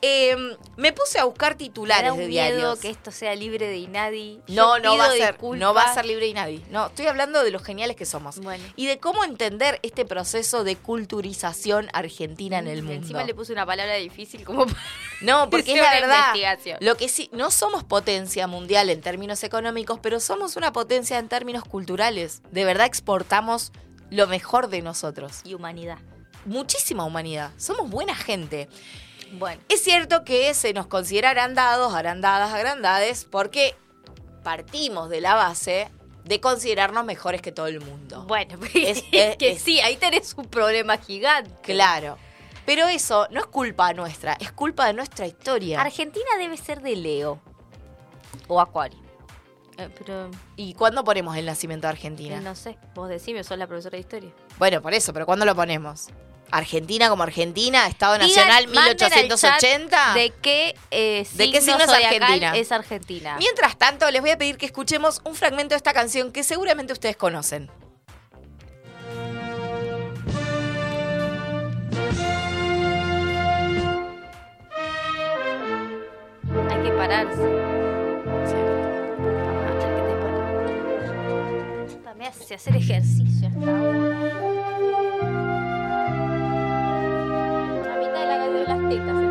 [0.00, 2.78] Eh, me puse a buscar Me da titulares un de miedo diarios.
[2.78, 4.40] que esto sea libre de Inadi.
[4.46, 5.60] No, no va a ser, disculpas.
[5.60, 6.62] no va a ser libre y nadie.
[6.70, 8.64] No, estoy hablando de los geniales que somos Bueno.
[8.76, 13.02] y de cómo entender este proceso de culturización argentina en el mundo.
[13.02, 14.78] Encima le puse una palabra difícil como para
[15.20, 16.34] No, porque es la verdad.
[16.80, 21.28] Lo que sí, no somos potencia mundial en términos económicos, pero somos una potencia en
[21.28, 22.42] términos culturales.
[22.52, 23.72] De verdad exportamos
[24.10, 25.40] lo mejor de nosotros.
[25.44, 25.98] Y humanidad.
[26.44, 27.50] Muchísima humanidad.
[27.56, 28.68] Somos buena gente.
[29.32, 29.60] Bueno.
[29.68, 33.74] Es cierto que se nos considera agrandados, agrandadas, agrandades, porque
[34.42, 35.88] partimos de la base
[36.24, 38.24] de considerarnos mejores que todo el mundo.
[38.26, 41.52] Bueno, Es- es, que es- sí, ahí tenés un problema gigante.
[41.74, 42.16] Claro.
[42.66, 45.80] Pero eso no es culpa nuestra, es culpa de nuestra historia.
[45.80, 47.40] Argentina debe ser de Leo.
[48.46, 48.98] O Acuario.
[49.78, 52.36] Eh, pero ¿Y cuándo ponemos el nacimiento de Argentina?
[52.36, 54.30] eh, no sé, vos decime, sos la profesora de historia.
[54.58, 56.08] Bueno, por eso, pero ¿cuándo lo ponemos?
[56.50, 60.14] Argentina como Argentina, Estado Digan, Nacional manden al chat 1880.
[60.14, 62.56] ¿De qué, eh, ¿De qué signo es Argentina?
[62.56, 63.36] es Argentina?
[63.38, 66.92] Mientras tanto, les voy a pedir que escuchemos un fragmento de esta canción que seguramente
[66.92, 67.70] ustedes conocen.
[76.70, 77.68] Hay que pararse.
[82.16, 84.77] Me hace hacer ejercicio hasta ahora.
[88.88, 89.27] La de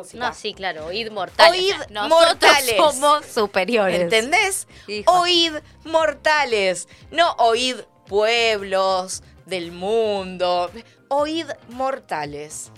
[0.00, 0.18] música.
[0.28, 1.60] No, sí, claro, oíd mortales.
[1.60, 2.76] Oíd nosotros mortales.
[2.76, 4.00] somos superiores.
[4.00, 4.66] ¿Entendés?
[4.88, 5.10] Hijo.
[5.20, 5.52] Oíd
[5.84, 6.88] mortales.
[7.10, 10.70] No oíd pueblos del mundo.
[11.08, 12.70] Oíd mortales.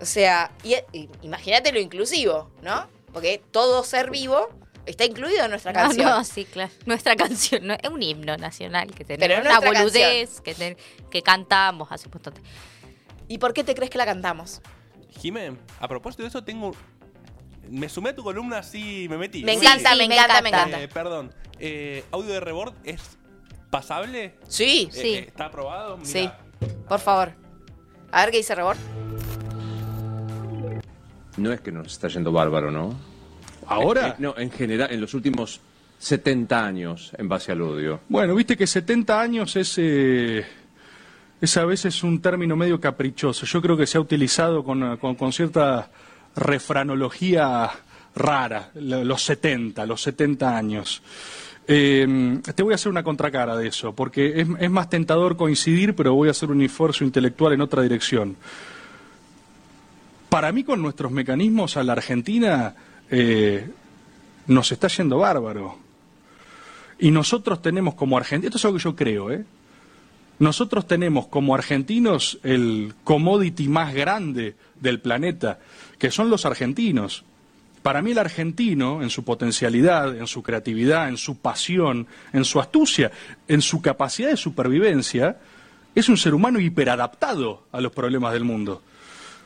[0.00, 0.50] O sea,
[1.22, 2.86] imagínate lo inclusivo, ¿no?
[3.12, 4.48] Porque todo ser vivo
[4.86, 6.08] está incluido en nuestra No, canción.
[6.08, 6.70] no, sí, claro.
[6.86, 9.20] Nuestra canción no, es un himno nacional que tenemos.
[9.20, 10.76] Pero es una boludez que, ten-
[11.10, 12.34] que cantamos hace un montón
[13.28, 14.60] ¿Y por qué te crees que la cantamos?
[15.10, 16.72] Jimé, a propósito de eso, tengo.
[17.70, 19.44] Me sumé a tu columna así, me metí.
[19.44, 19.98] Me encanta, sí.
[19.98, 20.78] me encanta, me Eh, encanta.
[20.94, 23.18] perdón, eh, ¿audio de rebord es
[23.70, 24.34] pasable?
[24.48, 24.88] Sí.
[24.90, 25.08] Eh, Sí.
[25.14, 25.96] eh, ¿Está aprobado?
[25.96, 26.08] Mirá.
[26.08, 26.30] Sí.
[26.88, 27.32] Por favor.
[28.12, 28.76] A ver qué dice Rebord.
[31.36, 32.94] No es que nos está yendo bárbaro, ¿no?
[33.66, 34.08] ¿Ahora?
[34.08, 35.60] Eh, eh, no, en general, en los últimos
[35.98, 38.00] 70 años, en base al odio.
[38.08, 40.44] Bueno, viste que 70 años es, eh,
[41.40, 43.46] es a veces un término medio caprichoso.
[43.46, 45.90] Yo creo que se ha utilizado con, con- cierta
[46.36, 47.70] refranología
[48.14, 51.02] rara, lo- los 70, los 70 años.
[51.66, 55.94] Eh, te voy a hacer una contracara de eso, porque es, es más tentador coincidir,
[55.94, 58.36] pero voy a hacer un esfuerzo intelectual en otra dirección.
[60.28, 62.74] Para mí, con nuestros mecanismos a la Argentina,
[63.10, 63.68] eh,
[64.46, 65.76] nos está yendo bárbaro.
[66.98, 69.44] Y nosotros tenemos como argentinos, esto es algo que yo creo, ¿eh?
[70.40, 75.58] Nosotros tenemos como argentinos el commodity más grande del planeta,
[75.98, 77.24] que son los argentinos.
[77.82, 82.58] Para mí el argentino, en su potencialidad, en su creatividad, en su pasión, en su
[82.58, 83.12] astucia,
[83.48, 85.36] en su capacidad de supervivencia,
[85.94, 88.80] es un ser humano hiperadaptado a los problemas del mundo.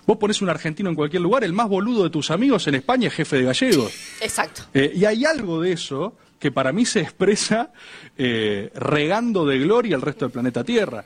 [0.07, 3.09] Vos ponés un argentino en cualquier lugar, el más boludo de tus amigos en España
[3.09, 3.93] es jefe de gallegos.
[4.21, 4.63] Exacto.
[4.73, 7.73] Eh, y hay algo de eso que para mí se expresa
[8.17, 11.05] eh, regando de gloria al resto del planeta Tierra.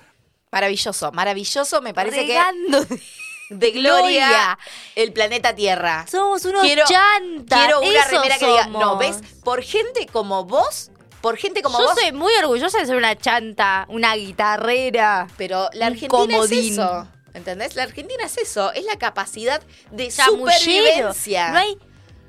[0.51, 1.81] Maravilloso, maravilloso.
[1.83, 3.01] Me parece Regando que
[3.51, 4.59] de gloria, gloria.
[4.97, 6.07] el planeta Tierra.
[6.11, 9.19] Somos unos quiero, chantas, Quiero una eso remera que diga, no, ¿ves?
[9.45, 10.91] Por gente como vos,
[11.21, 11.99] por gente como Yo vos.
[12.01, 15.27] soy muy orgullosa de ser una chanta, una guitarrera.
[15.37, 17.09] Pero la Argentina es eso.
[17.35, 17.77] ¿Entendés?
[17.77, 18.73] La Argentina es eso.
[18.73, 20.51] Es la capacidad de Chamullero.
[20.59, 21.51] supervivencia.
[21.51, 21.79] No hay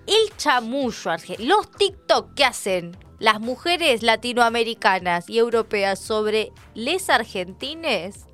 [0.10, 1.56] el chamullo argentino.
[1.56, 8.26] Los TikTok que hacen las mujeres latinoamericanas y europeas sobre les argentines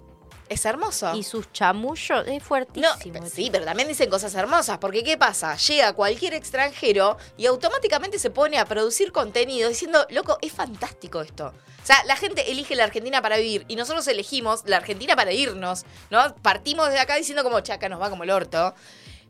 [0.47, 1.15] Es hermoso.
[1.15, 2.93] y sus chamullos es fuertísimo.
[3.19, 5.55] No, sí, pero también dicen cosas hermosas, porque ¿qué pasa?
[5.57, 11.47] Llega cualquier extranjero y automáticamente se pone a producir contenido diciendo, loco, es fantástico esto.
[11.47, 15.31] O sea, la gente elige la Argentina para vivir y nosotros elegimos la Argentina para
[15.33, 16.35] irnos, ¿no?
[16.43, 18.73] Partimos de acá diciendo como, chaca, nos va como el orto.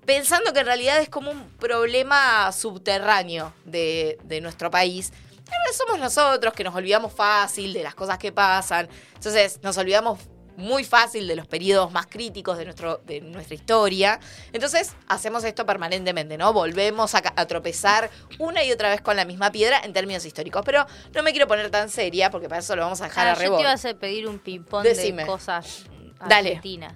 [0.05, 5.11] Pensando que en realidad es como un problema subterráneo de, de nuestro país.
[5.45, 8.87] Pero somos nosotros que nos olvidamos fácil de las cosas que pasan.
[9.15, 10.19] Entonces, nos olvidamos
[10.57, 14.19] muy fácil de los periodos más críticos de, nuestro, de nuestra historia.
[14.53, 16.53] Entonces, hacemos esto permanentemente, ¿no?
[16.53, 18.09] Volvemos a, tropezar
[18.39, 20.63] una y otra vez con la misma piedra en términos históricos.
[20.65, 23.31] Pero no me quiero poner tan seria, porque para eso lo vamos a dejar Ah,
[23.31, 23.61] a yo te rebord.
[23.61, 25.83] iba a pedir un ping-pong de cosas
[26.27, 26.49] Dale.
[26.49, 26.93] argentinas.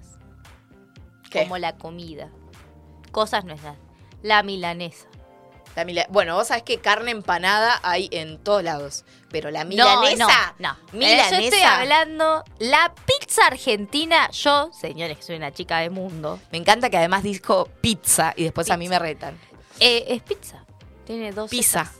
[1.30, 1.42] ¿Qué?
[1.42, 2.30] Como la comida.
[3.10, 3.76] Cosas nuestras.
[4.22, 5.06] La milanesa.
[5.76, 9.04] La mila- bueno, vos sabés que carne empanada hay en todos lados.
[9.30, 10.54] Pero la milanesa.
[10.58, 10.76] No, no.
[10.98, 11.30] Milanesa.
[11.38, 12.44] Yo estoy hablando.
[12.58, 14.28] La pizza argentina.
[14.32, 16.40] Yo, señores, que soy una chica de mundo.
[16.50, 19.38] Me encanta que además dijo pizza y después a mí me retan.
[19.78, 20.64] eh, es pizza.
[21.06, 21.48] Tiene dos.
[21.50, 21.90] Pizza.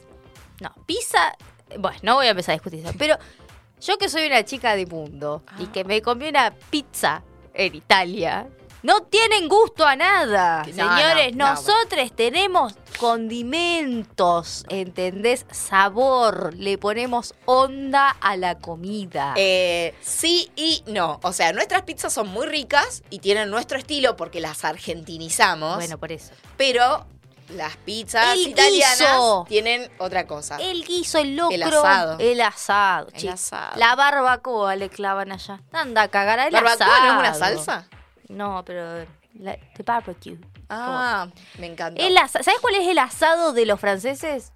[0.61, 1.37] No, pizza.
[1.79, 2.93] Bueno, no voy a empezar a discutir eso.
[2.99, 3.17] Pero
[3.81, 5.73] Yo que soy una chica de mundo y Ah.
[5.73, 7.23] que me comí una pizza
[7.55, 8.47] en Italia,
[8.83, 10.65] no tienen gusto a nada.
[10.67, 15.47] No, Señores, no, no, nosotros tenemos condimentos, ¿entendés?
[15.51, 19.35] Sabor, le ponemos onda a la comida.
[19.37, 21.21] Eh, sí y no.
[21.23, 25.77] O sea, nuestras pizzas son muy ricas y tienen nuestro estilo porque las argentinizamos.
[25.77, 26.33] bueno, por eso.
[26.57, 27.07] Pero
[27.51, 29.45] las pizzas El italianas guiso.
[29.49, 30.57] tienen otra cosa.
[30.59, 32.17] El guiso, el locro, El asado.
[32.21, 33.77] el asado, El asado.
[33.77, 35.61] La barbacoa le clavan allá.
[35.73, 37.01] Anda a cagar ¿Barbacoa asado.
[37.01, 37.89] no es una salsa?
[38.31, 40.39] No, pero la, de barbecue.
[40.69, 41.29] Ah,
[41.59, 42.01] me encanta.
[42.01, 44.53] El asa- ¿Sabes cuál es el asado de los franceses?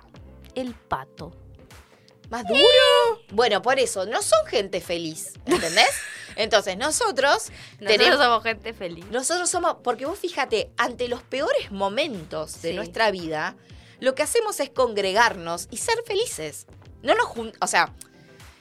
[0.55, 1.32] El pato.
[2.30, 3.20] ¿Más duro?
[3.32, 5.90] Bueno, por eso, no son gente feliz, ¿entendés?
[6.36, 8.18] Entonces, nosotros, Nosotros tenemos...
[8.18, 9.05] somos gente feliz.
[9.10, 12.76] Nosotros somos, porque vos fíjate, ante los peores momentos de Sí.
[12.76, 13.56] nuestra vida,
[14.01, 16.66] lo que hacemos es congregarnos y ser felices.
[17.02, 17.28] No nos
[17.60, 17.92] o sea,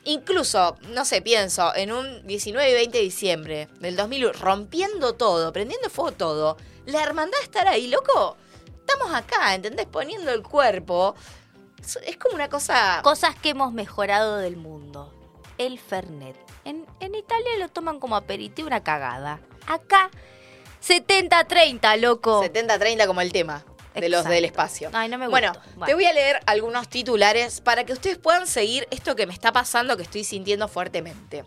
[0.05, 5.51] incluso, no sé, pienso, en un 19 y 20 de diciembre del 2001, rompiendo todo,
[5.53, 8.37] prendiendo fuego todo, la hermandad estar ahí, loco,
[8.79, 9.85] estamos acá, ¿entendés?
[9.87, 11.15] Poniendo el cuerpo.
[11.81, 13.01] Es- Es como una cosa...
[13.03, 15.13] Cosas que hemos mejorado del mundo.
[15.57, 16.35] El Fernet.
[16.65, 19.39] En, en Italia lo toman como aperitivo una cagada.
[19.67, 20.09] Acá,
[20.85, 22.43] 70-30, loco.
[22.43, 23.63] 70-30 como el tema
[23.93, 24.89] de los del espacio.
[24.93, 25.69] Ay, no me Bueno, gustó.
[25.69, 25.95] te Bueno.
[25.95, 29.95] voy a leer algunos titulares para que ustedes puedan seguir esto que me está pasando,
[29.97, 31.43] que estoy sintiendo fuertemente.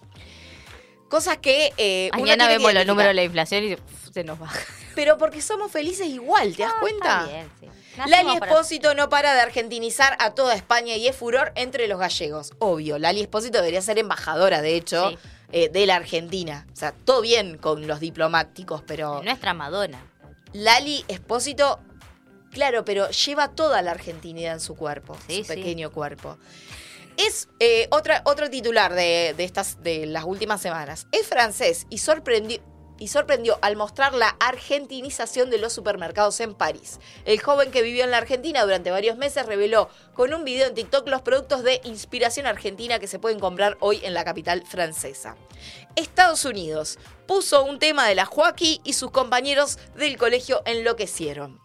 [1.09, 3.77] Cosas que eh, Mañana vemos los números de la inflación y
[4.13, 4.59] se nos baja.
[4.97, 7.25] Pero porque somos felices igual, ¿te das cuenta?
[7.25, 7.67] Está bien, sí.
[8.11, 11.99] Lali para- Espósito no para de argentinizar a toda España y es furor entre los
[11.99, 12.53] gallegos.
[12.59, 15.19] Obvio, Lali Espósito debería ser embajadora, de hecho, Sí.
[15.53, 16.67] eh, de la Argentina.
[16.73, 20.03] O sea, todo bien con los diplomáticos, pero Nuestra Madonna.
[20.53, 21.79] Lali Espósito,
[22.57, 25.55] claro, pero lleva toda la argentinidad en su cuerpo, Sí, su sí.
[25.57, 26.39] pequeño cuerpo.
[27.17, 31.07] Es eh, otra, otro titular de, de estas, de las últimas semanas.
[31.13, 32.61] Es francés y sorprendió,
[32.99, 36.99] y sorprendió al mostrar la argentinización de los supermercados en París.
[37.25, 40.75] El joven que vivió en la Argentina durante varios meses reveló con un video en
[40.75, 45.37] TikTok los productos de inspiración argentina que se pueden comprar hoy en la capital francesa.
[45.95, 51.61] Estados Unidos puso un tema de la Joaquí y sus compañeros del colegio enloquecieron.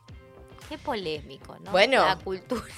[0.72, 1.72] Qué polémico, ¿no?
[1.72, 2.06] Bueno.
[2.06, 2.64] La cultura.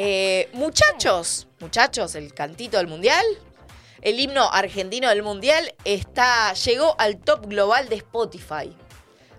[0.00, 3.24] Eh, muchachos, muchachos, el cantito del mundial,
[4.00, 8.76] el himno argentino del mundial está, llegó al top global de Spotify.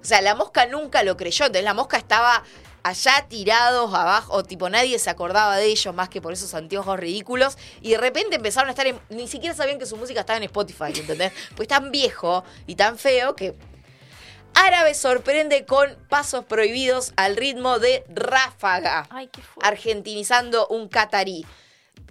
[0.02, 1.45] O sea, la mosca nunca lo creyó.
[1.45, 2.44] Entonces la mosca estaba
[2.84, 6.99] allá tirados abajo, o tipo nadie se acordaba de ellos más que por esos anteojos
[6.99, 7.57] ridículos.
[7.81, 8.99] Y de repente empezaron a estar en.
[9.07, 11.31] Ni siquiera sabían que su música estaba en Spotify, ¿entendés?
[11.56, 13.56] Pues tan viejo y tan feo que
[14.54, 19.08] Árabe sorprende con pasos prohibidos al ritmo de ráfaga.
[19.10, 19.68] Ay, qué fuerte.
[19.68, 21.46] Argentinizando un catarí.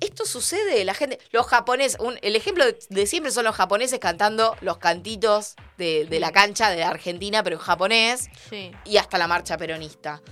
[0.00, 3.98] Esto sucede, la gente, los japoneses, un- el ejemplo de, de siempre son los japoneses
[3.98, 8.70] cantando los cantitos de, de la cancha de Argentina, pero en japonés, Sí.
[8.84, 10.22] y hasta la marcha peronista.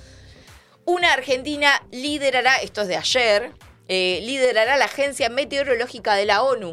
[0.85, 3.53] Una Argentina liderará, esto es de ayer,
[3.89, 6.73] eh, liderará la Agencia Meteorológica de la ONU.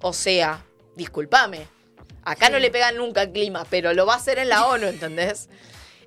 [0.00, 0.64] O sea,
[0.96, 1.68] discúlpame,
[2.30, 4.86] acá no le pegan nunca al clima, pero lo va a hacer en la ONU,
[4.86, 5.48] ¿entendés?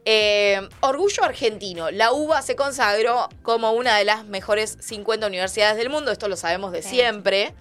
[0.06, 1.90] Eh, orgullo argentino.
[1.92, 6.12] La UBA se consagró como una de las mejores 50 universidades del mundo.
[6.12, 6.90] Esto lo sabemos de Sí.
[6.90, 7.54] siempre.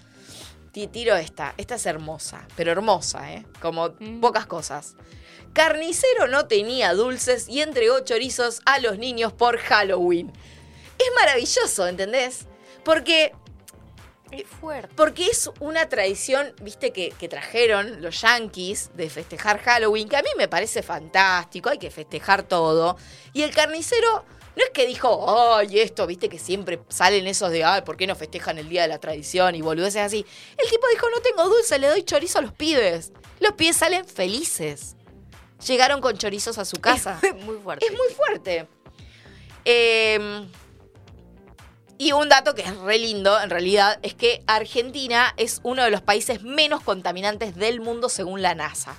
[0.73, 1.53] Ti- Tiro esta.
[1.57, 3.45] Esta es hermosa, pero hermosa, ¿eh?
[3.61, 4.95] Como pocas cosas.
[5.53, 10.31] Carnicero no tenía dulces y entregó chorizos a los niños por Halloween.
[10.97, 12.47] Es maravilloso, ¿entendés?
[12.83, 13.33] Porque
[14.33, 14.93] Es fuerte.
[14.95, 20.21] porque es una tradición, viste, que, que trajeron los yankees de festejar Halloween, que a
[20.21, 22.97] mí me parece fantástico, hay que festejar todo.
[23.33, 27.63] Y el carnicero no es que dijo, ay, esto, viste, que siempre salen esos de,
[27.63, 29.55] ay, ¿por qué no festejan el Día de la Tradición?
[29.55, 30.25] Y boludeces así.
[30.57, 33.11] El tipo dijo, no tengo dulce, le doy chorizo a los pibes.
[33.39, 34.95] Los pibes salen felices.
[35.65, 37.19] Llegaron con chorizos a su casa.
[37.45, 37.85] Muy fuerte.
[37.85, 38.67] Es muy fuerte.
[39.65, 40.45] Eh,
[42.07, 45.89] y un dato que es re lindo, en realidad, es que Argentina es uno de
[45.89, 48.95] los países menos contaminantes del mundo según la NASA.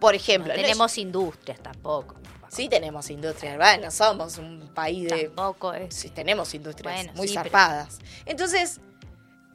[0.00, 2.16] Por ejemplo, No tenemos industrias tampoco.
[2.48, 3.80] sí tenemos industrias, ¿verdad?
[3.80, 5.24] No somos un país de...
[5.24, 5.94] Tampoco es.
[5.94, 7.98] Sí, tenemos industrias Bueno, muy sí, pero- zarpadas.
[8.24, 8.80] Entonces,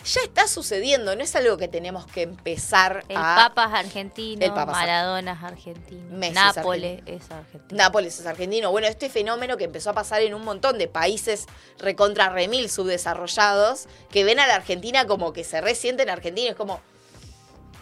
[0.03, 3.49] ya está sucediendo, no es algo que tenemos que empezar El a...
[3.49, 7.77] Papa es argentino, El Papa Maradona es argentino, Messi es Nápoles es argentino.
[7.77, 8.71] Nápoles es argentino.
[8.71, 11.45] Bueno, este fenómeno que empezó a pasar en un montón de países
[11.77, 16.49] recontra remil subdesarrollados que ven a la Argentina como que se resienten Argentina.
[16.49, 16.81] Es como,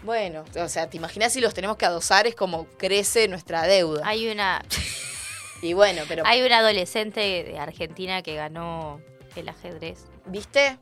[0.02, 2.26] bueno, o sea, ¿te imaginas si los tenemos que adosar?
[2.26, 4.02] Es como crece nuestra deuda.
[4.06, 4.62] Hay una,
[5.62, 9.00] Y bueno, pero, hay una adolescente de Argentina que ganó
[9.36, 10.06] el ajedrez.
[10.26, 10.78] ¿viste?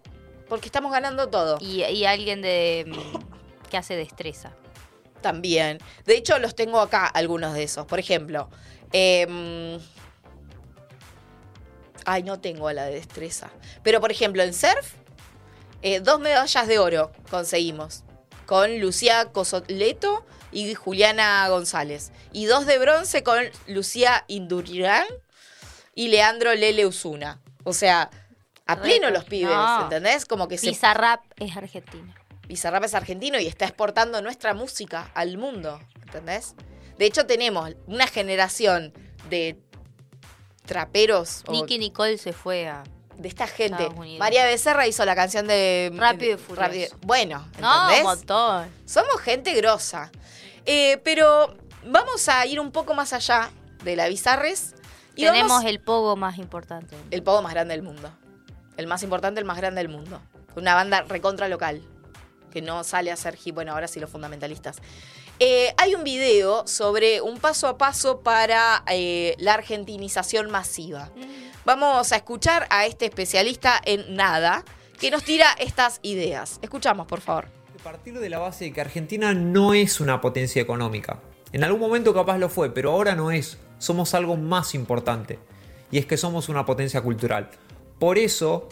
[0.48, 1.58] Porque estamos ganando todo.
[1.60, 4.52] Y, y alguien de mm, que hace destreza.
[5.20, 5.78] También.
[6.04, 7.86] De hecho, los tengo acá, algunos de esos.
[7.86, 8.48] Por ejemplo,
[8.92, 9.78] em,
[12.04, 13.50] ay, no tengo la de destreza.
[13.82, 14.94] Pero, por ejemplo, en surf,
[15.82, 18.04] eh, dos medallas de oro conseguimos.
[18.46, 22.12] Con Lucía Cosoleto y Juliana González.
[22.32, 25.06] Y dos de bronce con Lucía Indurán
[25.94, 27.40] y Leandro Lele Usuna.
[27.64, 28.10] O sea,
[28.69, 29.82] a pleno los pibes, No.
[29.82, 30.24] ¿entendés?
[30.27, 32.15] Como que se Bizarrap es argentino.
[32.47, 36.55] Bizarrap es argentino y está exportando nuestra música al mundo, ¿entendés?
[36.99, 38.93] De hecho, tenemos una generación
[39.28, 39.59] de
[40.66, 42.85] traperos o Nicky Nicole se fue a.
[43.16, 43.89] de esta gente.
[44.19, 46.61] María Becerra hizo la canción de Rápido y Furioso.
[46.69, 47.99] Rápido- Bueno, No, ¿entendés?
[48.01, 48.69] un montón.
[48.86, 50.11] Somos gente grosa.
[50.66, 53.51] Eh, pero vamos a ir un poco más allá
[53.82, 54.74] de la Bizarres.
[55.16, 56.95] Y Tenemos vamos- el pogo más importante.
[57.11, 58.09] el pogo más grande del mundo.
[58.78, 60.22] El más importante, el más grande del mundo.
[60.55, 61.82] Una banda recontra local.
[62.52, 63.56] Que no sale a hacer hip.
[63.56, 64.78] Bueno, ahora sí los fundamentalistas.
[65.40, 71.10] Eh, hay un video sobre un paso a paso para eh, la argentinización masiva.
[71.64, 74.64] Vamos a escuchar a este especialista en nada
[74.98, 76.60] que nos tira estas ideas.
[76.62, 77.48] Escuchamos, por favor.
[77.82, 81.20] Partir de la base de que Argentina no es una potencia económica.
[81.52, 83.59] En algún momento capaz lo fue, pero ahora no es.
[83.78, 85.40] Somos algo más importante.
[85.90, 87.50] Y es que somos una potencia cultural.
[87.98, 88.68] Por eso,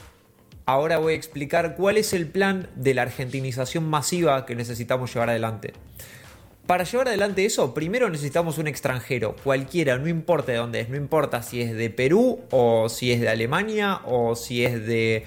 [0.66, 5.30] ahora voy a explicar cuál es el plan de la argentinización masiva que necesitamos llevar
[5.30, 5.72] adelante.
[6.66, 10.96] Para llevar adelante eso, primero necesitamos un extranjero, cualquiera, no importa de dónde es, no
[10.96, 15.24] importa si es de Perú o si es de Alemania o si es de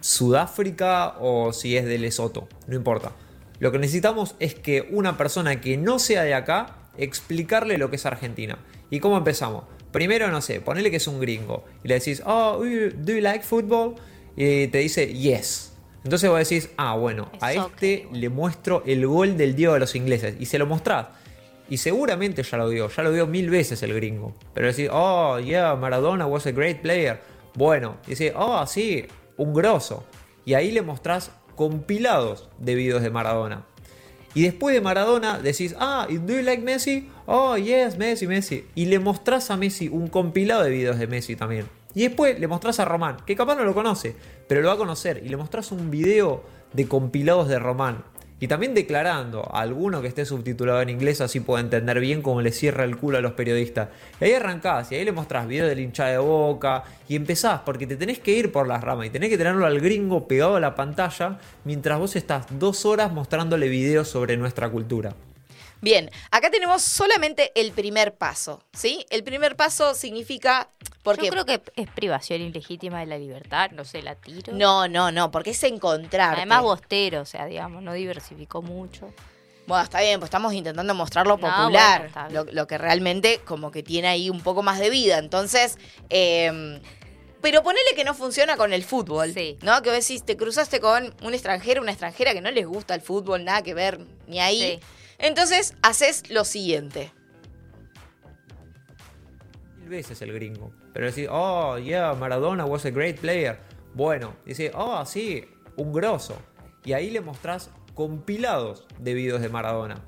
[0.00, 3.12] Sudáfrica o si es de Lesoto, no importa.
[3.60, 7.96] Lo que necesitamos es que una persona que no sea de acá, explicarle lo que
[7.96, 8.58] es Argentina.
[8.90, 9.64] ¿Y cómo empezamos?
[9.92, 13.44] Primero, no sé, ponele que es un gringo y le decís, oh, do you like
[13.44, 13.96] football?
[14.36, 15.72] Y te dice, yes.
[16.04, 19.94] Entonces vos decís, ah, bueno, a este le muestro el gol del Diego de los
[19.94, 20.36] ingleses.
[20.38, 21.08] Y se lo mostrás.
[21.68, 24.34] Y seguramente ya lo vio, ya lo vio mil veces el gringo.
[24.54, 27.20] Pero decís, oh, yeah, Maradona was a great player.
[27.54, 29.06] Bueno, y dice, oh, sí,
[29.36, 30.04] un grosso.
[30.44, 33.66] Y ahí le mostrás compilados de videos de Maradona.
[34.34, 37.08] Y después de Maradona decís, ah, ¿do you like Messi?
[37.26, 38.66] Oh, yes, Messi, Messi.
[38.74, 41.66] Y le mostrás a Messi un compilado de videos de Messi también.
[41.94, 44.14] Y después le mostrás a Román, que capaz no lo conoce,
[44.48, 45.22] pero lo va a conocer.
[45.24, 48.04] Y le mostrás un video de compilados de Román.
[48.40, 52.40] Y también declarando a alguno que esté subtitulado en inglés, así puede entender bien cómo
[52.40, 53.88] le cierra el culo a los periodistas.
[54.18, 57.86] Y ahí arrancás, y ahí le mostrás videos del hincha de boca, y empezás, porque
[57.86, 60.60] te tenés que ir por las ramas, y tenés que tenerlo al gringo pegado a
[60.60, 65.14] la pantalla, mientras vos estás dos horas mostrándole videos sobre nuestra cultura.
[65.80, 69.06] Bien, acá tenemos solamente el primer paso, ¿sí?
[69.10, 70.68] El primer paso significa...
[71.02, 74.52] Porque, Yo creo que es privación ilegítima de la libertad, no sé, la tiro.
[74.52, 76.36] No, no, no, porque es encontrar.
[76.36, 79.10] Además, bostero, o sea, digamos, no diversificó mucho.
[79.66, 83.40] Bueno, está bien, pues estamos intentando mostrar lo No, popular, bueno, lo, lo que realmente
[83.44, 85.16] como que tiene ahí un poco más de vida.
[85.18, 85.78] Entonces,
[86.10, 86.80] eh,
[87.40, 89.82] pero ponele que no funciona con el fútbol, ¿no?
[89.82, 93.00] Que vos decís, te cruzaste con un extranjero, una extranjera que no les gusta el
[93.00, 94.78] fútbol, nada que ver, ni ahí.
[94.80, 94.86] Sí.
[95.20, 97.12] Entonces, haces lo siguiente.
[99.78, 100.72] Mil veces el gringo.
[100.92, 103.58] Pero decís, oh, yeah, Maradona was a great player.
[103.94, 105.44] Bueno, dice, oh, sí,
[105.76, 106.36] un grosso.
[106.84, 110.02] Y ahí le mostrás compilados de videos de Maradona.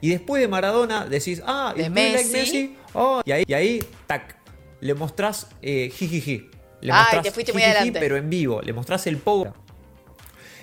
[0.00, 2.32] Y después de Maradona decís, ah, ¿y you like Messi.
[2.32, 2.76] Messi?
[2.94, 4.36] Oh, y ahí, y ahí, tac,
[4.80, 6.50] le mostrás eh, jijiji.
[6.80, 7.98] Le Ay, mostrás te fuiste muy adelante.
[7.98, 8.62] pero en vivo.
[8.62, 9.52] Le mostrás el pogo.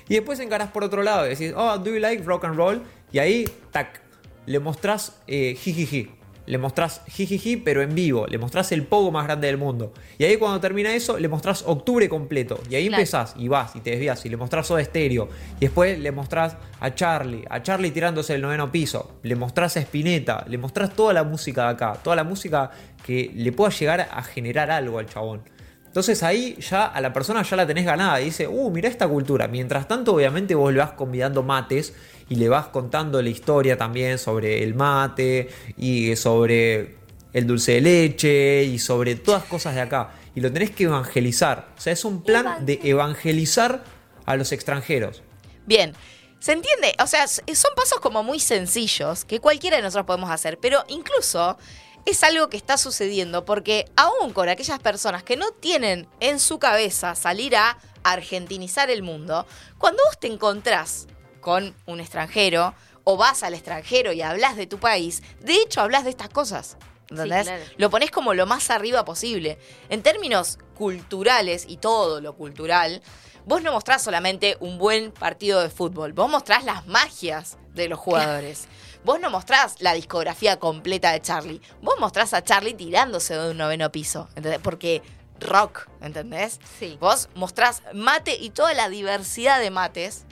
[0.08, 2.82] Y después encarás por otro lado y decís, oh, do you like rock and roll?
[3.16, 4.02] Y ahí, tac,
[4.46, 6.12] le mostrás eh, jijiji.
[6.48, 8.28] Le mostrás jijiji, pero en vivo.
[8.28, 9.94] Le mostrás el pogo más grande del mundo.
[10.18, 12.60] Y ahí cuando termina eso, le mostrás octubre completo.
[12.70, 13.00] Y ahí Claro.
[13.00, 15.30] empezás y vas y te desvías y le mostrás Soda Stereo.
[15.56, 19.18] Y después le mostrás a Charlie, a Charlie tirándose del noveno piso.
[19.24, 21.94] Le mostrás a Spinetta, le mostrás toda la música de acá.
[22.04, 22.70] Toda la música
[23.06, 25.42] que le pueda llegar a generar algo al chabón.
[25.86, 29.08] Entonces ahí ya a la persona ya la tenés ganada y dice, uh, mira esta
[29.08, 29.48] cultura.
[29.48, 31.94] Mientras tanto, obviamente vos le vas convidando mates
[32.30, 36.96] y le vas contando la historia también sobre el mate y sobre
[37.34, 40.12] el dulce de leche y sobre todas cosas de acá.
[40.36, 41.70] Y lo tenés que evangelizar.
[41.78, 43.84] O sea, es un plan de evangelizar
[44.26, 45.22] a los extranjeros.
[45.66, 45.94] Bien,
[46.40, 46.96] ¿se entiende?
[47.02, 51.58] O sea, son pasos como muy sencillos que cualquiera de nosotros podemos hacer, pero incluso
[52.06, 56.60] es algo que está sucediendo porque aún con aquellas personas que no tienen en su
[56.60, 59.48] cabeza salir a argentinizar el mundo,
[59.80, 61.08] cuando vos te encontrás
[61.46, 62.74] con un extranjero
[63.04, 66.76] o vas al extranjero y hablas de tu país, de hecho hablas de estas cosas.
[67.12, 67.44] ¿Entendés?
[67.44, 67.64] claro.
[67.78, 69.60] Lo pones como lo más arriba posible.
[69.90, 73.04] En términos culturales y todo lo cultural,
[73.46, 78.00] vos no mostrás solamente un buen partido de fútbol, vos mostrás las magias de los
[78.00, 78.68] jugadores.
[79.04, 81.62] Vos no mostrás la discografía completa de Charlie.
[81.80, 84.30] Vos mostrás a Charlie tirándose de un noveno piso.
[84.36, 84.62] ¿entendés?
[84.64, 85.04] Porque
[85.40, 86.60] rock, ¿entendés?
[86.80, 86.98] Sí.
[87.00, 90.26] Vos mostrás mate y toda la diversidad de mates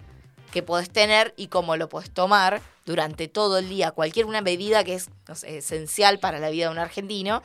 [0.53, 3.89] que podés tener y cómo lo podés tomar durante todo el día.
[3.89, 7.41] Cualquier una bebida que es no sé, esencial para la vida de un argentino.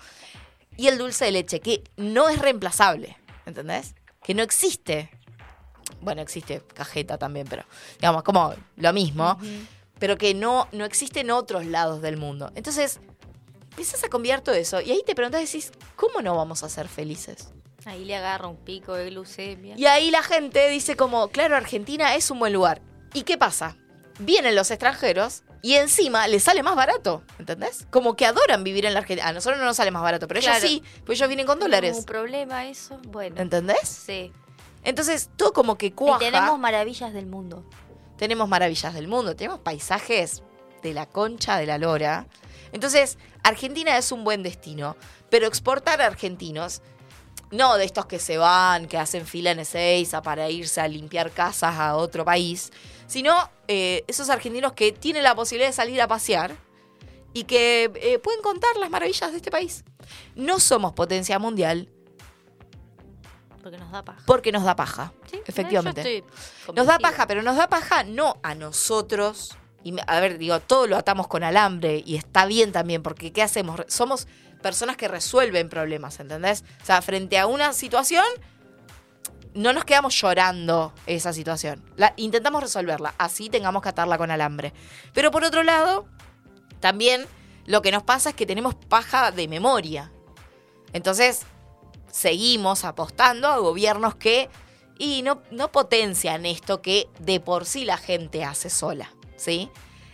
[0.77, 3.17] Y el dulce de leche, que no es reemplazable,
[3.47, 3.95] ¿entendés?
[4.23, 5.11] Que no existe.
[6.03, 7.65] Bueno, existe cajeta también, pero
[7.99, 9.39] digamos, como lo mismo.
[9.99, 12.53] Pero que no, no existe en otros lados del mundo.
[12.55, 13.01] Entonces,
[13.71, 14.83] empiezas a cambiar todo eso.
[14.83, 17.49] Y ahí te preguntas, decís, ¿cómo no vamos a ser felices?
[17.87, 19.77] Ahí le agarra un pico de glucemia.
[19.79, 22.83] Y ahí la gente dice como, claro, Argentina es un buen lugar.
[23.15, 23.77] ¿Y qué pasa?
[24.19, 27.87] Vienen los extranjeros y encima les sale más barato, ¿entendés?
[27.91, 29.29] Como que adoran vivir en la Argentina.
[29.29, 30.59] A nosotros no nos sale más barato, pero Claro.
[30.59, 32.05] ellos sí, pues ellos vienen con ¿Un dólares.
[32.05, 32.99] problema eso?
[33.09, 33.41] Bueno.
[33.41, 33.89] ¿Entendés?
[33.89, 34.33] Sí.
[34.85, 36.25] Entonces, todo como que cuaja.
[36.25, 37.65] Y tenemos maravillas del mundo.
[38.17, 40.43] tenemos maravillas del mundo, tenemos paisajes
[40.83, 42.27] de la concha de la lora.
[42.73, 44.97] Entonces, Argentina es un buen destino,
[45.31, 46.83] pero exportar argentinos,
[47.53, 51.31] no de estos que se van, que hacen fila en Ezeiza para irse a limpiar
[51.31, 52.73] casas a otro país,
[53.09, 56.55] sino eh, esos argentinos que tienen la posibilidad de salir a pasear
[57.33, 59.83] y que eh, pueden contar las maravillas de este país.
[60.37, 61.89] No somos potencia mundial
[63.63, 64.23] Porque nos da paja.
[64.27, 66.25] porque nos da paja, Sí, efectivamente.
[66.75, 69.57] Nos da paja, pero nos da paja no a nosotros.
[69.85, 73.33] Y me- a ver, digo, todo lo atamos con alambre y está bien también, porque
[73.33, 73.81] ¿qué hacemos?
[73.89, 74.27] Somos
[74.63, 76.65] personas que resuelven problemas, ¿entendés?
[76.83, 78.25] O sea, frente a una situación,
[79.59, 81.83] no nos quedamos llorando esa situación.
[81.97, 84.73] La, intentamos resolverla, así tengamos que atarla con alambre.
[85.13, 86.07] Pero por otro lado,
[86.79, 87.27] también
[87.67, 90.13] lo que nos pasa es que tenemos paja de memoria.
[90.93, 91.43] Entonces,
[92.11, 94.49] seguimos apostando a gobiernos que
[94.97, 99.71] y no, no potencian esto que de por sí la gente hace sola, ¿sí?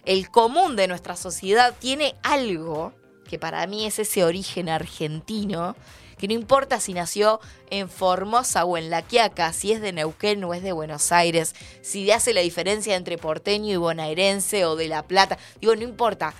[0.06, 2.94] El común de nuestra sociedad tiene algo
[3.28, 5.76] que para mí es ese origen argentino,
[6.18, 10.42] que no importa si nació en Formosa o en La Quiaca, si es de Neuquén
[10.44, 14.88] o es de Buenos Aires, si hace la diferencia entre porteño y bonaerense o de
[14.88, 16.34] La Plata, digo, no importa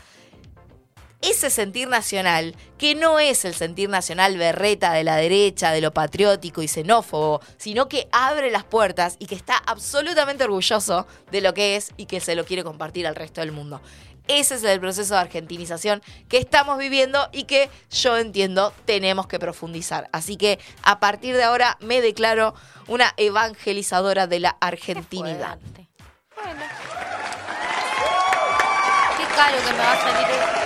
[1.31, 5.93] ese sentir nacional, que no es el sentir nacional berreta de la derecha, de lo
[5.93, 11.55] patriótico y xenófobo, sino que abre las puertas y que está absolutamente orgulloso de lo
[11.55, 13.81] que es y que se lo quiere compartir al resto del mundo.
[14.27, 19.39] Ese es el proceso de argentinización que estamos viviendo y que yo entiendo tenemos que
[19.39, 20.09] profundizar.
[20.13, 22.55] Así que a partir de ahora me declaro
[22.87, 25.59] una evangelizadora de la argentinidad.
[26.37, 26.61] Bueno.
[29.17, 29.25] Qué
[29.67, 30.64] que me a.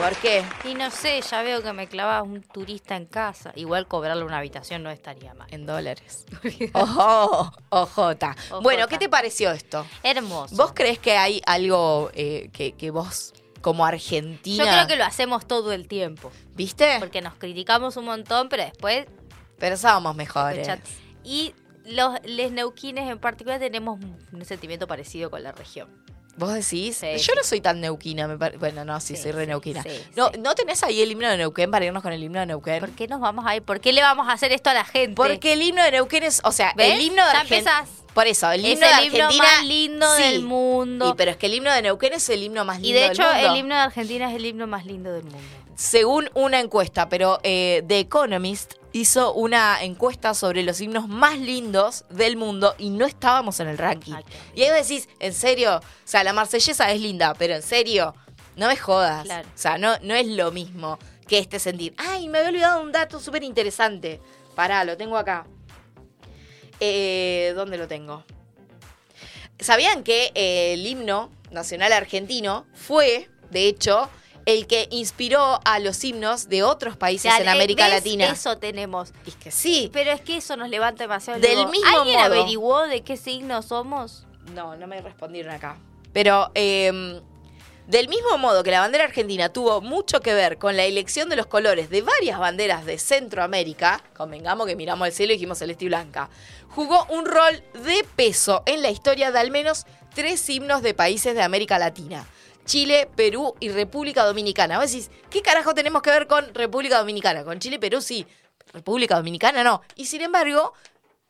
[0.00, 0.42] ¿Por qué?
[0.64, 3.52] Y no sé, ya veo que me clavas un turista en casa.
[3.54, 5.46] Igual cobrarle una habitación no estaría mal.
[5.50, 6.24] En dólares.
[6.72, 8.34] Ojo, ojota.
[8.62, 9.86] Bueno, ¿qué te pareció esto?
[10.02, 10.56] Hermoso.
[10.56, 14.64] ¿Vos crees que hay algo eh, que, que vos, como argentina...
[14.64, 16.32] Yo creo que lo hacemos todo el tiempo.
[16.54, 16.96] ¿Viste?
[16.98, 19.06] Porque nos criticamos un montón, pero después...
[19.58, 20.66] Pero somos mejores.
[21.24, 21.54] Y
[21.84, 24.00] los les neuquines en particular tenemos
[24.32, 25.90] un sentimiento parecido con la región.
[26.40, 27.00] ¿Vos decís?
[27.02, 29.82] Yo no soy tan neuquina, me pare- Bueno, no, sí, soy re neuquina.
[29.82, 32.46] sí, no, ¿No tenés ahí el himno de Neuquén para irnos con el himno de
[32.46, 32.80] Neuquén?
[32.80, 33.62] ¿Por qué nos vamos a ir?
[33.62, 35.14] ¿Por qué le vamos a hacer esto a la gente?
[35.14, 36.94] Porque el himno de Neuquén es, o sea, ¿Ves?
[36.94, 37.84] el himno de Argentina.
[38.14, 39.44] Por eso, el Es himno de el himno Argentina.
[39.54, 41.10] más lindo del mundo.
[41.10, 43.06] Y pero es que el himno de Neuquén es el himno más lindo Y de
[43.06, 43.48] hecho, del mundo.
[43.52, 45.38] el himno de Argentina es el himno más lindo del mundo.
[45.76, 52.04] según una encuesta, pero eh, The Economist hizo una encuesta sobre los himnos más lindos
[52.10, 54.14] del mundo y no estábamos en el ranking.
[54.54, 55.76] y ahí decís, ¿en serio?
[55.78, 58.14] O sea, la marsellesa es linda, pero en serio,
[58.56, 59.24] no me jodas.
[59.24, 59.48] Claro.
[59.48, 61.94] O sea, no, no es lo mismo que este sentir.
[61.96, 64.20] Ay, me había olvidado un dato súper interesante.
[64.54, 65.46] Pará, lo tengo acá.
[66.80, 68.24] Eh, ¿Dónde lo tengo?
[69.58, 74.08] ¿Sabían que eh, el himno nacional argentino fue, de hecho,
[74.52, 77.94] el que inspiró a los himnos de otros países Claro, en América ¿ves?
[77.94, 78.26] Latina?
[78.30, 79.12] Eso tenemos.
[79.26, 79.90] Es que sí.
[79.92, 81.36] Pero es que eso nos levanta demasiado.
[81.36, 81.70] el Del ego.
[81.70, 82.26] mismo ¿Alguien modo.
[82.26, 84.26] averiguó de qué signo somos?
[84.54, 85.76] No, no me respondieron acá.
[86.12, 87.20] Pero eh,
[87.86, 91.36] del mismo modo que la bandera argentina tuvo mucho que ver con la elección de
[91.36, 95.84] los colores de varias banderas de Centroamérica, convengamos que miramos al cielo y dijimos celeste
[95.84, 96.30] y blanca,
[96.68, 101.34] jugó un rol de peso en la historia de al menos tres himnos de países
[101.34, 102.26] de América Latina.
[102.64, 104.78] Chile, Perú y República Dominicana.
[104.78, 107.44] Vos decís, ¿qué carajo tenemos que ver con República Dominicana?
[107.44, 108.26] Con Chile, Perú sí.
[108.72, 109.82] República Dominicana no.
[109.96, 110.72] Y sin embargo,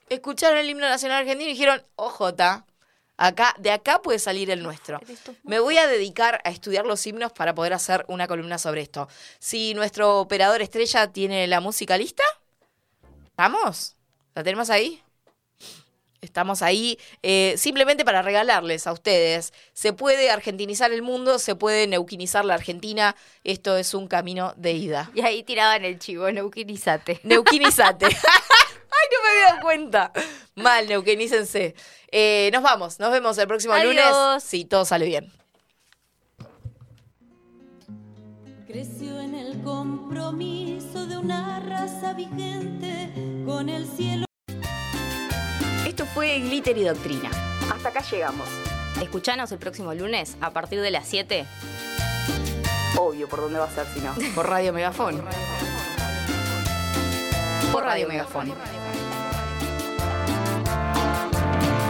[0.09, 2.66] escucharon el himno nacional argentino y dijeron, ojota,
[3.23, 4.98] Acá, de acá puede salir el nuestro.
[5.43, 9.09] Me voy a dedicar a estudiar los himnos para poder hacer una columna sobre esto.
[9.39, 12.23] Si nuestro operador estrella tiene la música lista,
[13.27, 13.94] ¿estamos?
[14.35, 15.02] ¿La tenemos ahí?
[16.20, 19.52] Estamos ahí eh, simplemente para regalarles a ustedes.
[19.72, 23.16] Se puede argentinizar el mundo, se puede neuquinizar la Argentina.
[23.42, 25.10] Esto es un camino de ida.
[25.14, 27.20] Y ahí tiraban el chivo, neuquinizate.
[27.24, 28.06] Neuquinizate.
[28.06, 30.12] Ay, no me había dado cuenta.
[30.56, 31.74] Mal, neuquinícense.
[32.12, 33.94] Eh, nos vamos, nos vemos el próximo Adiós.
[33.94, 34.42] lunes.
[34.44, 35.32] Si todo sale bien.
[38.66, 43.10] Creció en el compromiso de una raza vigente
[43.44, 44.30] con el cielo.
[46.01, 47.28] Esto fue Glitter y Doctrina.
[47.70, 48.48] Hasta acá llegamos.
[49.02, 51.44] Escuchanos el próximo lunes a partir de las 7.
[52.97, 54.14] Obvio, ¿por dónde va a ser si no?
[54.35, 55.22] Por Radio Megafón.
[57.70, 58.51] Por Radio Megafón.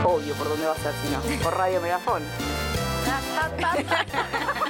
[0.03, 1.21] Obvio, ¿por dónde va a ser si no?
[1.45, 2.23] Por Radio Megafón.